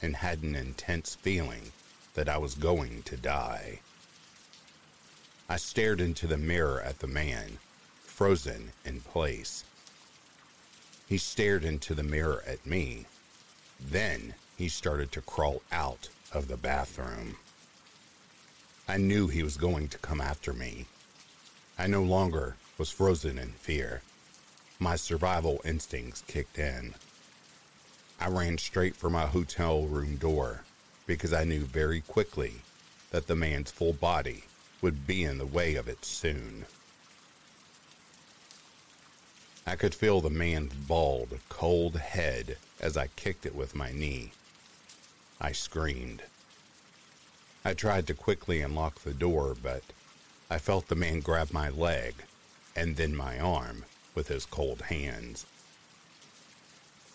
and 0.00 0.16
had 0.16 0.42
an 0.42 0.54
intense 0.54 1.14
feeling 1.16 1.72
that 2.14 2.28
I 2.28 2.38
was 2.38 2.54
going 2.54 3.02
to 3.02 3.16
die. 3.16 3.80
I 5.48 5.56
stared 5.56 6.00
into 6.00 6.26
the 6.26 6.38
mirror 6.38 6.80
at 6.80 7.00
the 7.00 7.06
man, 7.06 7.58
frozen 8.06 8.72
in 8.84 9.00
place. 9.00 9.64
He 11.14 11.18
stared 11.18 11.64
into 11.64 11.94
the 11.94 12.02
mirror 12.02 12.42
at 12.44 12.66
me. 12.66 13.06
Then 13.78 14.34
he 14.56 14.68
started 14.68 15.12
to 15.12 15.20
crawl 15.20 15.62
out 15.70 16.08
of 16.32 16.48
the 16.48 16.56
bathroom. 16.56 17.36
I 18.88 18.96
knew 18.96 19.28
he 19.28 19.44
was 19.44 19.56
going 19.56 19.86
to 19.90 19.98
come 19.98 20.20
after 20.20 20.52
me. 20.52 20.86
I 21.78 21.86
no 21.86 22.02
longer 22.02 22.56
was 22.78 22.90
frozen 22.90 23.38
in 23.38 23.50
fear. 23.52 24.02
My 24.80 24.96
survival 24.96 25.60
instincts 25.64 26.24
kicked 26.26 26.58
in. 26.58 26.94
I 28.20 28.26
ran 28.26 28.58
straight 28.58 28.96
for 28.96 29.08
my 29.08 29.26
hotel 29.26 29.82
room 29.82 30.16
door 30.16 30.64
because 31.06 31.32
I 31.32 31.44
knew 31.44 31.60
very 31.60 32.00
quickly 32.00 32.54
that 33.12 33.28
the 33.28 33.36
man's 33.36 33.70
full 33.70 33.92
body 33.92 34.46
would 34.82 35.06
be 35.06 35.22
in 35.22 35.38
the 35.38 35.46
way 35.46 35.76
of 35.76 35.86
it 35.86 36.04
soon. 36.04 36.64
I 39.66 39.76
could 39.76 39.94
feel 39.94 40.20
the 40.20 40.30
man's 40.30 40.74
bald, 40.74 41.38
cold 41.48 41.96
head 41.96 42.58
as 42.80 42.96
I 42.96 43.06
kicked 43.16 43.46
it 43.46 43.54
with 43.54 43.74
my 43.74 43.92
knee. 43.92 44.32
I 45.40 45.52
screamed. 45.52 46.22
I 47.64 47.72
tried 47.72 48.06
to 48.08 48.14
quickly 48.14 48.60
unlock 48.60 49.00
the 49.00 49.14
door, 49.14 49.56
but 49.60 49.82
I 50.50 50.58
felt 50.58 50.88
the 50.88 50.94
man 50.94 51.20
grab 51.20 51.50
my 51.50 51.70
leg, 51.70 52.14
and 52.76 52.96
then 52.96 53.16
my 53.16 53.38
arm 53.38 53.86
with 54.14 54.28
his 54.28 54.44
cold 54.44 54.82
hands. 54.82 55.46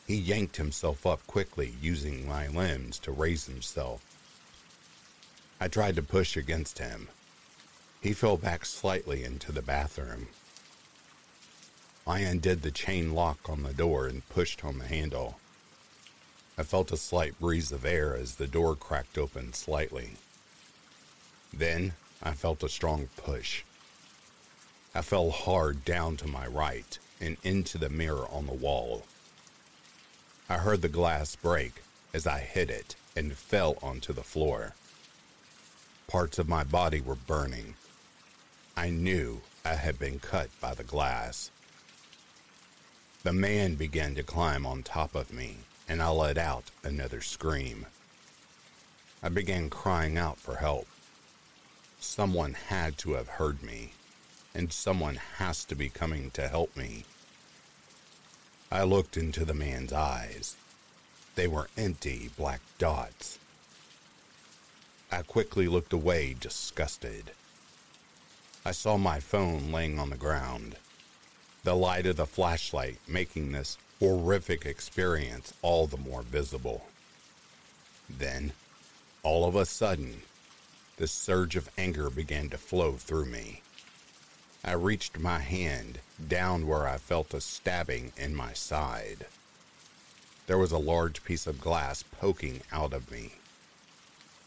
He 0.08 0.16
yanked 0.16 0.58
himself 0.58 1.06
up 1.06 1.26
quickly, 1.28 1.76
using 1.80 2.28
my 2.28 2.48
limbs 2.48 2.98
to 3.00 3.12
raise 3.12 3.46
himself. 3.46 4.02
I 5.62 5.68
tried 5.68 5.96
to 5.98 6.04
push 6.04 6.36
against 6.36 6.80
him. 6.80 7.10
He 8.02 8.14
fell 8.14 8.38
back 8.38 8.66
slightly 8.66 9.24
into 9.24 9.52
the 9.52 9.62
bathroom. 9.62 10.30
I 12.10 12.22
undid 12.22 12.64
the 12.64 12.72
chain 12.72 13.14
lock 13.14 13.48
on 13.48 13.62
the 13.62 13.72
door 13.72 14.08
and 14.08 14.28
pushed 14.30 14.66
on 14.66 14.80
the 14.80 14.88
handle. 14.88 15.38
I 16.58 16.64
felt 16.64 16.92
a 16.92 16.98
slight 16.98 17.40
breeze 17.40 17.72
of 17.72 17.86
air 17.86 18.16
as 18.16 18.36
the 18.36 18.48
door 18.48 18.76
cracked 18.76 19.16
open 19.16 19.54
slightly. 19.54 20.14
Then 21.54 21.94
I 22.24 22.32
felt 22.32 22.64
a 22.64 22.68
strong 22.68 23.10
push. 23.16 23.62
I 24.96 25.04
fell 25.04 25.30
hard 25.30 25.86
down 25.86 26.18
to 26.18 26.28
my 26.28 26.48
right 26.48 26.98
and 27.22 27.38
into 27.44 27.78
the 27.78 27.90
mirror 27.90 28.26
on 28.32 28.48
the 28.48 28.54
wall. 28.54 29.04
I 30.50 30.58
heard 30.58 30.82
the 30.82 30.90
glass 30.90 31.36
break 31.36 31.84
as 32.12 32.26
I 32.26 32.40
hit 32.40 32.72
it 32.72 32.96
and 33.16 33.34
fell 33.34 33.78
onto 33.84 34.14
the 34.14 34.24
floor. 34.24 34.74
Parts 36.08 36.40
of 36.40 36.50
my 36.50 36.64
body 36.64 37.02
were 37.02 37.14
burning. 37.14 37.76
I 38.76 38.90
knew 38.90 39.42
I 39.64 39.76
had 39.76 40.00
been 40.00 40.18
cut 40.18 40.50
by 40.60 40.74
the 40.74 40.84
glass. 40.84 41.52
The 43.22 43.34
man 43.34 43.76
began 43.76 44.16
to 44.16 44.24
climb 44.24 44.66
on 44.66 44.82
top 44.82 45.14
of 45.14 45.34
me, 45.34 45.58
and 45.90 46.02
I 46.02 46.08
let 46.10 46.38
out 46.38 46.72
another 46.86 47.20
scream. 47.20 47.86
I 49.22 49.28
began 49.28 49.70
crying 49.70 50.18
out 50.18 50.38
for 50.38 50.56
help. 50.56 50.88
Someone 52.00 52.54
had 52.54 52.98
to 53.00 53.14
have 53.14 53.28
heard 53.28 53.62
me, 53.62 53.92
and 54.56 54.72
someone 54.72 55.18
has 55.36 55.66
to 55.66 55.76
be 55.76 55.90
coming 55.90 56.32
to 56.32 56.48
help 56.48 56.78
me. 56.78 57.04
I 58.72 58.84
looked 58.84 59.18
into 59.18 59.44
the 59.44 59.54
man's 59.54 59.92
eyes. 59.92 60.56
They 61.36 61.48
were 61.48 61.70
empty 61.78 62.30
black 62.38 62.62
dots. 62.78 63.38
I 65.12 65.24
quickly 65.24 65.68
looked 65.68 65.92
away, 65.92 66.38
disgusted. 66.40 67.32
I 68.64 68.72
saw 68.72 68.96
my 68.96 69.20
phone 69.20 69.74
laying 69.74 70.00
on 70.00 70.10
the 70.10 70.18
ground, 70.18 70.78
the 71.64 71.76
light 71.76 72.06
of 72.06 72.16
the 72.16 72.26
flashlight 72.26 72.98
making 73.08 73.52
this 73.52 73.78
horrific 74.00 74.66
experience 74.66 75.54
all 75.62 75.88
the 75.88 75.98
more 75.98 76.22
visible. 76.22 76.86
Then, 78.10 78.54
all 79.24 79.46
of 79.46 79.56
a 79.56 79.66
sudden, 79.66 80.22
the 80.98 81.08
surge 81.08 81.56
of 81.56 81.70
anger 81.78 82.10
began 82.10 82.50
to 82.50 82.58
flow 82.58 82.94
through 82.94 83.26
me. 83.26 83.62
I 84.64 84.74
reached 84.74 85.20
my 85.20 85.40
hand 85.40 86.00
down 86.28 86.68
where 86.68 86.88
I 86.88 86.98
felt 86.98 87.34
a 87.34 87.42
stabbing 87.42 88.12
in 88.18 88.36
my 88.36 88.54
side. 88.54 89.26
There 90.48 90.58
was 90.58 90.72
a 90.72 90.78
large 90.78 91.24
piece 91.24 91.46
of 91.46 91.62
glass 91.62 92.04
poking 92.04 92.62
out 92.72 92.94
of 92.94 93.12
me. 93.12 93.34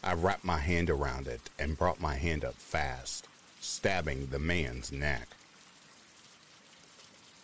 I 0.03 0.13
wrapped 0.13 0.43
my 0.43 0.59
hand 0.59 0.89
around 0.89 1.27
it 1.27 1.49
and 1.57 1.77
brought 1.77 2.01
my 2.01 2.15
hand 2.15 2.43
up 2.43 2.55
fast, 2.55 3.27
stabbing 3.61 4.27
the 4.27 4.39
man's 4.39 4.91
neck. 4.91 5.29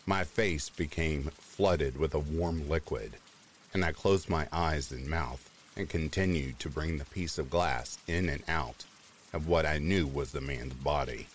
My 0.09 0.23
face 0.23 0.69
became 0.69 1.29
flooded 1.37 1.95
with 1.95 2.15
a 2.15 2.19
warm 2.19 2.67
liquid, 2.67 3.17
and 3.75 3.85
I 3.85 3.91
closed 3.91 4.27
my 4.27 4.47
eyes 4.51 4.91
and 4.91 5.07
mouth 5.07 5.51
and 5.75 5.87
continued 5.87 6.57
to 6.61 6.67
bring 6.67 6.97
the 6.97 7.05
piece 7.05 7.37
of 7.37 7.51
glass 7.51 7.99
in 8.07 8.27
and 8.27 8.41
out 8.47 8.85
of 9.33 9.47
what 9.47 9.67
I 9.67 9.77
knew 9.77 10.07
was 10.07 10.31
the 10.31 10.41
man's 10.41 10.73
body. 10.73 11.27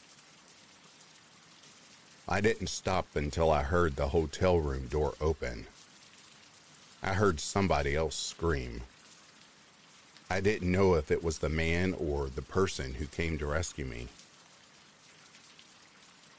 I 2.28 2.40
didn't 2.40 2.66
stop 2.66 3.06
until 3.14 3.48
I 3.48 3.62
heard 3.62 3.94
the 3.94 4.08
hotel 4.08 4.58
room 4.58 4.88
door 4.88 5.14
open. 5.20 5.68
I 7.00 7.14
heard 7.14 7.38
somebody 7.38 7.94
else 7.94 8.16
scream. 8.16 8.80
I 10.28 10.40
didn't 10.40 10.72
know 10.72 10.94
if 10.94 11.12
it 11.12 11.22
was 11.22 11.38
the 11.38 11.48
man 11.48 11.94
or 11.94 12.28
the 12.28 12.42
person 12.42 12.94
who 12.94 13.06
came 13.06 13.38
to 13.38 13.46
rescue 13.46 13.84
me. 13.84 14.08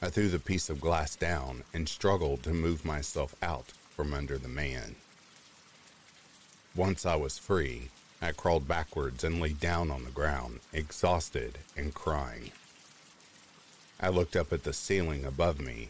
I 0.02 0.10
threw 0.10 0.28
the 0.28 0.38
piece 0.38 0.68
of 0.68 0.80
glass 0.80 1.16
down 1.16 1.64
and 1.72 1.88
struggled 1.88 2.42
to 2.42 2.50
move 2.50 2.84
myself 2.84 3.34
out 3.42 3.72
from 3.94 4.12
under 4.12 4.36
the 4.36 4.48
man. 4.48 4.96
Once 6.74 7.06
I 7.06 7.16
was 7.16 7.38
free, 7.38 7.88
I 8.20 8.32
crawled 8.32 8.68
backwards 8.68 9.24
and 9.24 9.40
lay 9.40 9.54
down 9.54 9.90
on 9.90 10.04
the 10.04 10.10
ground, 10.10 10.60
exhausted 10.72 11.58
and 11.76 11.94
crying. 11.94 12.50
I 13.98 14.10
looked 14.10 14.36
up 14.36 14.52
at 14.52 14.64
the 14.64 14.74
ceiling 14.74 15.24
above 15.24 15.60
me 15.60 15.88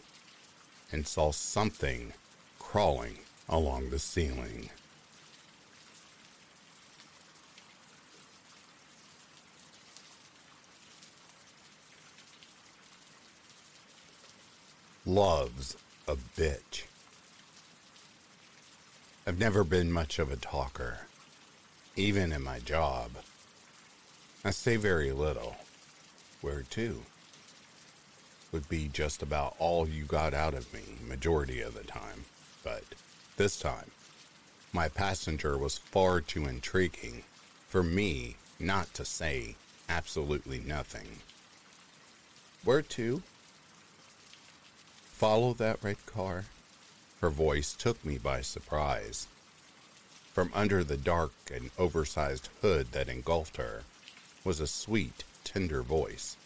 and 0.91 1.05
saw 1.05 1.31
something 1.31 2.13
crawling 2.59 3.17
along 3.49 3.89
the 3.89 3.99
ceiling. 3.99 4.69
Love's 15.07 15.77
a 16.05 16.17
bitch. 16.17 16.83
I've 19.25 19.39
never 19.39 19.63
been 19.63 19.89
much 19.89 20.19
of 20.19 20.33
a 20.33 20.35
talker, 20.35 20.97
even 21.95 22.33
in 22.33 22.43
my 22.43 22.59
job. 22.59 23.11
I 24.43 24.49
say 24.49 24.75
very 24.75 25.13
little. 25.13 25.55
Where 26.41 26.63
to? 26.71 27.03
would 28.51 28.67
be 28.67 28.89
just 28.89 29.23
about 29.23 29.55
all 29.59 29.87
you 29.87 30.03
got 30.03 30.33
out 30.33 30.53
of 30.53 30.73
me 30.73 30.83
majority 31.07 31.61
of 31.61 31.73
the 31.73 31.85
time. 31.85 32.25
But 32.61 32.83
this 33.37 33.57
time, 33.57 33.91
my 34.73 34.89
passenger 34.89 35.57
was 35.57 35.77
far 35.77 36.19
too 36.19 36.47
intriguing 36.47 37.23
for 37.69 37.81
me 37.81 38.35
not 38.59 38.93
to 38.95 39.05
say 39.05 39.55
absolutely 39.87 40.59
nothing. 40.59 41.19
Where 42.65 42.81
to? 42.81 43.23
Follow 45.17 45.53
that 45.53 45.83
red 45.83 46.05
car. 46.05 46.45
Her 47.21 47.31
voice 47.31 47.73
took 47.73 48.05
me 48.05 48.19
by 48.19 48.41
surprise. 48.41 49.25
From 50.31 50.51
under 50.53 50.83
the 50.83 50.95
dark 50.95 51.31
and 51.51 51.71
oversized 51.79 52.49
hood 52.61 52.91
that 52.91 53.09
engulfed 53.09 53.57
her 53.57 53.81
was 54.43 54.59
a 54.59 54.67
sweet, 54.67 55.23
tender 55.43 55.81
voice. 55.81 56.37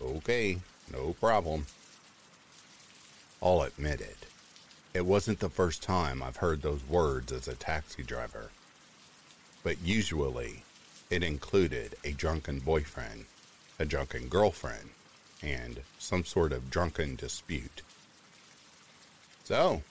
Okay, 0.00 0.60
no 0.90 1.12
problem. 1.20 1.66
I'll 3.42 3.60
admit 3.60 4.00
it. 4.00 4.24
It 4.94 5.04
wasn't 5.04 5.40
the 5.40 5.50
first 5.50 5.82
time 5.82 6.22
I've 6.22 6.38
heard 6.38 6.62
those 6.62 6.88
words 6.88 7.30
as 7.30 7.46
a 7.46 7.54
taxi 7.54 8.02
driver. 8.02 8.52
But 9.62 9.82
usually, 9.82 10.62
it 11.10 11.22
included 11.22 11.94
a 12.04 12.12
drunken 12.12 12.60
boyfriend, 12.60 13.26
a 13.78 13.84
drunken 13.84 14.28
girlfriend, 14.28 14.88
and 15.42 15.80
some 15.98 16.24
sort 16.24 16.52
of 16.52 16.70
drunken 16.70 17.16
dispute. 17.16 17.82
So, 19.44 19.82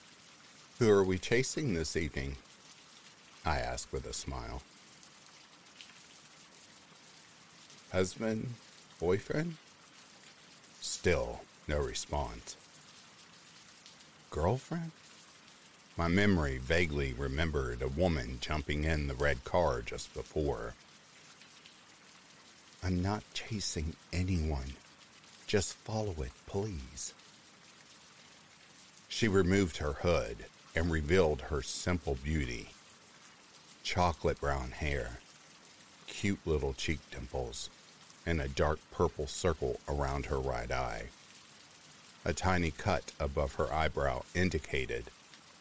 who 0.79 0.89
are 0.89 1.03
we 1.03 1.17
chasing 1.17 1.73
this 1.73 1.97
evening? 1.97 2.37
I 3.45 3.59
asked 3.59 3.91
with 3.91 4.05
a 4.05 4.13
smile. 4.13 4.61
Husband? 7.91 8.53
Boyfriend? 8.99 9.55
Still, 10.79 11.41
no 11.67 11.79
response. 11.79 12.55
Girlfriend? 14.29 14.91
My 15.97 16.07
memory 16.07 16.59
vaguely 16.59 17.13
remembered 17.13 17.81
a 17.81 17.87
woman 17.89 18.37
jumping 18.39 18.83
in 18.85 19.07
the 19.07 19.15
red 19.15 19.43
car 19.43 19.81
just 19.81 20.13
before. 20.13 20.75
I'm 22.83 23.01
not 23.01 23.23
chasing 23.33 23.95
anyone. 24.13 24.75
Just 25.49 25.77
follow 25.77 26.13
it, 26.19 26.31
please. 26.45 27.15
She 29.07 29.27
removed 29.27 29.77
her 29.77 29.93
hood 29.93 30.45
and 30.75 30.91
revealed 30.91 31.41
her 31.41 31.63
simple 31.63 32.19
beauty 32.23 32.69
chocolate 33.81 34.39
brown 34.39 34.69
hair, 34.69 35.17
cute 36.05 36.37
little 36.45 36.73
cheek 36.73 36.99
dimples, 37.09 37.71
and 38.27 38.39
a 38.39 38.47
dark 38.47 38.77
purple 38.91 39.25
circle 39.25 39.79
around 39.89 40.27
her 40.27 40.37
right 40.37 40.71
eye. 40.71 41.05
A 42.23 42.31
tiny 42.31 42.69
cut 42.69 43.11
above 43.19 43.55
her 43.55 43.73
eyebrow 43.73 44.21
indicated 44.35 45.05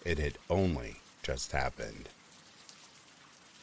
it 0.04 0.18
had 0.18 0.36
only 0.50 0.96
just 1.22 1.52
happened. 1.52 2.10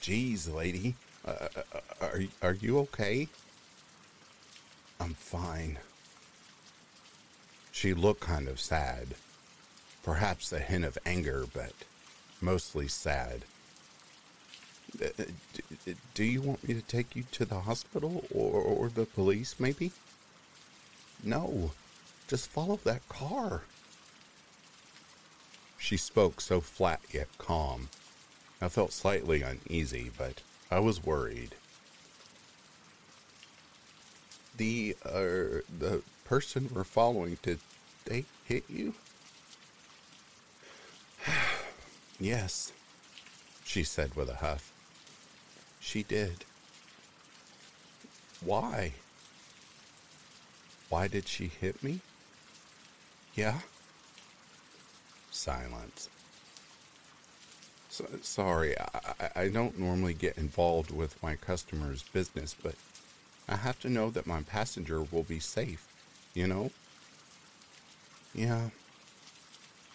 Geez, 0.01 0.47
lady, 0.47 0.95
uh, 1.23 1.49
uh, 1.55 1.61
uh 1.71 1.80
are, 2.01 2.21
are 2.41 2.53
you 2.55 2.80
okay? 2.80 3.28
I'm 4.99 5.13
fine. 5.13 5.78
She 7.76 7.93
looked 7.93 8.21
kind 8.21 8.47
of 8.47 8.61
sad. 8.61 9.15
Perhaps 10.01 10.53
a 10.53 10.59
hint 10.59 10.86
of 10.86 10.97
anger, 11.05 11.43
but 11.53 11.73
mostly 12.39 12.88
sad. 12.88 13.43
Uh, 15.03 15.26
do 16.13 16.23
you 16.23 16.41
want 16.41 16.65
me 16.65 16.73
to 16.73 16.82
take 16.82 17.17
you 17.17 17.26
to 17.34 17.43
the 17.43 17.59
hospital 17.59 18.23
or, 18.34 18.61
or 18.61 18.88
the 18.88 19.05
police, 19.05 19.55
maybe? 19.59 19.91
No, 21.21 21.71
Just 22.30 22.47
follow 22.47 22.80
that 22.86 23.07
car. 23.09 23.63
She 25.78 25.97
spoke 25.97 26.39
so 26.39 26.61
flat 26.61 27.01
yet 27.11 27.28
calm. 27.38 27.89
I 28.61 28.69
felt 28.69 28.93
slightly 28.93 29.41
uneasy, 29.41 30.11
but 30.17 30.41
I 30.71 30.80
was 30.80 31.03
worried. 31.03 31.55
The, 34.55 34.95
uh, 35.03 35.61
the 35.78 36.01
person 36.26 36.69
we're 36.73 36.84
following, 36.84 37.38
did 37.41 37.59
they 38.05 38.26
hit 38.45 38.65
you? 38.67 38.93
yes, 42.19 42.73
she 43.63 43.84
said 43.84 44.15
with 44.15 44.30
a 44.30 44.36
huff. 44.36 44.71
She 45.80 46.03
did. 46.03 46.43
Why? 48.43 48.93
Why 50.89 51.07
did 51.07 51.28
she 51.28 51.47
hit 51.47 51.82
me? 51.84 52.01
Yeah? 53.36 53.59
Silence. 55.32 56.09
So, 57.89 58.05
sorry, 58.21 58.76
I, 58.78 59.30
I 59.36 59.47
don't 59.47 59.80
normally 59.80 60.13
get 60.13 60.38
involved 60.38 60.91
with 60.91 61.21
my 61.23 61.36
customers' 61.36 62.03
business, 62.03 62.55
but 62.61 62.76
I 63.47 63.55
have 63.55 63.80
to 63.82 63.89
know 63.89 64.09
that 64.09 64.28
my 64.28 64.41
passenger 64.41 65.01
will 65.03 65.23
be 65.23 65.39
safe, 65.39 65.88
you 66.36 66.45
know? 66.45 66.69
Yeah. 68.36 68.69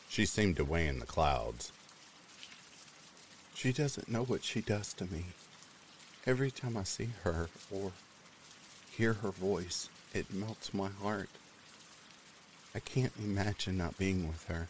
She 0.08 0.26
seemed 0.26 0.56
to 0.56 0.64
weigh 0.64 0.88
in 0.88 0.98
the 0.98 1.06
clouds. 1.06 1.70
She 3.54 3.72
doesn't 3.72 4.10
know 4.10 4.24
what 4.24 4.42
she 4.42 4.60
does 4.60 4.92
to 4.94 5.04
me. 5.04 5.26
Every 6.26 6.50
time 6.50 6.76
I 6.76 6.82
see 6.82 7.10
her 7.22 7.48
or 7.70 7.92
hear 8.90 9.12
her 9.12 9.30
voice, 9.30 9.88
it 10.12 10.32
melts 10.32 10.74
my 10.74 10.88
heart. 10.88 11.28
I 12.74 12.80
can't 12.80 13.12
imagine 13.18 13.76
not 13.76 13.98
being 13.98 14.26
with 14.26 14.44
her. 14.48 14.68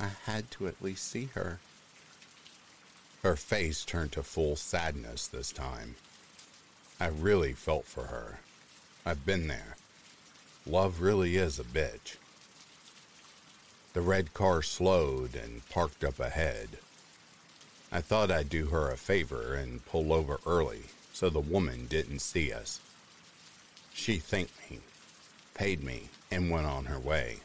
I 0.00 0.10
had 0.24 0.50
to 0.52 0.66
at 0.68 0.82
least 0.82 1.08
see 1.08 1.30
her. 1.34 1.60
Her 3.22 3.36
face 3.36 3.84
turned 3.84 4.12
to 4.12 4.22
full 4.22 4.56
sadness 4.56 5.26
this 5.26 5.52
time. 5.52 5.96
I 7.00 7.08
really 7.08 7.52
felt 7.52 7.84
for 7.84 8.04
her. 8.04 8.40
I've 9.06 9.24
been 9.24 9.48
there. 9.48 9.76
Love 10.68 11.00
really 11.00 11.36
is 11.36 11.58
a 11.58 11.64
bitch. 11.64 12.16
The 13.94 14.02
red 14.02 14.34
car 14.34 14.60
slowed 14.60 15.34
and 15.34 15.66
parked 15.70 16.04
up 16.04 16.20
ahead. 16.20 16.68
I 17.90 18.02
thought 18.02 18.30
I'd 18.30 18.50
do 18.50 18.66
her 18.66 18.90
a 18.90 18.98
favor 18.98 19.54
and 19.54 19.84
pull 19.86 20.12
over 20.12 20.38
early 20.46 20.82
so 21.14 21.30
the 21.30 21.40
woman 21.40 21.86
didn't 21.88 22.18
see 22.18 22.52
us. 22.52 22.80
She 23.94 24.18
thanked 24.18 24.52
me, 24.70 24.80
paid 25.54 25.82
me, 25.82 26.10
and 26.30 26.50
went 26.50 26.66
on 26.66 26.84
her 26.84 26.98
way. 26.98 27.38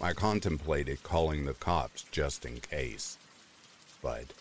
I 0.00 0.14
contemplated 0.14 1.02
calling 1.02 1.44
the 1.44 1.52
cops 1.52 2.04
just 2.10 2.46
in 2.46 2.60
case, 2.60 3.18
but 4.00 4.32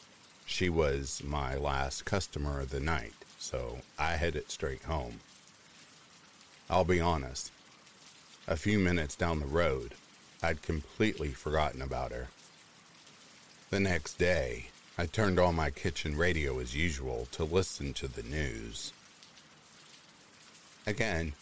she 0.45 0.69
was 0.69 1.21
my 1.25 1.55
last 1.55 2.05
customer 2.05 2.61
of 2.61 2.69
the 2.69 2.79
night, 2.79 3.13
so 3.37 3.79
I 3.99 4.13
headed 4.13 4.49
straight 4.49 4.83
home. 4.83 5.19
I'll 6.69 6.83
be 6.83 6.99
honest, 6.99 7.51
a 8.47 8.57
few 8.57 8.77
minutes 8.77 9.15
down 9.15 9.39
the 9.39 9.45
road, 9.45 9.93
I'd 10.43 10.61
completely 10.61 11.29
forgotten 11.29 11.81
about 11.81 12.11
her. 12.11 12.27
The 13.69 13.79
next 13.79 14.15
day, 14.15 14.67
I 14.97 15.05
turned 15.05 15.39
on 15.39 15.55
my 15.55 15.69
kitchen 15.69 16.17
radio 16.17 16.59
as 16.59 16.75
usual 16.75 17.27
to 17.31 17.43
listen 17.43 17.93
to 17.93 18.07
the 18.07 18.23
news. 18.23 18.91
Again, 20.85 21.33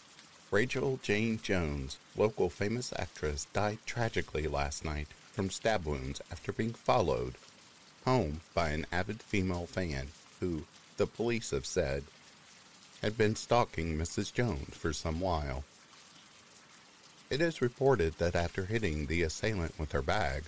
Rachel 0.50 1.00
Jane 1.02 1.40
Jones, 1.42 1.98
local 2.16 2.48
famous 2.48 2.92
actress, 2.96 3.46
died 3.52 3.78
tragically 3.84 4.46
last 4.46 4.84
night 4.84 5.08
from 5.32 5.50
stab 5.50 5.86
wounds 5.86 6.20
after 6.30 6.52
being 6.52 6.72
followed 6.72 7.34
home 8.04 8.40
by 8.54 8.70
an 8.70 8.86
avid 8.92 9.22
female 9.22 9.66
fan 9.66 10.08
who, 10.40 10.62
the 10.96 11.06
police 11.06 11.50
have 11.50 11.66
said, 11.66 12.04
had 13.06 13.16
been 13.16 13.36
stalking 13.36 13.96
Mrs. 13.96 14.32
Jones 14.32 14.74
for 14.76 14.92
some 14.92 15.20
while. 15.20 15.62
It 17.30 17.40
is 17.40 17.62
reported 17.62 18.18
that 18.18 18.34
after 18.34 18.64
hitting 18.64 19.06
the 19.06 19.22
assailant 19.22 19.78
with 19.78 19.92
her 19.92 20.02
bag, 20.02 20.42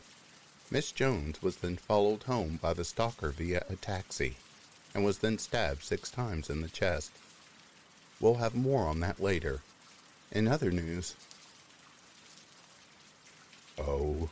Miss 0.68 0.90
Jones 0.90 1.40
was 1.40 1.58
then 1.58 1.76
followed 1.76 2.24
home 2.24 2.58
by 2.60 2.74
the 2.74 2.84
stalker 2.84 3.30
via 3.30 3.64
a 3.70 3.76
taxi 3.76 4.38
and 4.92 5.04
was 5.04 5.18
then 5.18 5.38
stabbed 5.38 5.84
six 5.84 6.10
times 6.10 6.50
in 6.50 6.60
the 6.60 6.68
chest. 6.68 7.12
We'll 8.18 8.42
have 8.42 8.56
more 8.56 8.88
on 8.88 8.98
that 9.00 9.20
later. 9.20 9.60
In 10.32 10.48
other 10.48 10.72
news, 10.72 11.14
oh 13.78 14.30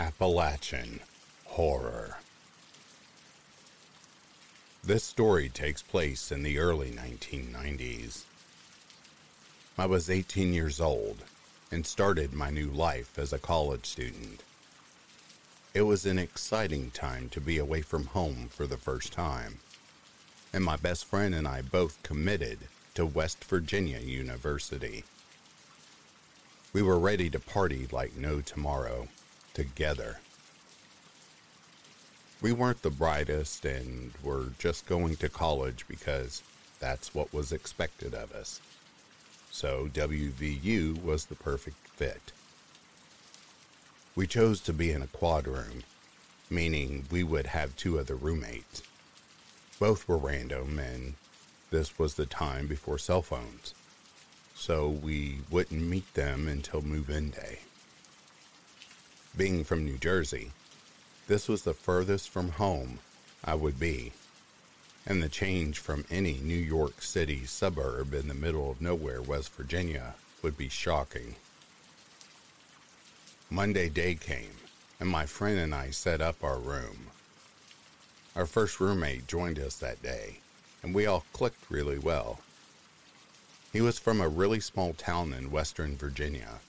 Appalachian 0.00 1.00
Horror. 1.44 2.16
This 4.82 5.04
story 5.04 5.50
takes 5.50 5.82
place 5.82 6.32
in 6.32 6.42
the 6.42 6.58
early 6.58 6.90
1990s. 6.90 8.24
I 9.76 9.84
was 9.84 10.08
18 10.08 10.54
years 10.54 10.80
old 10.80 11.18
and 11.70 11.84
started 11.84 12.32
my 12.32 12.48
new 12.48 12.70
life 12.70 13.18
as 13.18 13.34
a 13.34 13.38
college 13.38 13.84
student. 13.84 14.42
It 15.74 15.82
was 15.82 16.06
an 16.06 16.18
exciting 16.18 16.92
time 16.92 17.28
to 17.28 17.40
be 17.40 17.58
away 17.58 17.82
from 17.82 18.06
home 18.06 18.48
for 18.48 18.66
the 18.66 18.78
first 18.78 19.12
time, 19.12 19.58
and 20.50 20.64
my 20.64 20.76
best 20.76 21.04
friend 21.04 21.34
and 21.34 21.46
I 21.46 21.60
both 21.60 22.02
committed 22.02 22.60
to 22.94 23.04
West 23.04 23.44
Virginia 23.44 23.98
University. 23.98 25.04
We 26.72 26.80
were 26.80 26.98
ready 26.98 27.28
to 27.28 27.38
party 27.38 27.86
like 27.92 28.16
no 28.16 28.40
tomorrow, 28.40 29.08
together. 29.64 30.18
We 32.40 32.52
weren't 32.52 32.82
the 32.82 32.90
brightest 32.90 33.64
and 33.64 34.12
were 34.22 34.46
just 34.58 34.86
going 34.86 35.16
to 35.16 35.28
college 35.28 35.84
because 35.88 36.42
that's 36.78 37.14
what 37.14 37.34
was 37.34 37.52
expected 37.52 38.14
of 38.14 38.32
us 38.32 38.60
so 39.50 39.88
WVU 39.92 41.02
was 41.02 41.26
the 41.26 41.34
perfect 41.34 41.76
fit. 41.88 42.32
We 44.14 44.26
chose 44.26 44.60
to 44.62 44.72
be 44.72 44.90
in 44.90 45.02
a 45.02 45.06
quad 45.06 45.46
room, 45.46 45.82
meaning 46.48 47.06
we 47.10 47.22
would 47.22 47.48
have 47.48 47.76
two 47.76 47.98
other 47.98 48.14
roommates. 48.14 48.82
Both 49.78 50.08
were 50.08 50.18
random, 50.18 50.78
and 50.78 51.14
this 51.70 51.98
was 51.98 52.14
the 52.14 52.26
time 52.26 52.66
before 52.66 52.98
cell 52.98 53.22
phones, 53.22 53.74
so 54.54 54.88
we 54.88 55.38
wouldn't 55.50 55.82
meet 55.82 56.12
them 56.14 56.48
until 56.48 56.82
move 56.82 57.10
in 57.10 57.30
day. 57.30 57.60
Being 59.36 59.64
from 59.64 59.84
New 59.84 59.96
Jersey, 59.96 60.52
this 61.28 61.48
was 61.48 61.62
the 61.62 61.74
furthest 61.74 62.28
from 62.28 62.50
home 62.50 62.98
I 63.44 63.54
would 63.54 63.78
be 63.78 64.12
and 65.06 65.22
the 65.22 65.28
change 65.28 65.78
from 65.78 66.04
any 66.10 66.34
New 66.42 66.54
York 66.54 67.02
City 67.02 67.44
suburb 67.44 68.12
in 68.12 68.28
the 68.28 68.34
middle 68.34 68.70
of 68.70 68.80
nowhere, 68.80 69.22
West 69.22 69.52
Virginia, 69.54 70.14
would 70.42 70.56
be 70.56 70.68
shocking. 70.68 71.36
Monday 73.48 73.88
day 73.88 74.14
came, 74.14 74.52
and 75.00 75.08
my 75.08 75.26
friend 75.26 75.58
and 75.58 75.74
I 75.74 75.90
set 75.90 76.20
up 76.20 76.44
our 76.44 76.58
room. 76.58 77.06
Our 78.36 78.46
first 78.46 78.78
roommate 78.78 79.26
joined 79.26 79.58
us 79.58 79.76
that 79.76 80.02
day, 80.02 80.38
and 80.82 80.94
we 80.94 81.06
all 81.06 81.24
clicked 81.32 81.70
really 81.70 81.98
well. 81.98 82.40
He 83.72 83.80
was 83.80 83.98
from 83.98 84.20
a 84.20 84.28
really 84.28 84.60
small 84.60 84.92
town 84.92 85.32
in 85.32 85.50
Western 85.50 85.96
Virginia, 85.96 86.60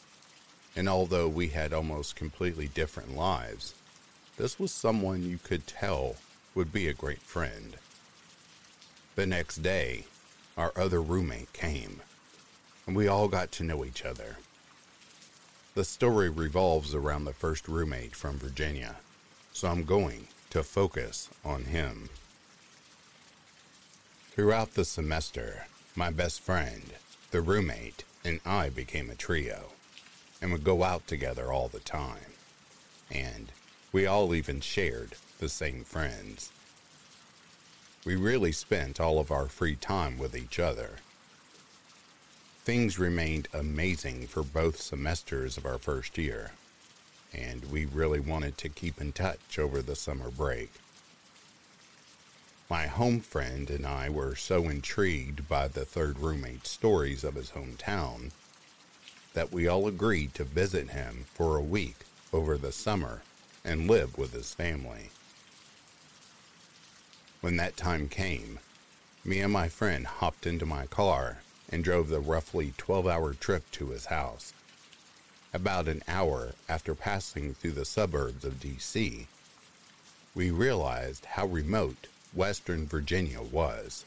and 0.76 0.88
although 0.88 1.28
we 1.28 1.50
had 1.50 1.74
almost 1.74 2.16
completely 2.16 2.68
different 2.68 3.16
lives, 3.16 3.74
this 4.38 4.60
was 4.60 4.72
someone 4.72 5.24
you 5.24 5.38
could 5.38 5.68
tell 5.68 6.16
would 6.56 6.72
be 6.72 6.88
a 6.88 6.94
great 6.94 7.22
friend. 7.22 7.78
The 9.16 9.26
next 9.26 9.58
day, 9.58 10.06
our 10.58 10.72
other 10.76 11.02
roommate 11.02 11.54
came, 11.54 12.02
and 12.88 12.96
we 12.96 13.08
all 13.08 13.28
got 13.28 13.52
to 13.54 13.64
know 13.64 13.84
each 13.86 14.06
other. 14.06 14.38
The 15.74 15.84
story 15.84 16.30
revolves 16.30 16.94
around 16.94 17.26
the 17.26 17.34
first 17.34 17.68
roommate 17.68 18.16
from 18.16 18.38
Virginia, 18.38 18.98
so 19.54 19.68
I'm 19.68 19.84
going 19.84 20.28
to 20.50 20.64
focus 20.64 21.30
on 21.46 21.66
him. 21.66 22.10
Throughout 24.32 24.74
the 24.74 24.86
semester, 24.86 25.68
my 25.96 26.10
best 26.10 26.42
friend, 26.42 26.84
the 27.32 27.42
roommate, 27.42 28.04
and 28.24 28.40
I 28.46 28.70
became 28.70 29.10
a 29.10 29.16
trio, 29.16 29.72
and 30.42 30.52
would 30.52 30.64
go 30.64 30.84
out 30.84 31.06
together 31.08 31.52
all 31.52 31.68
the 31.68 31.80
time. 31.80 32.34
And 33.12 33.52
we 33.92 34.06
all 34.06 34.34
even 34.34 34.60
shared 34.62 35.14
the 35.40 35.50
same 35.50 35.84
friends. 35.84 36.52
We 38.06 38.16
really 38.16 38.52
spent 38.52 39.00
all 39.00 39.20
of 39.20 39.32
our 39.32 39.46
free 39.48 39.76
time 39.76 40.18
with 40.18 40.36
each 40.36 40.60
other. 40.60 40.92
Things 42.64 42.98
remained 43.00 43.48
amazing 43.54 44.28
for 44.28 44.44
both 44.44 44.82
semesters 44.82 45.58
of 45.58 45.66
our 45.66 45.78
first 45.78 46.18
year. 46.18 46.52
and 47.34 47.66
we 47.72 47.86
really 47.86 48.20
wanted 48.20 48.58
to 48.58 48.70
keep 48.70 49.00
in 49.00 49.12
touch 49.12 49.58
over 49.58 49.82
the 49.82 49.96
summer 49.96 50.30
break. 50.30 50.72
My 52.70 52.88
home 52.88 53.20
friend 53.20 53.70
and 53.70 53.86
I 53.86 54.10
were 54.10 54.36
so 54.36 54.70
intrigued 54.70 55.48
by 55.48 55.68
the 55.68 55.86
third 55.86 56.20
roommate's 56.20 56.70
stories 56.70 57.24
of 57.24 57.36
his 57.36 57.52
hometown 57.52 58.32
that 59.34 59.52
we 59.52 59.68
all 59.68 59.88
agreed 59.88 60.34
to 60.36 60.44
visit 60.44 60.90
him 60.90 61.26
for 61.34 61.56
a 61.58 61.62
week 61.62 61.98
over 62.34 62.58
the 62.58 62.72
summer 62.72 63.22
and 63.64 63.90
live 63.90 64.18
with 64.18 64.34
his 64.34 64.54
family. 64.54 65.10
When 67.42 67.58
that 67.58 67.78
time 67.78 68.08
came, 68.08 68.60
me 69.24 69.40
and 69.40 69.54
my 69.54 69.70
friend 69.70 70.06
hopped 70.06 70.46
into 70.46 70.66
my 70.66 70.86
car 70.86 71.40
and 71.70 71.84
drove 71.84 72.10
the 72.10 72.20
roughly 72.20 72.74
12 72.78 73.08
hour 73.08 73.34
trip 73.34 73.70
to 73.72 73.88
his 73.88 74.06
house. 74.06 74.54
About 75.54 75.88
an 75.88 76.02
hour 76.08 76.54
after 76.70 76.96
passing 76.96 77.54
through 77.54 77.72
the 77.72 77.86
suburbs 77.86 78.46
of 78.46 78.60
DC, 78.60 79.26
we 80.34 80.52
realized 80.52 81.26
how 81.26 81.46
remote 81.46 82.08
Western 82.34 82.88
Virginia 82.88 83.42
was. 83.42 84.06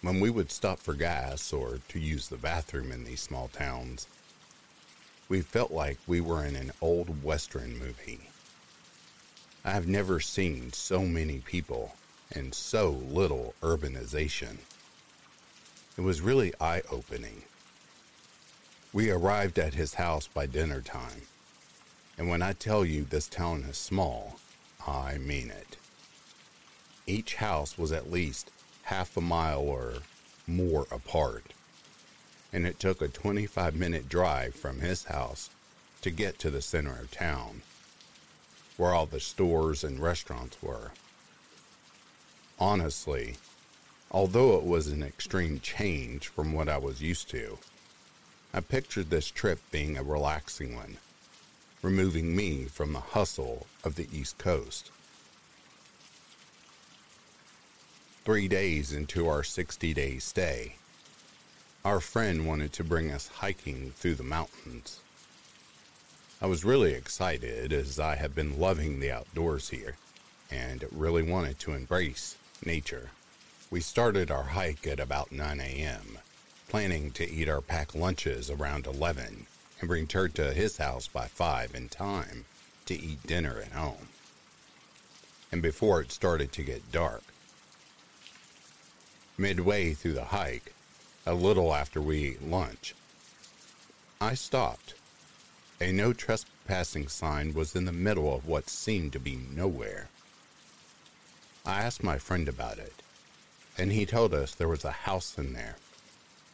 When 0.00 0.20
we 0.20 0.30
would 0.30 0.52
stop 0.52 0.78
for 0.78 0.94
gas 0.94 1.52
or 1.52 1.80
to 1.88 1.98
use 1.98 2.28
the 2.28 2.36
bathroom 2.36 2.92
in 2.92 3.02
these 3.02 3.20
small 3.20 3.48
towns, 3.48 4.06
we 5.28 5.40
felt 5.40 5.72
like 5.72 5.98
we 6.06 6.20
were 6.20 6.44
in 6.44 6.54
an 6.54 6.70
old 6.80 7.24
Western 7.24 7.76
movie. 7.76 8.30
I 9.64 9.72
have 9.72 9.88
never 9.88 10.20
seen 10.20 10.72
so 10.72 11.00
many 11.00 11.38
people 11.40 11.96
and 12.32 12.54
so 12.54 12.90
little 12.90 13.54
urbanization. 13.60 14.58
It 15.96 16.02
was 16.02 16.20
really 16.20 16.54
eye 16.60 16.82
opening. 16.92 17.42
We 18.92 19.10
arrived 19.10 19.58
at 19.58 19.74
his 19.74 19.94
house 19.94 20.28
by 20.28 20.46
dinner 20.46 20.80
time, 20.80 21.22
and 22.16 22.28
when 22.28 22.40
I 22.40 22.52
tell 22.52 22.84
you 22.84 23.02
this 23.02 23.26
town 23.26 23.64
is 23.68 23.76
small, 23.76 24.38
I 24.86 25.18
mean 25.18 25.50
it. 25.50 25.76
Each 27.04 27.34
house 27.34 27.76
was 27.76 27.90
at 27.90 28.12
least 28.12 28.52
half 28.88 29.18
a 29.18 29.20
mile 29.20 29.60
or 29.60 29.92
more 30.46 30.86
apart, 30.90 31.52
and 32.54 32.66
it 32.66 32.80
took 32.80 33.02
a 33.02 33.08
25 33.08 33.76
minute 33.76 34.08
drive 34.08 34.54
from 34.54 34.80
his 34.80 35.04
house 35.04 35.50
to 36.00 36.10
get 36.10 36.38
to 36.38 36.50
the 36.50 36.62
center 36.62 36.92
of 36.92 37.10
town, 37.10 37.60
where 38.78 38.94
all 38.94 39.04
the 39.04 39.20
stores 39.20 39.84
and 39.84 40.00
restaurants 40.00 40.56
were. 40.62 40.92
Honestly, 42.58 43.36
although 44.10 44.56
it 44.56 44.64
was 44.64 44.86
an 44.86 45.02
extreme 45.02 45.60
change 45.60 46.28
from 46.28 46.54
what 46.54 46.70
I 46.70 46.78
was 46.78 47.02
used 47.02 47.28
to, 47.30 47.58
I 48.54 48.60
pictured 48.60 49.10
this 49.10 49.30
trip 49.30 49.60
being 49.70 49.98
a 49.98 50.02
relaxing 50.02 50.74
one, 50.74 50.96
removing 51.82 52.34
me 52.34 52.64
from 52.64 52.94
the 52.94 53.00
hustle 53.00 53.66
of 53.84 53.96
the 53.96 54.08
East 54.10 54.38
Coast. 54.38 54.90
Three 58.28 58.46
days 58.46 58.92
into 58.92 59.26
our 59.26 59.42
60 59.42 59.94
day 59.94 60.18
stay, 60.18 60.74
our 61.82 61.98
friend 61.98 62.46
wanted 62.46 62.74
to 62.74 62.84
bring 62.84 63.10
us 63.10 63.28
hiking 63.28 63.92
through 63.96 64.16
the 64.16 64.22
mountains. 64.22 65.00
I 66.42 66.44
was 66.44 66.62
really 66.62 66.92
excited 66.92 67.72
as 67.72 67.98
I 67.98 68.16
have 68.16 68.34
been 68.34 68.60
loving 68.60 69.00
the 69.00 69.10
outdoors 69.10 69.70
here 69.70 69.96
and 70.50 70.84
really 70.92 71.22
wanted 71.22 71.58
to 71.60 71.72
embrace 71.72 72.36
nature. 72.62 73.12
We 73.70 73.80
started 73.80 74.30
our 74.30 74.42
hike 74.42 74.86
at 74.86 75.00
about 75.00 75.32
9 75.32 75.58
a.m., 75.58 76.18
planning 76.68 77.12
to 77.12 77.26
eat 77.26 77.48
our 77.48 77.62
packed 77.62 77.94
lunches 77.94 78.50
around 78.50 78.86
11 78.86 79.46
and 79.80 79.88
bring 79.88 80.02
return 80.02 80.32
to 80.32 80.52
his 80.52 80.76
house 80.76 81.08
by 81.08 81.28
5 81.28 81.74
in 81.74 81.88
time 81.88 82.44
to 82.84 82.94
eat 82.94 83.26
dinner 83.26 83.58
at 83.58 83.72
home. 83.72 84.08
And 85.50 85.62
before 85.62 86.02
it 86.02 86.12
started 86.12 86.52
to 86.52 86.62
get 86.62 86.92
dark, 86.92 87.22
Midway 89.40 89.94
through 89.94 90.14
the 90.14 90.24
hike, 90.24 90.74
a 91.24 91.32
little 91.32 91.72
after 91.72 92.02
we 92.02 92.24
ate 92.24 92.42
lunch, 92.42 92.96
I 94.20 94.34
stopped. 94.34 94.94
A 95.80 95.92
no 95.92 96.12
trespassing 96.12 97.06
sign 97.06 97.54
was 97.54 97.76
in 97.76 97.84
the 97.84 97.92
middle 97.92 98.34
of 98.34 98.48
what 98.48 98.68
seemed 98.68 99.12
to 99.12 99.20
be 99.20 99.38
nowhere. 99.54 100.08
I 101.64 101.84
asked 101.84 102.02
my 102.02 102.18
friend 102.18 102.48
about 102.48 102.78
it, 102.78 102.94
and 103.78 103.92
he 103.92 104.04
told 104.04 104.34
us 104.34 104.56
there 104.56 104.66
was 104.66 104.84
a 104.84 104.90
house 104.90 105.38
in 105.38 105.52
there 105.52 105.76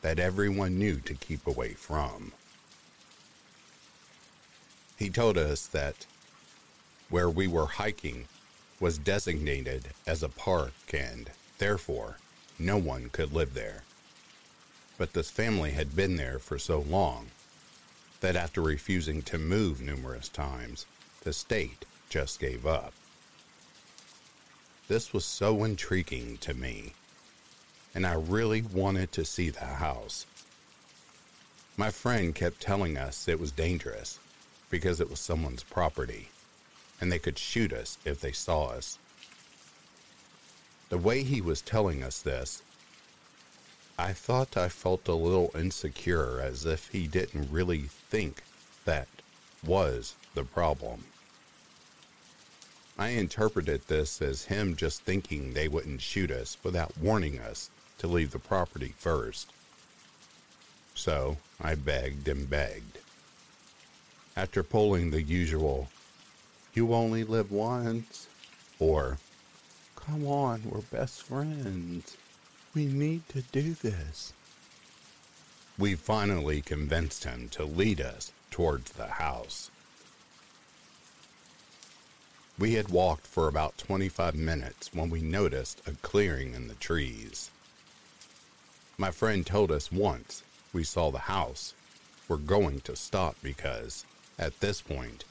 that 0.03 0.19
everyone 0.19 0.79
knew 0.79 0.97
to 1.01 1.15
keep 1.15 1.47
away 1.47 1.73
from. 1.73 2.33
He 4.99 5.09
told 5.09 5.39
us 5.39 5.67
that 5.69 6.05
where 7.09 7.31
we 7.31 7.49
were 7.49 7.65
hiking 7.65 8.29
was 8.79 8.99
designated 8.99 9.89
as 10.07 10.23
a 10.23 10.29
park 10.29 10.75
and, 10.93 11.31
therefore, 11.57 12.19
no 12.59 12.77
one 12.77 13.09
could 13.11 13.33
live 13.33 13.55
there. 13.55 13.83
But 14.97 15.13
this 15.13 15.31
family 15.31 15.73
had 15.73 15.97
been 15.97 16.17
there 16.17 16.39
for 16.39 16.59
so 16.59 16.81
long 16.81 17.29
that 18.21 18.37
after 18.37 18.61
refusing 18.61 19.23
to 19.23 19.39
move 19.39 19.81
numerous 19.81 20.29
times, 20.29 20.87
the 21.23 21.33
state 21.33 21.85
just 22.09 22.39
gave 22.39 22.65
up. 22.67 22.93
This 24.87 25.13
was 25.13 25.25
so 25.25 25.65
intriguing 25.65 26.37
to 26.39 26.55
me, 26.55 26.93
and 27.95 28.07
I 28.07 28.15
really 28.15 28.63
wanted 28.63 29.13
to 29.13 29.25
see 29.25 29.51
the 29.51 29.65
house. 29.65 30.27
My 31.77 31.91
friend 31.91 32.35
kept 32.35 32.61
telling 32.61 32.97
us 32.97 33.27
it 33.27 33.41
was 33.41 33.51
dangerous 33.51 34.19
because 34.71 35.01
it 35.01 35.11
was 35.11 35.21
someone's 35.21 35.63
property, 35.63 36.29
and 37.01 37.11
they 37.11 37.19
could 37.19 37.39
shoot 37.39 37.73
us 37.73 37.99
if 38.05 38.21
they 38.21 38.33
saw 38.33 38.67
us. 38.67 38.99
The 40.95 40.99
way 40.99 41.25
he 41.25 41.41
was 41.41 41.61
telling 41.61 42.05
us 42.05 42.23
this, 42.23 42.63
I 43.99 44.13
thought 44.13 44.57
I 44.57 44.69
felt 44.69 45.09
a 45.09 45.15
little 45.15 45.51
insecure 45.53 46.41
as 46.41 46.65
if 46.65 46.87
he 46.91 47.09
didn't 47.09 47.51
really 47.51 47.89
think 47.89 48.45
that 48.85 49.09
was 49.67 50.15
the 50.37 50.45
problem. 50.45 51.03
I 52.97 53.09
interpreted 53.09 53.89
this 53.89 54.23
as 54.23 54.45
him 54.45 54.77
just 54.77 55.03
thinking 55.03 55.53
they 55.53 55.67
wouldn't 55.67 56.01
shoot 56.01 56.31
us 56.31 56.59
without 56.63 56.97
warning 56.97 57.41
us 57.41 57.71
to 57.99 58.07
leave 58.07 58.31
the 58.31 58.39
property 58.39 58.95
first. 58.97 59.51
So 60.95 61.39
I 61.61 61.75
begged 61.75 62.29
and 62.29 62.49
begged. 62.49 62.99
After 64.37 64.63
pulling 64.63 65.11
the 65.11 65.23
usual, 65.23 65.89
you 66.73 66.95
only 66.95 67.25
live 67.25 67.51
once, 67.51 68.29
or 68.79 69.19
Come 70.07 70.27
on, 70.27 70.63
we're 70.67 70.81
best 70.81 71.23
friends. 71.23 72.19
We 72.75 72.85
need 72.85 73.27
to 73.31 73.41
do 73.41 73.73
this. 73.73 74.35
We 75.79 75.95
finally 75.95 76.61
convinced 76.61 77.25
him 77.25 77.49
to 77.53 77.65
lead 77.65 78.03
us 78.03 78.31
towards 78.51 78.93
the 78.93 79.07
house. 79.07 79.71
We 82.59 82.75
had 82.75 82.91
walked 82.91 83.27
for 83.27 83.49
about 83.49 83.79
25 83.79 84.35
minutes 84.35 84.91
when 84.93 85.09
we 85.09 85.23
noticed 85.23 85.81
a 85.87 85.93
clearing 85.93 86.53
in 86.53 86.69
the 86.69 86.75
trees. 86.75 87.51
My 88.99 89.11
friend 89.11 89.47
told 89.47 89.73
us 89.73 89.91
once 89.91 90.43
we 90.75 90.85
saw 90.85 91.11
the 91.11 91.31
house, 91.31 91.73
we're 92.29 92.37
going 92.37 92.81
to 92.81 92.95
stop 92.95 93.37
because, 93.43 94.05
at 94.39 94.61
this 94.61 94.83
point, 94.83 95.25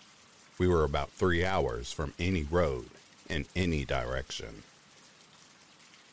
we 0.58 0.68
were 0.68 0.84
about 0.84 1.12
three 1.12 1.46
hours 1.46 1.92
from 1.92 2.14
any 2.18 2.44
road 2.44 2.90
in 3.34 3.46
any 3.56 3.84
direction. 3.84 4.62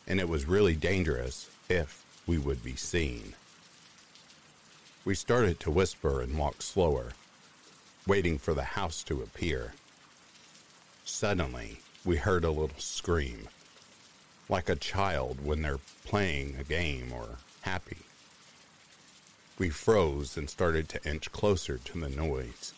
And 0.06 0.18
it 0.18 0.28
was 0.28 0.46
really 0.46 0.74
dangerous 0.74 1.50
if 1.68 2.02
we 2.26 2.38
would 2.38 2.64
be 2.64 2.74
seen. 2.74 3.34
We 5.04 5.14
started 5.14 5.60
to 5.60 5.70
whisper 5.70 6.22
and 6.22 6.38
walk 6.38 6.62
slower, 6.62 7.12
waiting 8.06 8.38
for 8.38 8.54
the 8.54 8.64
house 8.64 9.02
to 9.04 9.22
appear. 9.22 9.74
Suddenly, 11.04 11.80
we 12.04 12.16
heard 12.16 12.44
a 12.44 12.50
little 12.50 12.78
scream, 12.78 13.48
like 14.48 14.68
a 14.68 14.76
child 14.76 15.44
when 15.44 15.60
they're 15.62 15.78
playing 16.06 16.56
a 16.58 16.64
game 16.64 17.12
or 17.12 17.36
happy. 17.62 17.98
We 19.58 19.68
froze 19.68 20.38
and 20.38 20.48
started 20.48 20.88
to 20.88 21.08
inch 21.08 21.30
closer 21.32 21.76
to 21.76 22.00
the 22.00 22.08
noise. 22.08 22.72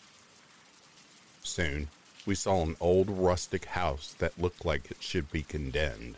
Soon, 1.43 1.87
we 2.25 2.35
saw 2.35 2.63
an 2.63 2.75
old 2.79 3.09
rustic 3.09 3.65
house 3.65 4.15
that 4.19 4.39
looked 4.39 4.65
like 4.65 4.89
it 4.89 5.01
should 5.01 5.31
be 5.31 5.43
condemned, 5.43 6.15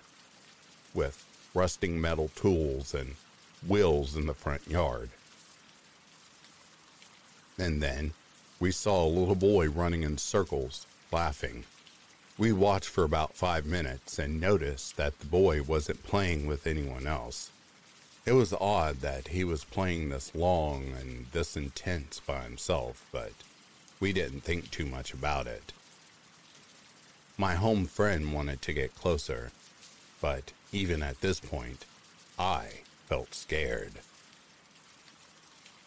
with 0.94 1.26
rusting 1.54 2.00
metal 2.00 2.30
tools 2.36 2.94
and 2.94 3.16
wheels 3.68 4.16
in 4.16 4.28
the 4.28 4.34
front 4.34 4.68
yard. 4.68 5.10
And 7.58 7.82
then 7.82 8.12
we 8.60 8.72
saw 8.72 9.04
a 9.04 9.08
little 9.08 9.36
boy 9.36 9.70
running 9.70 10.04
in 10.04 10.18
circles, 10.18 10.86
laughing. 11.12 11.64
We 12.38 12.52
watched 12.52 12.90
for 12.90 13.04
about 13.04 13.36
five 13.36 13.66
minutes 13.66 14.20
and 14.20 14.42
noticed 14.42 14.98
that 14.98 15.20
the 15.20 15.26
boy 15.26 15.64
wasn't 15.64 16.04
playing 16.04 16.48
with 16.48 16.68
anyone 16.68 17.08
else. 17.08 17.50
It 18.26 18.34
was 18.34 18.54
odd 18.54 19.02
that 19.02 19.30
he 19.30 19.44
was 19.44 19.64
playing 19.64 20.10
this 20.10 20.36
long 20.36 20.94
and 21.00 21.28
this 21.32 21.56
intense 21.56 22.20
by 22.20 22.42
himself, 22.42 23.06
but 23.12 23.32
we 24.00 24.12
didn't 24.12 24.42
think 24.42 24.70
too 24.72 24.86
much 24.86 25.14
about 25.14 25.48
it. 25.48 25.72
My 27.38 27.56
home 27.56 27.86
friend 27.86 28.34
wanted 28.34 28.62
to 28.62 28.74
get 28.74 28.96
closer, 28.96 29.52
but 30.22 30.54
even 30.72 31.04
at 31.04 31.20
this 31.20 31.40
point, 31.40 31.86
I 32.40 32.68
felt 33.08 33.36
scared. 33.36 33.94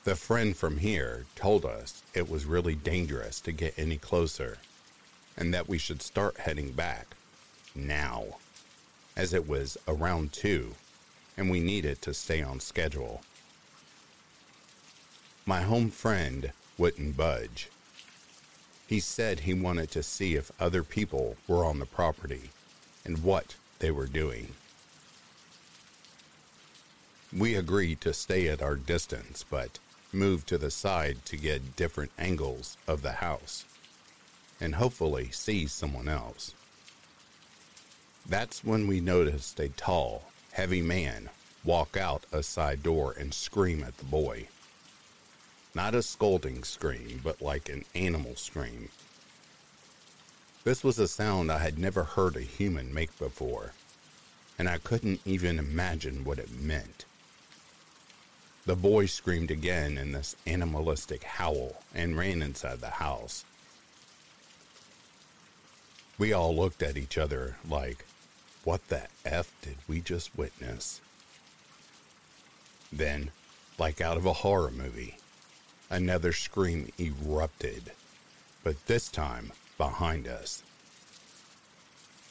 The 0.04 0.14
friend 0.14 0.56
from 0.56 0.78
here 0.78 1.24
told 1.34 1.64
us 1.64 2.02
it 2.12 2.30
was 2.30 2.44
really 2.44 2.74
dangerous 2.74 3.40
to 3.40 3.52
get 3.52 3.78
any 3.78 3.96
closer 3.96 4.58
and 5.36 5.54
that 5.54 5.68
we 5.68 5.78
should 5.78 6.02
start 6.02 6.38
heading 6.38 6.72
back 6.72 7.16
now, 7.74 8.24
as 9.16 9.32
it 9.32 9.48
was 9.48 9.78
around 9.86 10.32
2 10.32 10.74
and 11.38 11.48
we 11.48 11.60
needed 11.60 12.02
to 12.02 12.12
stay 12.12 12.42
on 12.42 12.58
schedule. 12.58 13.22
My 15.46 15.62
home 15.62 15.88
friend 15.88 16.52
wouldn't 16.76 17.16
budge. 17.16 17.70
He 18.88 19.00
said 19.00 19.40
he 19.40 19.52
wanted 19.52 19.90
to 19.90 20.02
see 20.02 20.34
if 20.34 20.50
other 20.58 20.82
people 20.82 21.36
were 21.46 21.62
on 21.62 21.78
the 21.78 21.86
property 21.86 22.50
and 23.04 23.22
what 23.22 23.54
they 23.80 23.90
were 23.90 24.06
doing. 24.06 24.54
We 27.36 27.54
agreed 27.54 28.00
to 28.00 28.14
stay 28.14 28.48
at 28.48 28.62
our 28.62 28.76
distance, 28.76 29.44
but 29.48 29.78
moved 30.10 30.48
to 30.48 30.56
the 30.56 30.70
side 30.70 31.18
to 31.26 31.36
get 31.36 31.76
different 31.76 32.12
angles 32.18 32.78
of 32.86 33.02
the 33.02 33.12
house 33.12 33.66
and 34.58 34.76
hopefully 34.76 35.30
see 35.32 35.66
someone 35.66 36.08
else. 36.08 36.54
That's 38.26 38.64
when 38.64 38.86
we 38.86 39.00
noticed 39.00 39.60
a 39.60 39.68
tall, 39.68 40.24
heavy 40.52 40.80
man 40.80 41.28
walk 41.62 41.98
out 41.98 42.24
a 42.32 42.42
side 42.42 42.82
door 42.82 43.14
and 43.18 43.34
scream 43.34 43.84
at 43.84 43.98
the 43.98 44.04
boy. 44.06 44.48
Not 45.78 45.94
a 45.94 46.02
scolding 46.02 46.64
scream, 46.64 47.20
but 47.22 47.40
like 47.40 47.68
an 47.68 47.84
animal 47.94 48.34
scream. 48.34 48.88
This 50.64 50.82
was 50.82 50.98
a 50.98 51.06
sound 51.06 51.52
I 51.52 51.58
had 51.58 51.78
never 51.78 52.02
heard 52.02 52.34
a 52.34 52.40
human 52.40 52.92
make 52.92 53.16
before, 53.16 53.74
and 54.58 54.68
I 54.68 54.78
couldn't 54.78 55.20
even 55.24 55.56
imagine 55.56 56.24
what 56.24 56.40
it 56.40 56.50
meant. 56.50 57.04
The 58.66 58.74
boy 58.74 59.06
screamed 59.06 59.52
again 59.52 59.96
in 59.98 60.10
this 60.10 60.34
animalistic 60.48 61.22
howl 61.22 61.80
and 61.94 62.18
ran 62.18 62.42
inside 62.42 62.80
the 62.80 62.90
house. 62.90 63.44
We 66.18 66.32
all 66.32 66.56
looked 66.56 66.82
at 66.82 66.96
each 66.96 67.16
other 67.16 67.54
like, 67.70 68.04
what 68.64 68.88
the 68.88 69.02
F 69.24 69.52
did 69.62 69.76
we 69.86 70.00
just 70.00 70.36
witness? 70.36 71.00
Then, 72.92 73.30
like 73.78 74.00
out 74.00 74.16
of 74.16 74.26
a 74.26 74.32
horror 74.32 74.72
movie, 74.72 75.18
another 75.90 76.32
scream 76.32 76.90
erupted, 76.98 77.92
but 78.62 78.86
this 78.86 79.08
time 79.08 79.52
behind 79.76 80.28
us. 80.28 80.62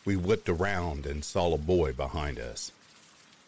We 0.06 0.16
whipped 0.16 0.48
around 0.48 1.06
and 1.06 1.24
saw 1.26 1.54
a 1.54 1.58
boy 1.58 1.94
behind 1.94 2.40
us, 2.40 2.72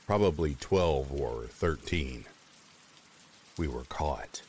probably 0.06 0.56
12 0.60 1.14
or 1.14 1.44
13. 1.48 2.26
We 3.58 3.68
were 3.68 3.84
caught. 3.84 4.42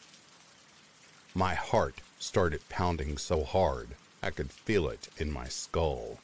My 1.34 1.54
heart 1.54 2.00
started 2.18 2.68
pounding 2.68 3.18
so 3.18 3.44
hard 3.44 3.90
I 4.22 4.30
could 4.30 4.50
feel 4.50 4.88
it 4.88 5.08
in 5.18 5.30
my 5.32 5.46
skull. 5.48 6.18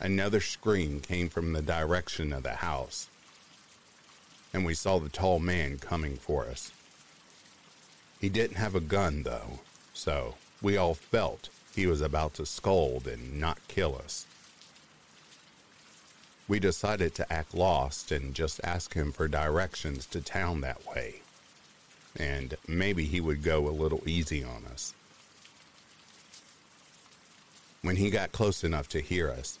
Another 0.00 0.40
scream 0.40 1.00
came 1.00 1.28
from 1.28 1.52
the 1.52 1.62
direction 1.62 2.32
of 2.32 2.42
the 2.42 2.56
house, 2.56 3.08
and 4.52 4.64
we 4.64 4.74
saw 4.74 4.98
the 4.98 5.08
tall 5.08 5.38
man 5.38 5.78
coming 5.78 6.16
for 6.16 6.46
us. 6.46 6.72
He 8.24 8.30
didn't 8.30 8.56
have 8.56 8.74
a 8.74 8.80
gun, 8.80 9.24
though, 9.24 9.60
so 9.92 10.36
we 10.62 10.78
all 10.78 10.94
felt 10.94 11.50
he 11.74 11.86
was 11.86 12.00
about 12.00 12.32
to 12.36 12.46
scold 12.46 13.06
and 13.06 13.38
not 13.38 13.58
kill 13.68 13.96
us. 14.02 14.24
We 16.48 16.58
decided 16.58 17.14
to 17.16 17.30
act 17.30 17.52
lost 17.52 18.10
and 18.10 18.32
just 18.32 18.62
ask 18.64 18.94
him 18.94 19.12
for 19.12 19.28
directions 19.28 20.06
to 20.06 20.22
town 20.22 20.62
that 20.62 20.86
way. 20.86 21.16
And 22.16 22.56
maybe 22.66 23.04
he 23.04 23.20
would 23.20 23.42
go 23.42 23.68
a 23.68 23.78
little 23.78 24.00
easy 24.06 24.42
on 24.42 24.64
us. 24.72 24.94
When 27.82 27.96
he 27.96 28.08
got 28.08 28.32
close 28.32 28.64
enough 28.64 28.88
to 28.88 29.02
hear 29.02 29.28
us, 29.28 29.58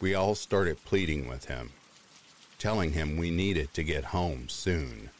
we 0.00 0.14
all 0.14 0.36
started 0.36 0.84
pleading 0.84 1.26
with 1.26 1.46
him, 1.46 1.72
telling 2.56 2.92
him 2.92 3.16
we 3.16 3.32
needed 3.32 3.74
to 3.74 3.82
get 3.82 4.04
home 4.04 4.48
soon 4.48 5.10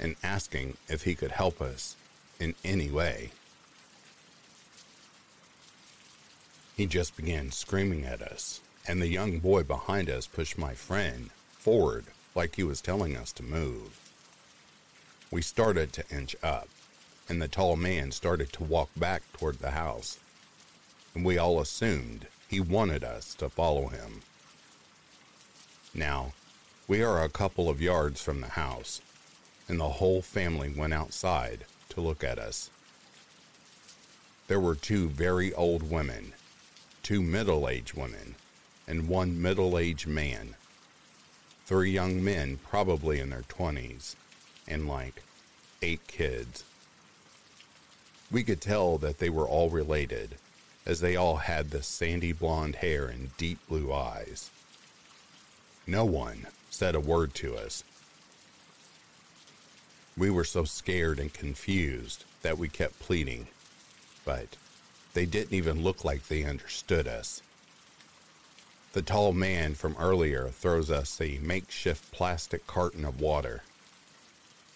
and 0.00 0.16
asking 0.22 0.76
if 0.88 1.02
he 1.02 1.14
could 1.14 1.32
help 1.32 1.60
us 1.60 1.96
in 2.38 2.54
any 2.64 2.90
way. 2.90 3.30
He 6.76 6.86
just 6.86 7.16
began 7.16 7.50
screaming 7.50 8.04
at 8.04 8.22
us, 8.22 8.60
and 8.86 9.02
the 9.02 9.08
young 9.08 9.40
boy 9.40 9.64
behind 9.64 10.08
us 10.08 10.28
pushed 10.28 10.56
my 10.56 10.74
friend 10.74 11.30
forward 11.58 12.04
like 12.34 12.54
he 12.54 12.62
was 12.62 12.80
telling 12.80 13.16
us 13.16 13.32
to 13.32 13.42
move. 13.42 13.98
We 15.30 15.42
started 15.42 15.92
to 15.94 16.08
inch 16.08 16.36
up, 16.42 16.68
and 17.28 17.42
the 17.42 17.48
tall 17.48 17.74
man 17.74 18.12
started 18.12 18.52
to 18.54 18.62
walk 18.62 18.90
back 18.96 19.22
toward 19.32 19.58
the 19.58 19.72
house, 19.72 20.18
and 21.14 21.24
we 21.24 21.36
all 21.36 21.60
assumed 21.60 22.28
he 22.48 22.60
wanted 22.60 23.02
us 23.02 23.34
to 23.34 23.48
follow 23.48 23.88
him. 23.88 24.22
Now, 25.92 26.32
we 26.86 27.02
are 27.02 27.22
a 27.22 27.28
couple 27.28 27.68
of 27.68 27.82
yards 27.82 28.22
from 28.22 28.40
the 28.40 28.48
house, 28.50 29.02
and 29.68 29.78
the 29.78 29.88
whole 29.88 30.22
family 30.22 30.72
went 30.74 30.94
outside 30.94 31.64
to 31.90 32.00
look 32.00 32.24
at 32.24 32.38
us. 32.38 32.70
There 34.48 34.60
were 34.60 34.74
two 34.74 35.08
very 35.08 35.52
old 35.52 35.90
women, 35.90 36.32
two 37.02 37.22
middle 37.22 37.68
aged 37.68 37.94
women, 37.94 38.34
and 38.86 39.08
one 39.08 39.40
middle 39.40 39.78
aged 39.78 40.08
man. 40.08 40.56
Three 41.66 41.90
young 41.90 42.24
men, 42.24 42.58
probably 42.66 43.20
in 43.20 43.28
their 43.28 43.42
20s, 43.42 44.16
and 44.66 44.88
like 44.88 45.22
eight 45.82 46.06
kids. 46.06 46.64
We 48.30 48.42
could 48.42 48.60
tell 48.60 48.96
that 48.98 49.18
they 49.18 49.28
were 49.28 49.46
all 49.46 49.68
related 49.68 50.36
as 50.86 51.00
they 51.00 51.16
all 51.16 51.36
had 51.36 51.70
the 51.70 51.82
sandy 51.82 52.32
blonde 52.32 52.76
hair 52.76 53.06
and 53.06 53.36
deep 53.36 53.58
blue 53.68 53.92
eyes. 53.92 54.50
No 55.86 56.06
one 56.06 56.46
said 56.70 56.94
a 56.94 57.00
word 57.00 57.34
to 57.34 57.56
us. 57.56 57.84
We 60.18 60.30
were 60.30 60.44
so 60.44 60.64
scared 60.64 61.20
and 61.20 61.32
confused 61.32 62.24
that 62.42 62.58
we 62.58 62.68
kept 62.68 62.98
pleading, 62.98 63.46
but 64.24 64.56
they 65.14 65.26
didn't 65.26 65.54
even 65.54 65.84
look 65.84 66.04
like 66.04 66.26
they 66.26 66.42
understood 66.42 67.06
us. 67.06 67.40
The 68.94 69.02
tall 69.02 69.32
man 69.32 69.74
from 69.74 69.94
earlier 69.96 70.48
throws 70.48 70.90
us 70.90 71.20
a 71.20 71.38
makeshift 71.40 72.10
plastic 72.10 72.66
carton 72.66 73.04
of 73.04 73.20
water, 73.20 73.62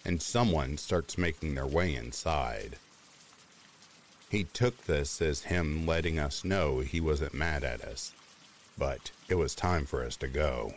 and 0.05 0.21
someone 0.21 0.77
starts 0.77 1.17
making 1.17 1.55
their 1.55 1.67
way 1.67 1.93
inside. 1.93 2.77
He 4.29 4.45
took 4.45 4.85
this 4.85 5.21
as 5.21 5.43
him 5.43 5.85
letting 5.85 6.19
us 6.19 6.45
know 6.45 6.79
he 6.79 7.01
wasn't 7.01 7.33
mad 7.33 7.65
at 7.65 7.81
us, 7.81 8.13
but 8.77 9.11
it 9.27 9.35
was 9.35 9.55
time 9.55 9.85
for 9.85 10.05
us 10.05 10.15
to 10.17 10.27
go. 10.29 10.73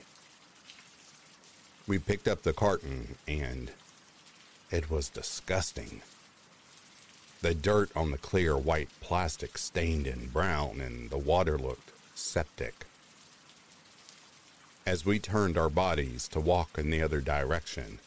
We 1.87 2.01
picked 2.01 2.27
up 2.27 2.43
the 2.43 2.53
carton 2.53 3.15
and 3.29 3.71
it 4.71 4.91
was 4.91 5.09
disgusting. 5.09 6.03
The 7.43 7.55
dirt 7.55 7.91
on 7.95 8.11
the 8.11 8.19
clear 8.19 8.57
white 8.57 8.89
plastic 9.01 9.59
stained 9.59 10.07
in 10.07 10.29
brown 10.29 10.81
and 10.81 11.11
the 11.11 11.19
water 11.19 11.59
looked 11.59 11.93
septic. 12.15 12.87
As 14.85 15.05
we 15.05 15.19
turned 15.19 15.59
our 15.59 15.69
bodies 15.69 16.29
to 16.29 16.41
walk 16.41 16.79
in 16.79 16.91
the 16.91 17.03
other 17.03 17.21
direction, 17.21 17.99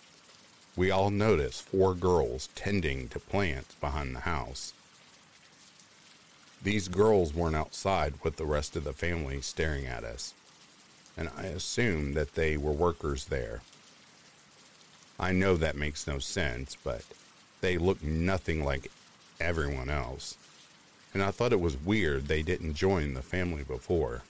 we 0.75 0.91
all 0.91 1.09
noticed 1.09 1.63
four 1.63 1.93
girls 1.93 2.49
tending 2.55 3.09
to 3.09 3.19
plants 3.19 3.75
behind 3.75 4.15
the 4.15 4.21
house. 4.21 4.73
These 6.61 6.87
girls 6.87 7.33
weren't 7.33 7.55
outside 7.55 8.13
with 8.23 8.37
the 8.37 8.45
rest 8.45 8.75
of 8.75 8.83
the 8.83 8.93
family 8.93 9.41
staring 9.41 9.85
at 9.85 10.03
us, 10.03 10.33
and 11.17 11.29
I 11.37 11.43
assumed 11.43 12.15
that 12.15 12.35
they 12.35 12.57
were 12.57 12.71
workers 12.71 13.25
there. 13.25 13.61
I 15.19 15.33
know 15.33 15.57
that 15.57 15.75
makes 15.75 16.07
no 16.07 16.19
sense, 16.19 16.77
but 16.81 17.03
they 17.59 17.77
look 17.77 18.01
nothing 18.01 18.63
like 18.63 18.89
everyone 19.39 19.89
else, 19.89 20.37
and 21.13 21.21
I 21.21 21.31
thought 21.31 21.51
it 21.51 21.59
was 21.59 21.75
weird 21.75 22.27
they 22.27 22.41
didn't 22.41 22.75
join 22.75 23.13
the 23.13 23.21
family 23.21 23.63
before. 23.63 24.21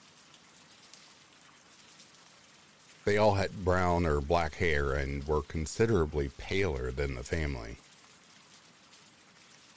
They 3.04 3.16
all 3.16 3.34
had 3.34 3.64
brown 3.64 4.04
or 4.04 4.20
black 4.20 4.56
hair 4.56 4.92
and 4.92 5.26
were 5.26 5.42
considerably 5.42 6.30
paler 6.38 6.90
than 6.90 7.14
the 7.14 7.22
family. 7.22 7.76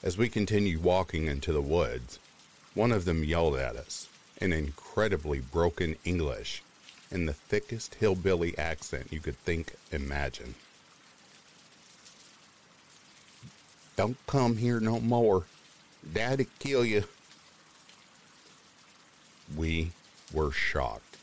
As 0.02 0.18
we 0.18 0.28
continued 0.28 0.82
walking 0.82 1.26
into 1.26 1.52
the 1.52 1.62
woods, 1.62 2.18
one 2.74 2.92
of 2.92 3.04
them 3.04 3.24
yelled 3.24 3.56
at 3.56 3.76
us 3.76 4.08
in 4.40 4.52
incredibly 4.52 5.40
broken 5.40 5.96
English 6.04 6.62
in 7.10 7.26
the 7.26 7.32
thickest 7.32 7.94
hillbilly 7.94 8.56
accent 8.58 9.12
you 9.12 9.20
could 9.20 9.38
think 9.38 9.74
imagine. 9.92 10.54
Don't 13.96 14.16
come 14.26 14.56
here 14.56 14.80
no 14.80 15.00
more. 15.00 15.44
Daddy 16.12 16.46
kill 16.58 16.84
you. 16.84 17.04
We 19.56 19.92
were 20.32 20.50
shocked. 20.50 21.16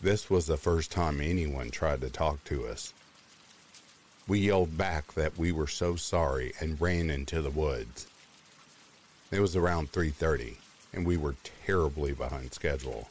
This 0.00 0.30
was 0.30 0.46
the 0.46 0.56
first 0.56 0.90
time 0.90 1.20
anyone 1.20 1.70
tried 1.70 2.00
to 2.00 2.10
talk 2.10 2.42
to 2.44 2.66
us. 2.66 2.92
We 4.28 4.40
yelled 4.40 4.78
back 4.78 5.12
that 5.14 5.38
we 5.38 5.52
were 5.52 5.66
so 5.66 5.96
sorry 5.96 6.52
and 6.60 6.80
ran 6.80 7.10
into 7.10 7.42
the 7.42 7.50
woods. 7.50 8.06
It 9.30 9.40
was 9.40 9.56
around 9.56 9.92
3:30 9.92 10.58
and 10.92 11.06
we 11.06 11.16
were 11.16 11.36
terribly 11.66 12.12
behind 12.12 12.52
schedule. 12.52 13.08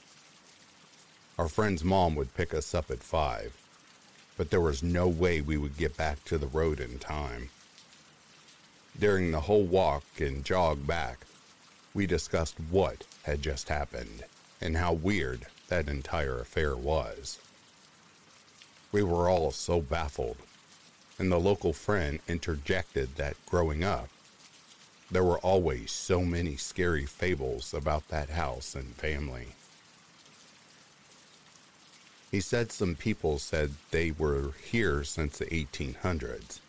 Our 1.37 1.47
friend's 1.47 1.83
mom 1.83 2.15
would 2.15 2.35
pick 2.35 2.53
us 2.53 2.75
up 2.75 2.91
at 2.91 3.03
5, 3.03 3.57
but 4.37 4.49
there 4.49 4.61
was 4.61 4.83
no 4.83 5.07
way 5.07 5.41
we 5.41 5.57
would 5.57 5.77
get 5.77 5.97
back 5.97 6.23
to 6.25 6.37
the 6.37 6.47
road 6.47 6.79
in 6.79 6.99
time. 6.99 7.49
During 8.99 9.31
the 9.31 9.41
whole 9.41 9.63
walk 9.63 10.03
and 10.19 10.43
jog 10.43 10.85
back, 10.85 11.25
we 11.93 12.05
discussed 12.05 12.59
what 12.69 13.05
had 13.23 13.41
just 13.41 13.69
happened 13.69 14.23
and 14.59 14.77
how 14.77 14.93
weird 14.93 15.47
that 15.69 15.87
entire 15.87 16.39
affair 16.39 16.75
was. 16.75 17.39
We 18.91 19.01
were 19.01 19.29
all 19.29 19.51
so 19.51 19.81
baffled, 19.81 20.37
and 21.17 21.31
the 21.31 21.39
local 21.39 21.73
friend 21.73 22.19
interjected 22.27 23.15
that 23.15 23.37
growing 23.45 23.83
up, 23.83 24.09
there 25.09 25.23
were 25.23 25.39
always 25.39 25.91
so 25.91 26.23
many 26.23 26.55
scary 26.55 27.05
fables 27.05 27.73
about 27.73 28.07
that 28.09 28.29
house 28.29 28.75
and 28.75 28.95
family. 28.95 29.55
He 32.29 32.39
said 32.39 32.71
some 32.71 32.95
people 32.95 33.39
said 33.39 33.71
they 33.91 34.11
were 34.11 34.51
here 34.63 35.03
since 35.03 35.37
the 35.37 35.45
1800s 35.45 36.59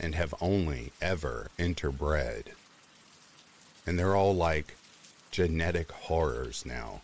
and 0.00 0.14
have 0.14 0.34
only 0.40 0.92
ever 1.00 1.48
interbred. 1.58 2.46
And 3.86 3.98
they're 3.98 4.16
all 4.16 4.34
like 4.34 4.76
genetic 5.30 5.90
horrors 5.92 6.64
now 6.66 7.00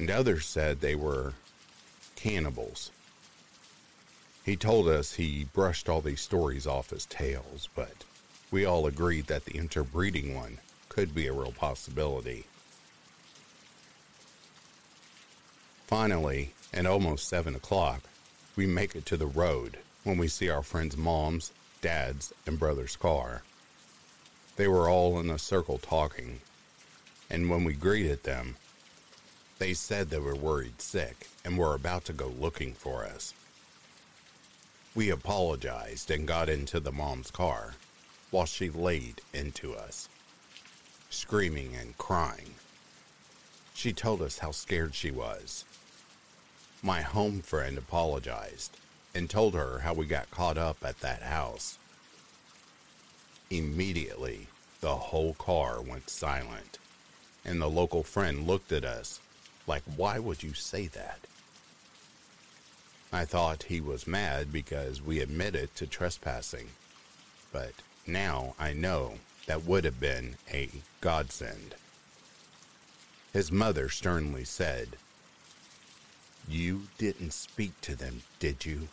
and 0.00 0.10
others 0.10 0.46
said 0.46 0.80
they 0.80 0.94
were 0.94 1.34
cannibals. 2.16 2.90
He 4.44 4.56
told 4.56 4.88
us 4.88 5.12
he 5.12 5.44
brushed 5.52 5.90
all 5.90 6.00
these 6.00 6.22
stories 6.22 6.66
off 6.66 6.90
as 6.90 7.04
tales, 7.04 7.68
but 7.74 8.04
we 8.50 8.64
all 8.64 8.86
agreed 8.86 9.26
that 9.26 9.44
the 9.44 9.58
interbreeding 9.58 10.34
one 10.34 10.58
could 10.88 11.14
be 11.14 11.26
a 11.26 11.34
real 11.34 11.52
possibility. 11.52 12.46
Finally, 15.86 16.54
at 16.72 16.86
almost 16.86 17.28
7 17.28 17.54
o'clock, 17.54 18.00
we 18.56 18.66
make 18.66 18.94
it 18.96 19.04
to 19.04 19.18
the 19.18 19.26
road 19.26 19.76
when 20.04 20.16
we 20.16 20.28
see 20.28 20.48
our 20.48 20.62
friend's 20.62 20.96
mom's, 20.96 21.52
dad's, 21.80 22.32
and 22.46 22.58
brother's 22.58 22.96
car. 22.96 23.42
They 24.56 24.68
were 24.68 24.88
all 24.88 25.18
in 25.20 25.30
a 25.30 25.38
circle 25.38 25.78
talking, 25.78 26.40
and 27.30 27.48
when 27.48 27.64
we 27.64 27.74
greeted 27.74 28.22
them, 28.22 28.56
they 29.58 29.74
said 29.74 30.08
they 30.08 30.18
were 30.18 30.34
worried 30.34 30.80
sick 30.80 31.28
and 31.44 31.58
were 31.58 31.74
about 31.74 32.04
to 32.06 32.12
go 32.12 32.28
looking 32.28 32.72
for 32.72 33.04
us. 33.04 33.34
We 34.94 35.10
apologized 35.10 36.10
and 36.10 36.26
got 36.26 36.48
into 36.48 36.80
the 36.80 36.92
mom's 36.92 37.30
car 37.30 37.74
while 38.30 38.46
she 38.46 38.70
laid 38.70 39.20
into 39.32 39.74
us, 39.74 40.08
screaming 41.10 41.76
and 41.76 41.96
crying. 41.98 42.54
She 43.74 43.92
told 43.92 44.22
us 44.22 44.38
how 44.38 44.50
scared 44.50 44.94
she 44.94 45.10
was. 45.10 45.64
My 46.82 47.02
home 47.02 47.40
friend 47.40 47.78
apologized 47.78 48.76
and 49.14 49.28
told 49.28 49.54
her 49.54 49.80
how 49.80 49.94
we 49.94 50.06
got 50.06 50.30
caught 50.30 50.58
up 50.58 50.78
at 50.84 51.00
that 51.00 51.22
house. 51.22 51.78
Immediately, 53.50 54.46
the 54.80 54.96
whole 54.96 55.34
car 55.34 55.80
went 55.80 56.08
silent, 56.08 56.78
and 57.44 57.60
the 57.60 57.68
local 57.68 58.02
friend 58.02 58.46
looked 58.46 58.72
at 58.72 58.84
us 58.84 59.20
like, 59.66 59.82
why 59.96 60.18
would 60.18 60.42
you 60.42 60.54
say 60.54 60.86
that? 60.88 61.20
I 63.12 63.24
thought 63.24 63.64
he 63.64 63.80
was 63.80 64.06
mad 64.06 64.52
because 64.52 65.02
we 65.02 65.18
admitted 65.18 65.74
to 65.76 65.86
trespassing, 65.86 66.68
but 67.52 67.72
now 68.06 68.54
I 68.58 68.72
know 68.72 69.14
that 69.46 69.64
would 69.64 69.84
have 69.84 69.98
been 69.98 70.36
a 70.52 70.68
godsend. 71.00 71.74
His 73.32 73.50
mother 73.50 73.88
sternly 73.88 74.44
said, 74.44 74.90
You 76.48 76.82
didn't 76.98 77.32
speak 77.32 77.80
to 77.82 77.96
them, 77.96 78.22
did 78.38 78.64
you? 78.64 78.88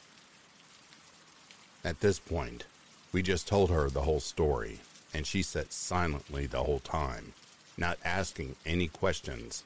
At 1.88 2.01
this 2.01 2.19
point, 2.19 2.65
we 3.13 3.21
just 3.21 3.47
told 3.47 3.69
her 3.69 3.89
the 3.89 4.01
whole 4.01 4.19
story, 4.19 4.81
and 5.13 5.25
she 5.25 5.41
sat 5.41 5.71
silently 5.71 6.45
the 6.45 6.65
whole 6.65 6.81
time, 6.81 7.31
not 7.77 7.97
asking 8.03 8.57
any 8.65 8.89
questions 8.89 9.63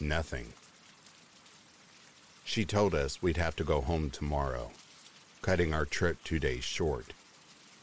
Nothing. 0.00 0.54
She 2.44 2.64
told 2.64 2.94
us 2.94 3.20
we'd 3.20 3.36
have 3.36 3.56
to 3.56 3.62
go 3.64 3.82
home 3.82 4.08
tomorrow, 4.08 4.70
cutting 5.42 5.74
our 5.74 5.84
trip 5.84 6.16
two 6.24 6.38
days 6.38 6.64
short, 6.64 7.12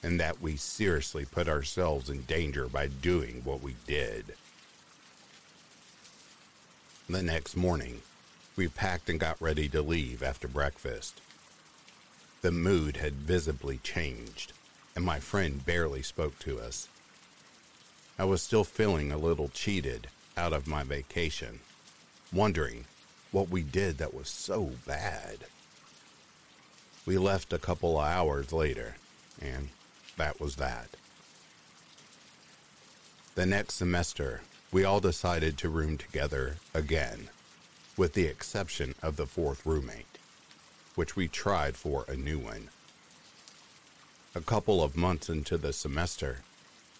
and 0.02 0.20
that 0.20 0.42
we 0.42 0.56
seriously 0.56 1.26
put 1.26 1.48
ourselves 1.48 2.10
in 2.10 2.24
danger 2.24 2.68
by 2.68 2.88
doing 2.88 3.42
what 3.44 3.62
we 3.62 3.76
did. 3.86 4.34
The 7.08 7.22
next 7.22 7.56
morning, 7.56 8.02
we 8.56 8.68
packed 8.70 9.08
and 9.08 9.20
got 9.20 9.40
ready 9.40 9.70
to 9.70 9.84
leave 9.84 10.24
after 10.24 10.48
breakfast. 10.48 11.22
The 12.42 12.52
mood 12.52 12.98
had 12.98 13.14
visibly 13.14 13.78
changed, 13.78 14.54
and 14.96 15.06
my 15.06 15.20
friend 15.20 15.66
barely 15.66 16.02
spoke 16.02 16.40
to 16.40 16.60
us. 16.60 16.88
I 18.18 18.26
was 18.26 18.42
still 18.42 18.64
feeling 18.64 19.12
a 19.12 19.18
little 19.18 19.50
cheated 19.50 20.08
out 20.38 20.54
of 20.54 20.68
my 20.68 20.84
vacation 20.84 21.60
wondering 22.34 22.86
what 23.32 23.50
we 23.50 23.64
did 23.64 23.98
that 23.98 24.14
was 24.14 24.30
so 24.30 24.72
bad. 24.86 25.40
We 27.06 27.18
left 27.18 27.54
a 27.54 27.60
couple 27.60 28.00
of 28.00 28.06
hours 28.06 28.54
later, 28.54 28.96
and 29.42 29.70
that 30.18 30.40
was 30.40 30.56
that. 30.58 30.90
The 33.36 33.46
next 33.46 33.76
semester, 33.76 34.42
we 34.72 34.84
all 34.84 35.00
decided 35.00 35.58
to 35.58 35.70
room 35.70 35.98
together 35.98 36.58
again, 36.74 37.30
with 37.98 38.14
the 38.14 38.26
exception 38.26 38.96
of 39.02 39.16
the 39.16 39.26
fourth 39.26 39.66
roommate, 39.66 40.11
which 40.96 41.16
we 41.16 41.28
tried 41.28 41.76
for 41.76 42.06
a 42.08 42.16
new 42.16 42.40
one. 42.40 42.70
A 44.36 44.42
couple 44.42 44.84
of 44.84 44.96
months 44.96 45.30
into 45.30 45.58
the 45.58 45.74
semester, 45.74 46.40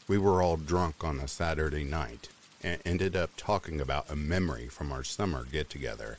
we 0.08 0.18
were 0.18 0.42
all 0.42 0.58
drunk 0.58 1.04
on 1.04 1.20
a 1.20 1.28
Saturday 1.28 1.84
night 1.84 2.30
and 2.62 2.82
ended 2.86 3.16
up 3.16 3.32
talking 3.38 3.80
about 3.80 4.10
a 4.10 4.16
memory 4.16 4.68
from 4.68 4.92
our 4.92 5.04
summer 5.04 5.46
get 5.46 5.70
together. 5.70 6.18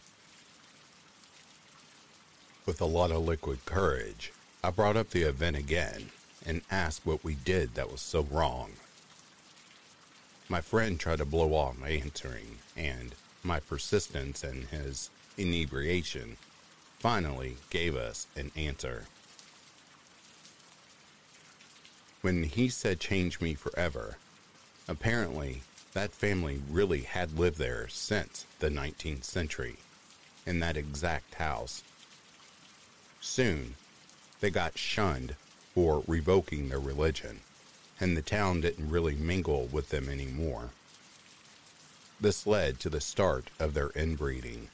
With 2.64 2.80
a 2.80 2.86
lot 2.86 3.10
of 3.10 3.26
liquid 3.26 3.64
courage, 3.64 4.32
I 4.64 4.70
brought 4.70 4.96
up 4.96 5.10
the 5.10 5.22
event 5.22 5.56
again 5.56 6.10
and 6.46 6.62
asked 6.70 7.04
what 7.04 7.24
we 7.24 7.34
did 7.34 7.74
that 7.74 7.90
was 7.90 8.00
so 8.00 8.22
wrong. 8.30 8.72
My 10.48 10.60
friend 10.60 10.98
tried 10.98 11.18
to 11.18 11.24
blow 11.24 11.54
off 11.54 11.78
my 11.78 11.90
answering, 11.90 12.58
and 12.76 13.14
my 13.42 13.60
persistence 13.60 14.44
and 14.44 14.64
his 14.64 15.10
inebriation 15.36 16.36
finally 17.02 17.56
gave 17.68 17.96
us 17.96 18.28
an 18.36 18.52
answer. 18.54 19.06
When 22.20 22.44
he 22.44 22.68
said 22.68 23.00
change 23.00 23.40
me 23.40 23.54
forever, 23.54 24.18
apparently 24.86 25.62
that 25.94 26.12
family 26.12 26.62
really 26.70 27.00
had 27.00 27.36
lived 27.36 27.58
there 27.58 27.88
since 27.88 28.46
the 28.60 28.68
19th 28.68 29.24
century, 29.24 29.78
in 30.46 30.60
that 30.60 30.76
exact 30.76 31.34
house. 31.34 31.82
Soon, 33.20 33.74
they 34.38 34.50
got 34.50 34.78
shunned 34.78 35.34
for 35.74 36.04
revoking 36.06 36.68
their 36.68 36.78
religion, 36.78 37.40
and 37.98 38.16
the 38.16 38.22
town 38.22 38.60
didn't 38.60 38.90
really 38.90 39.16
mingle 39.16 39.66
with 39.66 39.88
them 39.88 40.08
anymore. 40.08 40.70
This 42.20 42.46
led 42.46 42.78
to 42.78 42.88
the 42.88 43.00
start 43.00 43.50
of 43.58 43.74
their 43.74 43.90
inbreeding. 43.96 44.68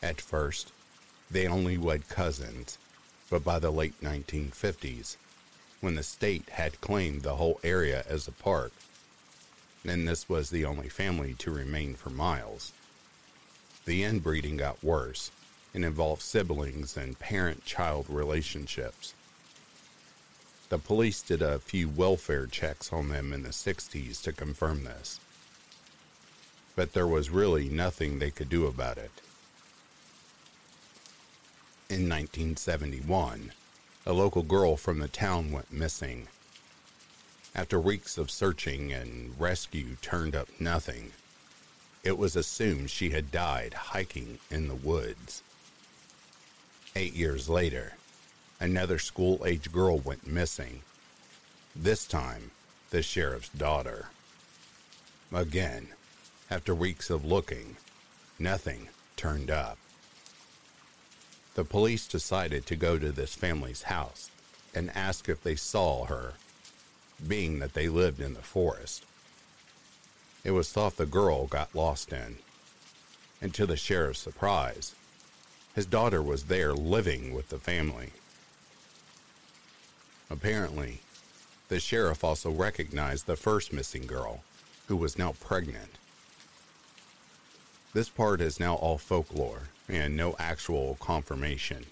At 0.00 0.20
first, 0.20 0.70
they 1.30 1.46
only 1.46 1.76
wed 1.76 2.08
cousins, 2.08 2.78
but 3.30 3.44
by 3.44 3.58
the 3.58 3.70
late 3.70 4.00
1950s, 4.00 5.16
when 5.80 5.94
the 5.94 6.02
state 6.02 6.48
had 6.50 6.80
claimed 6.80 7.22
the 7.22 7.36
whole 7.36 7.60
area 7.62 8.04
as 8.08 8.26
a 8.26 8.32
park, 8.32 8.72
and 9.86 10.08
this 10.08 10.28
was 10.28 10.50
the 10.50 10.64
only 10.64 10.88
family 10.88 11.34
to 11.34 11.50
remain 11.50 11.94
for 11.94 12.10
miles. 12.10 12.72
The 13.84 14.02
inbreeding 14.02 14.56
got 14.56 14.82
worse 14.82 15.30
and 15.74 15.84
involved 15.84 16.22
siblings 16.22 16.96
and 16.96 17.18
parent 17.18 17.64
child 17.64 18.06
relationships. 18.08 19.14
The 20.68 20.78
police 20.78 21.22
did 21.22 21.40
a 21.40 21.58
few 21.58 21.88
welfare 21.88 22.46
checks 22.46 22.92
on 22.92 23.08
them 23.08 23.32
in 23.32 23.42
the 23.42 23.50
60s 23.50 24.22
to 24.22 24.32
confirm 24.32 24.84
this. 24.84 25.20
But 26.76 26.92
there 26.92 27.06
was 27.06 27.30
really 27.30 27.68
nothing 27.68 28.18
they 28.18 28.30
could 28.30 28.50
do 28.50 28.66
about 28.66 28.98
it. 28.98 29.10
In 31.90 32.06
1971, 32.06 33.52
a 34.04 34.12
local 34.12 34.42
girl 34.42 34.76
from 34.76 34.98
the 34.98 35.08
town 35.08 35.50
went 35.50 35.72
missing 35.72 36.28
After 37.54 37.80
weeks 37.80 38.18
of 38.18 38.30
searching 38.30 38.92
and 38.92 39.40
rescue 39.40 39.96
turned 40.02 40.36
up 40.36 40.48
nothing, 40.60 41.12
it 42.04 42.18
was 42.18 42.36
assumed 42.36 42.90
she 42.90 43.08
had 43.10 43.32
died 43.32 43.72
hiking 43.72 44.38
in 44.50 44.68
the 44.68 44.74
woods. 44.74 45.42
Eight 46.94 47.14
years 47.14 47.48
later, 47.48 47.94
another 48.60 48.98
school 48.98 49.42
age 49.46 49.72
girl 49.72 49.98
went 49.98 50.26
missing. 50.26 50.82
This 51.74 52.06
time, 52.06 52.50
the 52.90 53.00
sheriff's 53.00 53.48
daughter. 53.48 54.10
Again, 55.32 55.88
after 56.50 56.74
weeks 56.74 57.08
of 57.08 57.24
looking, 57.24 57.78
nothing 58.38 58.88
turned 59.16 59.50
up. 59.50 59.78
The 61.58 61.64
police 61.64 62.06
decided 62.06 62.66
to 62.66 62.76
go 62.76 63.00
to 63.00 63.10
this 63.10 63.34
family's 63.34 63.82
house 63.82 64.30
and 64.76 64.96
ask 64.96 65.28
if 65.28 65.42
they 65.42 65.56
saw 65.56 66.04
her, 66.04 66.34
being 67.26 67.58
that 67.58 67.74
they 67.74 67.88
lived 67.88 68.20
in 68.20 68.34
the 68.34 68.42
forest. 68.42 69.04
It 70.44 70.52
was 70.52 70.70
thought 70.70 70.98
the 70.98 71.04
girl 71.04 71.48
got 71.48 71.74
lost 71.74 72.12
in. 72.12 72.38
And 73.42 73.52
to 73.54 73.66
the 73.66 73.76
sheriff's 73.76 74.20
surprise, 74.20 74.94
his 75.74 75.84
daughter 75.84 76.22
was 76.22 76.44
there 76.44 76.72
living 76.72 77.34
with 77.34 77.48
the 77.48 77.58
family. 77.58 78.12
Apparently, 80.30 81.00
the 81.68 81.80
sheriff 81.80 82.22
also 82.22 82.52
recognized 82.52 83.26
the 83.26 83.34
first 83.34 83.72
missing 83.72 84.06
girl, 84.06 84.44
who 84.86 84.94
was 84.94 85.18
now 85.18 85.32
pregnant. 85.32 85.98
This 87.94 88.08
part 88.08 88.40
is 88.40 88.60
now 88.60 88.76
all 88.76 88.96
folklore 88.96 89.70
and 89.88 90.16
no 90.16 90.36
actual 90.38 90.96
confirmation, 91.00 91.86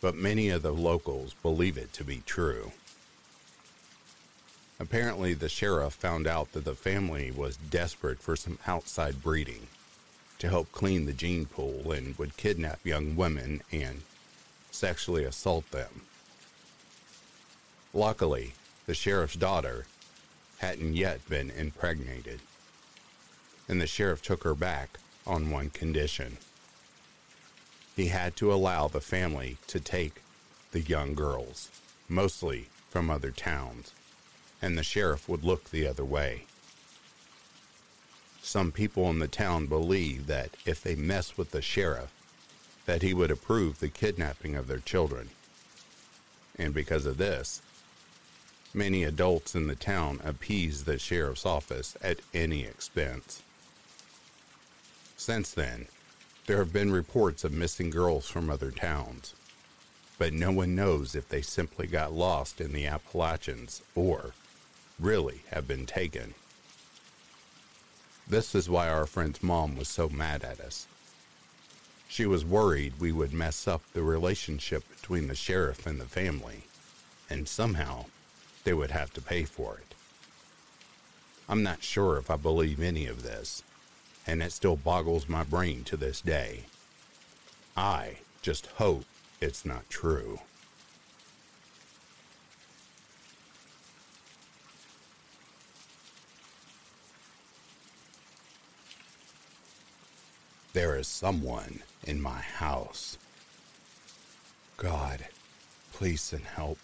but 0.00 0.14
many 0.14 0.48
of 0.50 0.62
the 0.62 0.72
locals 0.72 1.34
believe 1.42 1.78
it 1.78 1.92
to 1.94 2.04
be 2.04 2.22
true. 2.26 2.72
Apparently, 4.78 5.34
the 5.34 5.48
sheriff 5.48 5.94
found 5.94 6.26
out 6.26 6.52
that 6.52 6.64
the 6.64 6.74
family 6.74 7.30
was 7.30 7.56
desperate 7.56 8.18
for 8.18 8.34
some 8.34 8.58
outside 8.66 9.22
breeding 9.22 9.66
to 10.38 10.48
help 10.48 10.72
clean 10.72 11.04
the 11.04 11.12
gene 11.12 11.44
pool 11.44 11.92
and 11.92 12.16
would 12.18 12.36
kidnap 12.38 12.84
young 12.84 13.14
women 13.14 13.62
and 13.70 14.00
sexually 14.70 15.24
assault 15.24 15.70
them. 15.70 16.02
Luckily, 17.92 18.54
the 18.86 18.94
sheriff's 18.94 19.36
daughter 19.36 19.84
hadn't 20.58 20.94
yet 20.94 21.28
been 21.28 21.50
impregnated, 21.50 22.40
and 23.68 23.80
the 23.80 23.86
sheriff 23.86 24.22
took 24.22 24.44
her 24.44 24.54
back 24.54 24.98
on 25.26 25.50
one 25.50 25.70
condition. 25.70 26.38
He 28.00 28.06
had 28.06 28.34
to 28.36 28.50
allow 28.50 28.88
the 28.88 29.02
family 29.02 29.58
to 29.66 29.78
take 29.78 30.22
the 30.72 30.80
young 30.80 31.14
girls, 31.14 31.68
mostly 32.08 32.70
from 32.88 33.10
other 33.10 33.30
towns, 33.30 33.92
and 34.62 34.78
the 34.78 34.82
sheriff 34.82 35.28
would 35.28 35.44
look 35.44 35.68
the 35.68 35.86
other 35.86 36.02
way. 36.02 36.44
Some 38.40 38.72
people 38.72 39.10
in 39.10 39.18
the 39.18 39.28
town 39.28 39.66
believe 39.66 40.28
that 40.28 40.52
if 40.64 40.82
they 40.82 40.94
mess 40.94 41.36
with 41.36 41.50
the 41.50 41.60
sheriff, 41.60 42.10
that 42.86 43.02
he 43.02 43.12
would 43.12 43.30
approve 43.30 43.80
the 43.80 43.90
kidnapping 43.90 44.56
of 44.56 44.66
their 44.66 44.78
children. 44.78 45.28
And 46.56 46.72
because 46.72 47.04
of 47.04 47.18
this, 47.18 47.60
many 48.72 49.04
adults 49.04 49.54
in 49.54 49.66
the 49.66 49.76
town 49.76 50.20
appease 50.24 50.84
the 50.84 50.98
sheriff's 50.98 51.44
office 51.44 51.98
at 52.00 52.20
any 52.32 52.64
expense. 52.64 53.42
Since 55.18 55.50
then, 55.50 55.86
there 56.50 56.58
have 56.58 56.72
been 56.72 56.90
reports 56.90 57.44
of 57.44 57.52
missing 57.52 57.90
girls 57.90 58.26
from 58.26 58.50
other 58.50 58.72
towns, 58.72 59.36
but 60.18 60.32
no 60.32 60.50
one 60.50 60.74
knows 60.74 61.14
if 61.14 61.28
they 61.28 61.40
simply 61.40 61.86
got 61.86 62.12
lost 62.12 62.60
in 62.60 62.72
the 62.72 62.88
Appalachians 62.88 63.82
or 63.94 64.32
really 64.98 65.44
have 65.52 65.68
been 65.68 65.86
taken. 65.86 66.34
This 68.26 68.56
is 68.56 68.68
why 68.68 68.88
our 68.88 69.06
friend's 69.06 69.44
mom 69.44 69.76
was 69.76 69.86
so 69.86 70.08
mad 70.08 70.42
at 70.42 70.58
us. 70.58 70.88
She 72.08 72.26
was 72.26 72.44
worried 72.44 72.94
we 72.98 73.12
would 73.12 73.32
mess 73.32 73.68
up 73.68 73.82
the 73.92 74.02
relationship 74.02 74.82
between 74.88 75.28
the 75.28 75.36
sheriff 75.36 75.86
and 75.86 76.00
the 76.00 76.04
family, 76.04 76.64
and 77.30 77.46
somehow 77.46 78.06
they 78.64 78.74
would 78.74 78.90
have 78.90 79.12
to 79.12 79.22
pay 79.22 79.44
for 79.44 79.76
it. 79.76 79.94
I'm 81.48 81.62
not 81.62 81.84
sure 81.84 82.18
if 82.18 82.28
I 82.28 82.34
believe 82.34 82.82
any 82.82 83.06
of 83.06 83.22
this, 83.22 83.62
and 84.30 84.44
it 84.44 84.52
still 84.52 84.76
boggles 84.76 85.28
my 85.28 85.42
brain 85.42 85.82
to 85.82 85.96
this 85.96 86.20
day. 86.20 86.60
I 87.76 88.18
just 88.42 88.66
hope 88.66 89.04
it's 89.40 89.64
not 89.64 89.90
true. 89.90 90.38
There 100.74 100.96
is 100.96 101.08
someone 101.08 101.80
in 102.06 102.22
my 102.22 102.38
house. 102.38 103.18
God, 104.76 105.26
please 105.92 106.20
send 106.20 106.44
help. 106.44 106.78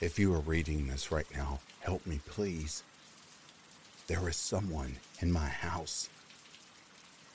If 0.00 0.18
you 0.18 0.32
are 0.32 0.40
reading 0.40 0.86
this 0.86 1.12
right 1.12 1.26
now, 1.36 1.58
help 1.80 2.06
me, 2.06 2.20
please. 2.26 2.82
There 4.08 4.26
is 4.26 4.36
someone 4.36 4.96
in 5.20 5.30
my 5.30 5.50
house. 5.50 6.08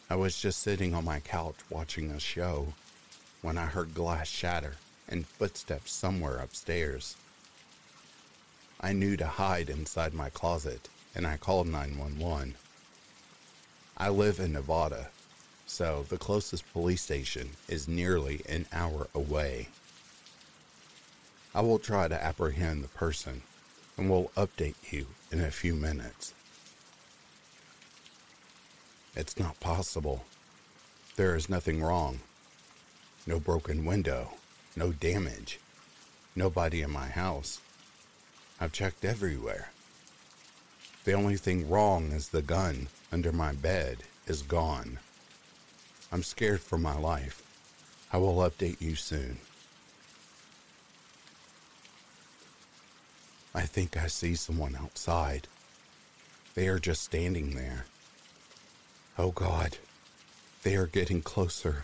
I 0.09 0.15
was 0.15 0.41
just 0.41 0.57
sitting 0.57 0.95
on 0.95 1.05
my 1.05 1.19
couch 1.19 1.57
watching 1.69 2.09
a 2.09 2.19
show 2.19 2.73
when 3.43 3.59
I 3.59 3.67
heard 3.67 3.93
glass 3.93 4.27
shatter 4.27 4.77
and 5.07 5.27
footsteps 5.27 5.93
somewhere 5.93 6.37
upstairs. 6.37 7.15
I 8.81 8.91
knew 8.91 9.15
to 9.17 9.27
hide 9.27 9.69
inside 9.69 10.15
my 10.15 10.31
closet 10.31 10.89
and 11.13 11.27
I 11.27 11.37
called 11.37 11.67
911. 11.67 12.55
I 13.95 14.09
live 14.09 14.39
in 14.39 14.53
Nevada, 14.53 15.09
so 15.67 16.07
the 16.09 16.17
closest 16.17 16.73
police 16.73 17.03
station 17.03 17.51
is 17.67 17.87
nearly 17.87 18.41
an 18.49 18.65
hour 18.73 19.09
away. 19.13 19.67
I 21.53 21.61
will 21.61 21.77
try 21.77 22.07
to 22.07 22.23
apprehend 22.23 22.83
the 22.83 22.87
person 22.87 23.43
and 23.95 24.09
will 24.09 24.31
update 24.35 24.91
you 24.91 25.05
in 25.31 25.39
a 25.39 25.51
few 25.51 25.75
minutes. 25.75 26.33
It's 29.15 29.37
not 29.37 29.59
possible. 29.59 30.25
There 31.15 31.35
is 31.35 31.49
nothing 31.49 31.83
wrong. 31.83 32.21
No 33.27 33.39
broken 33.39 33.85
window, 33.85 34.33
no 34.75 34.91
damage, 34.91 35.59
nobody 36.35 36.81
in 36.81 36.91
my 36.91 37.07
house. 37.07 37.61
I've 38.59 38.71
checked 38.71 39.05
everywhere. 39.05 39.71
The 41.03 41.13
only 41.13 41.37
thing 41.37 41.69
wrong 41.69 42.11
is 42.11 42.29
the 42.29 42.41
gun 42.41 42.87
under 43.11 43.31
my 43.31 43.53
bed 43.53 43.99
is 44.25 44.41
gone. 44.41 44.99
I'm 46.11 46.23
scared 46.23 46.61
for 46.61 46.77
my 46.77 46.97
life. 46.97 47.43
I 48.11 48.17
will 48.17 48.35
update 48.37 48.81
you 48.81 48.95
soon. 48.95 49.37
I 53.53 53.61
think 53.61 53.95
I 53.95 54.07
see 54.07 54.33
someone 54.35 54.75
outside. 54.75 55.47
They 56.55 56.67
are 56.67 56.79
just 56.79 57.03
standing 57.03 57.55
there. 57.55 57.85
Oh 59.15 59.29
God, 59.29 59.77
they 60.63 60.75
are 60.75 60.87
getting 60.87 61.21
closer. 61.21 61.83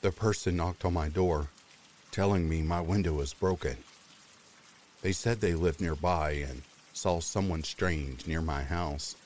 The 0.00 0.12
person 0.12 0.56
knocked 0.56 0.84
on 0.84 0.94
my 0.94 1.08
door, 1.08 1.48
telling 2.12 2.48
me 2.48 2.62
my 2.62 2.80
window 2.80 3.18
is 3.18 3.34
broken. 3.34 3.78
They 5.02 5.10
said 5.10 5.40
they 5.40 5.54
lived 5.54 5.80
nearby 5.80 6.44
and 6.48 6.62
saw 6.92 7.18
someone 7.18 7.64
strange 7.64 8.24
near 8.28 8.40
my 8.40 8.62
house. 8.62 9.16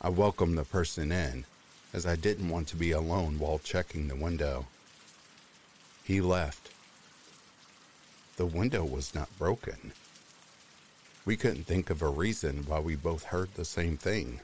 I 0.00 0.10
welcomed 0.10 0.56
the 0.56 0.64
person 0.64 1.10
in, 1.10 1.44
as 1.92 2.06
I 2.06 2.14
didn't 2.14 2.48
want 2.48 2.68
to 2.68 2.76
be 2.76 2.92
alone 2.92 3.40
while 3.40 3.58
checking 3.58 4.06
the 4.06 4.14
window. 4.14 4.66
He 6.04 6.20
left. 6.20 6.70
The 8.36 8.46
window 8.46 8.84
was 8.84 9.12
not 9.12 9.36
broken. 9.38 9.90
We 11.24 11.36
couldn't 11.36 11.66
think 11.66 11.90
of 11.90 12.00
a 12.00 12.08
reason 12.08 12.62
why 12.68 12.78
we 12.78 12.94
both 12.94 13.24
heard 13.24 13.52
the 13.54 13.64
same 13.64 13.96
thing. 13.96 14.38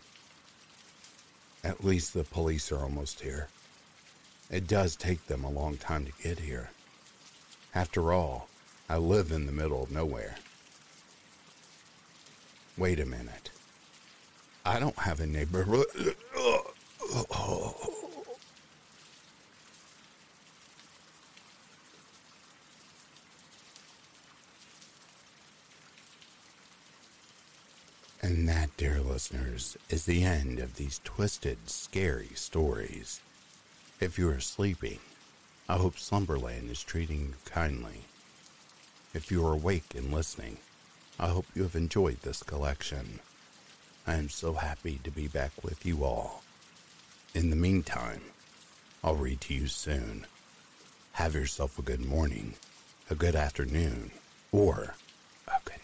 At 1.64 1.82
least 1.82 2.12
the 2.12 2.24
police 2.24 2.70
are 2.70 2.82
almost 2.82 3.20
here. 3.20 3.48
It 4.50 4.68
does 4.68 4.94
take 4.94 5.26
them 5.26 5.42
a 5.42 5.50
long 5.50 5.78
time 5.78 6.04
to 6.04 6.12
get 6.22 6.40
here. 6.40 6.70
After 7.74 8.12
all, 8.12 8.48
I 8.88 8.98
live 8.98 9.32
in 9.32 9.46
the 9.46 9.52
middle 9.52 9.82
of 9.82 9.90
nowhere. 9.90 10.36
Wait 12.76 13.00
a 13.00 13.06
minute. 13.06 13.50
I 14.66 14.78
don't 14.78 14.98
have 14.98 15.20
a 15.20 15.26
neighborhood. 15.26 15.86
Oh. 17.30 18.03
And 28.24 28.48
that, 28.48 28.74
dear 28.78 29.00
listeners, 29.00 29.76
is 29.90 30.06
the 30.06 30.24
end 30.24 30.58
of 30.58 30.76
these 30.76 30.98
twisted, 31.04 31.68
scary 31.68 32.30
stories. 32.34 33.20
If 34.00 34.18
you 34.18 34.30
are 34.30 34.40
sleeping, 34.40 35.00
I 35.68 35.76
hope 35.76 35.98
Slumberland 35.98 36.70
is 36.70 36.82
treating 36.82 37.20
you 37.20 37.34
kindly. 37.44 38.06
If 39.12 39.30
you 39.30 39.46
are 39.46 39.52
awake 39.52 39.94
and 39.94 40.10
listening, 40.10 40.56
I 41.20 41.28
hope 41.28 41.44
you 41.54 41.64
have 41.64 41.76
enjoyed 41.76 42.22
this 42.22 42.42
collection. 42.42 43.20
I 44.06 44.14
am 44.14 44.30
so 44.30 44.54
happy 44.54 45.00
to 45.04 45.10
be 45.10 45.28
back 45.28 45.52
with 45.62 45.84
you 45.84 46.02
all. 46.02 46.42
In 47.34 47.50
the 47.50 47.56
meantime, 47.56 48.22
I'll 49.04 49.16
read 49.16 49.42
to 49.42 49.54
you 49.54 49.66
soon. 49.66 50.24
Have 51.12 51.34
yourself 51.34 51.78
a 51.78 51.82
good 51.82 52.02
morning, 52.02 52.54
a 53.10 53.14
good 53.14 53.36
afternoon, 53.36 54.12
or 54.50 54.94
a 55.46 55.60
good 55.66 55.83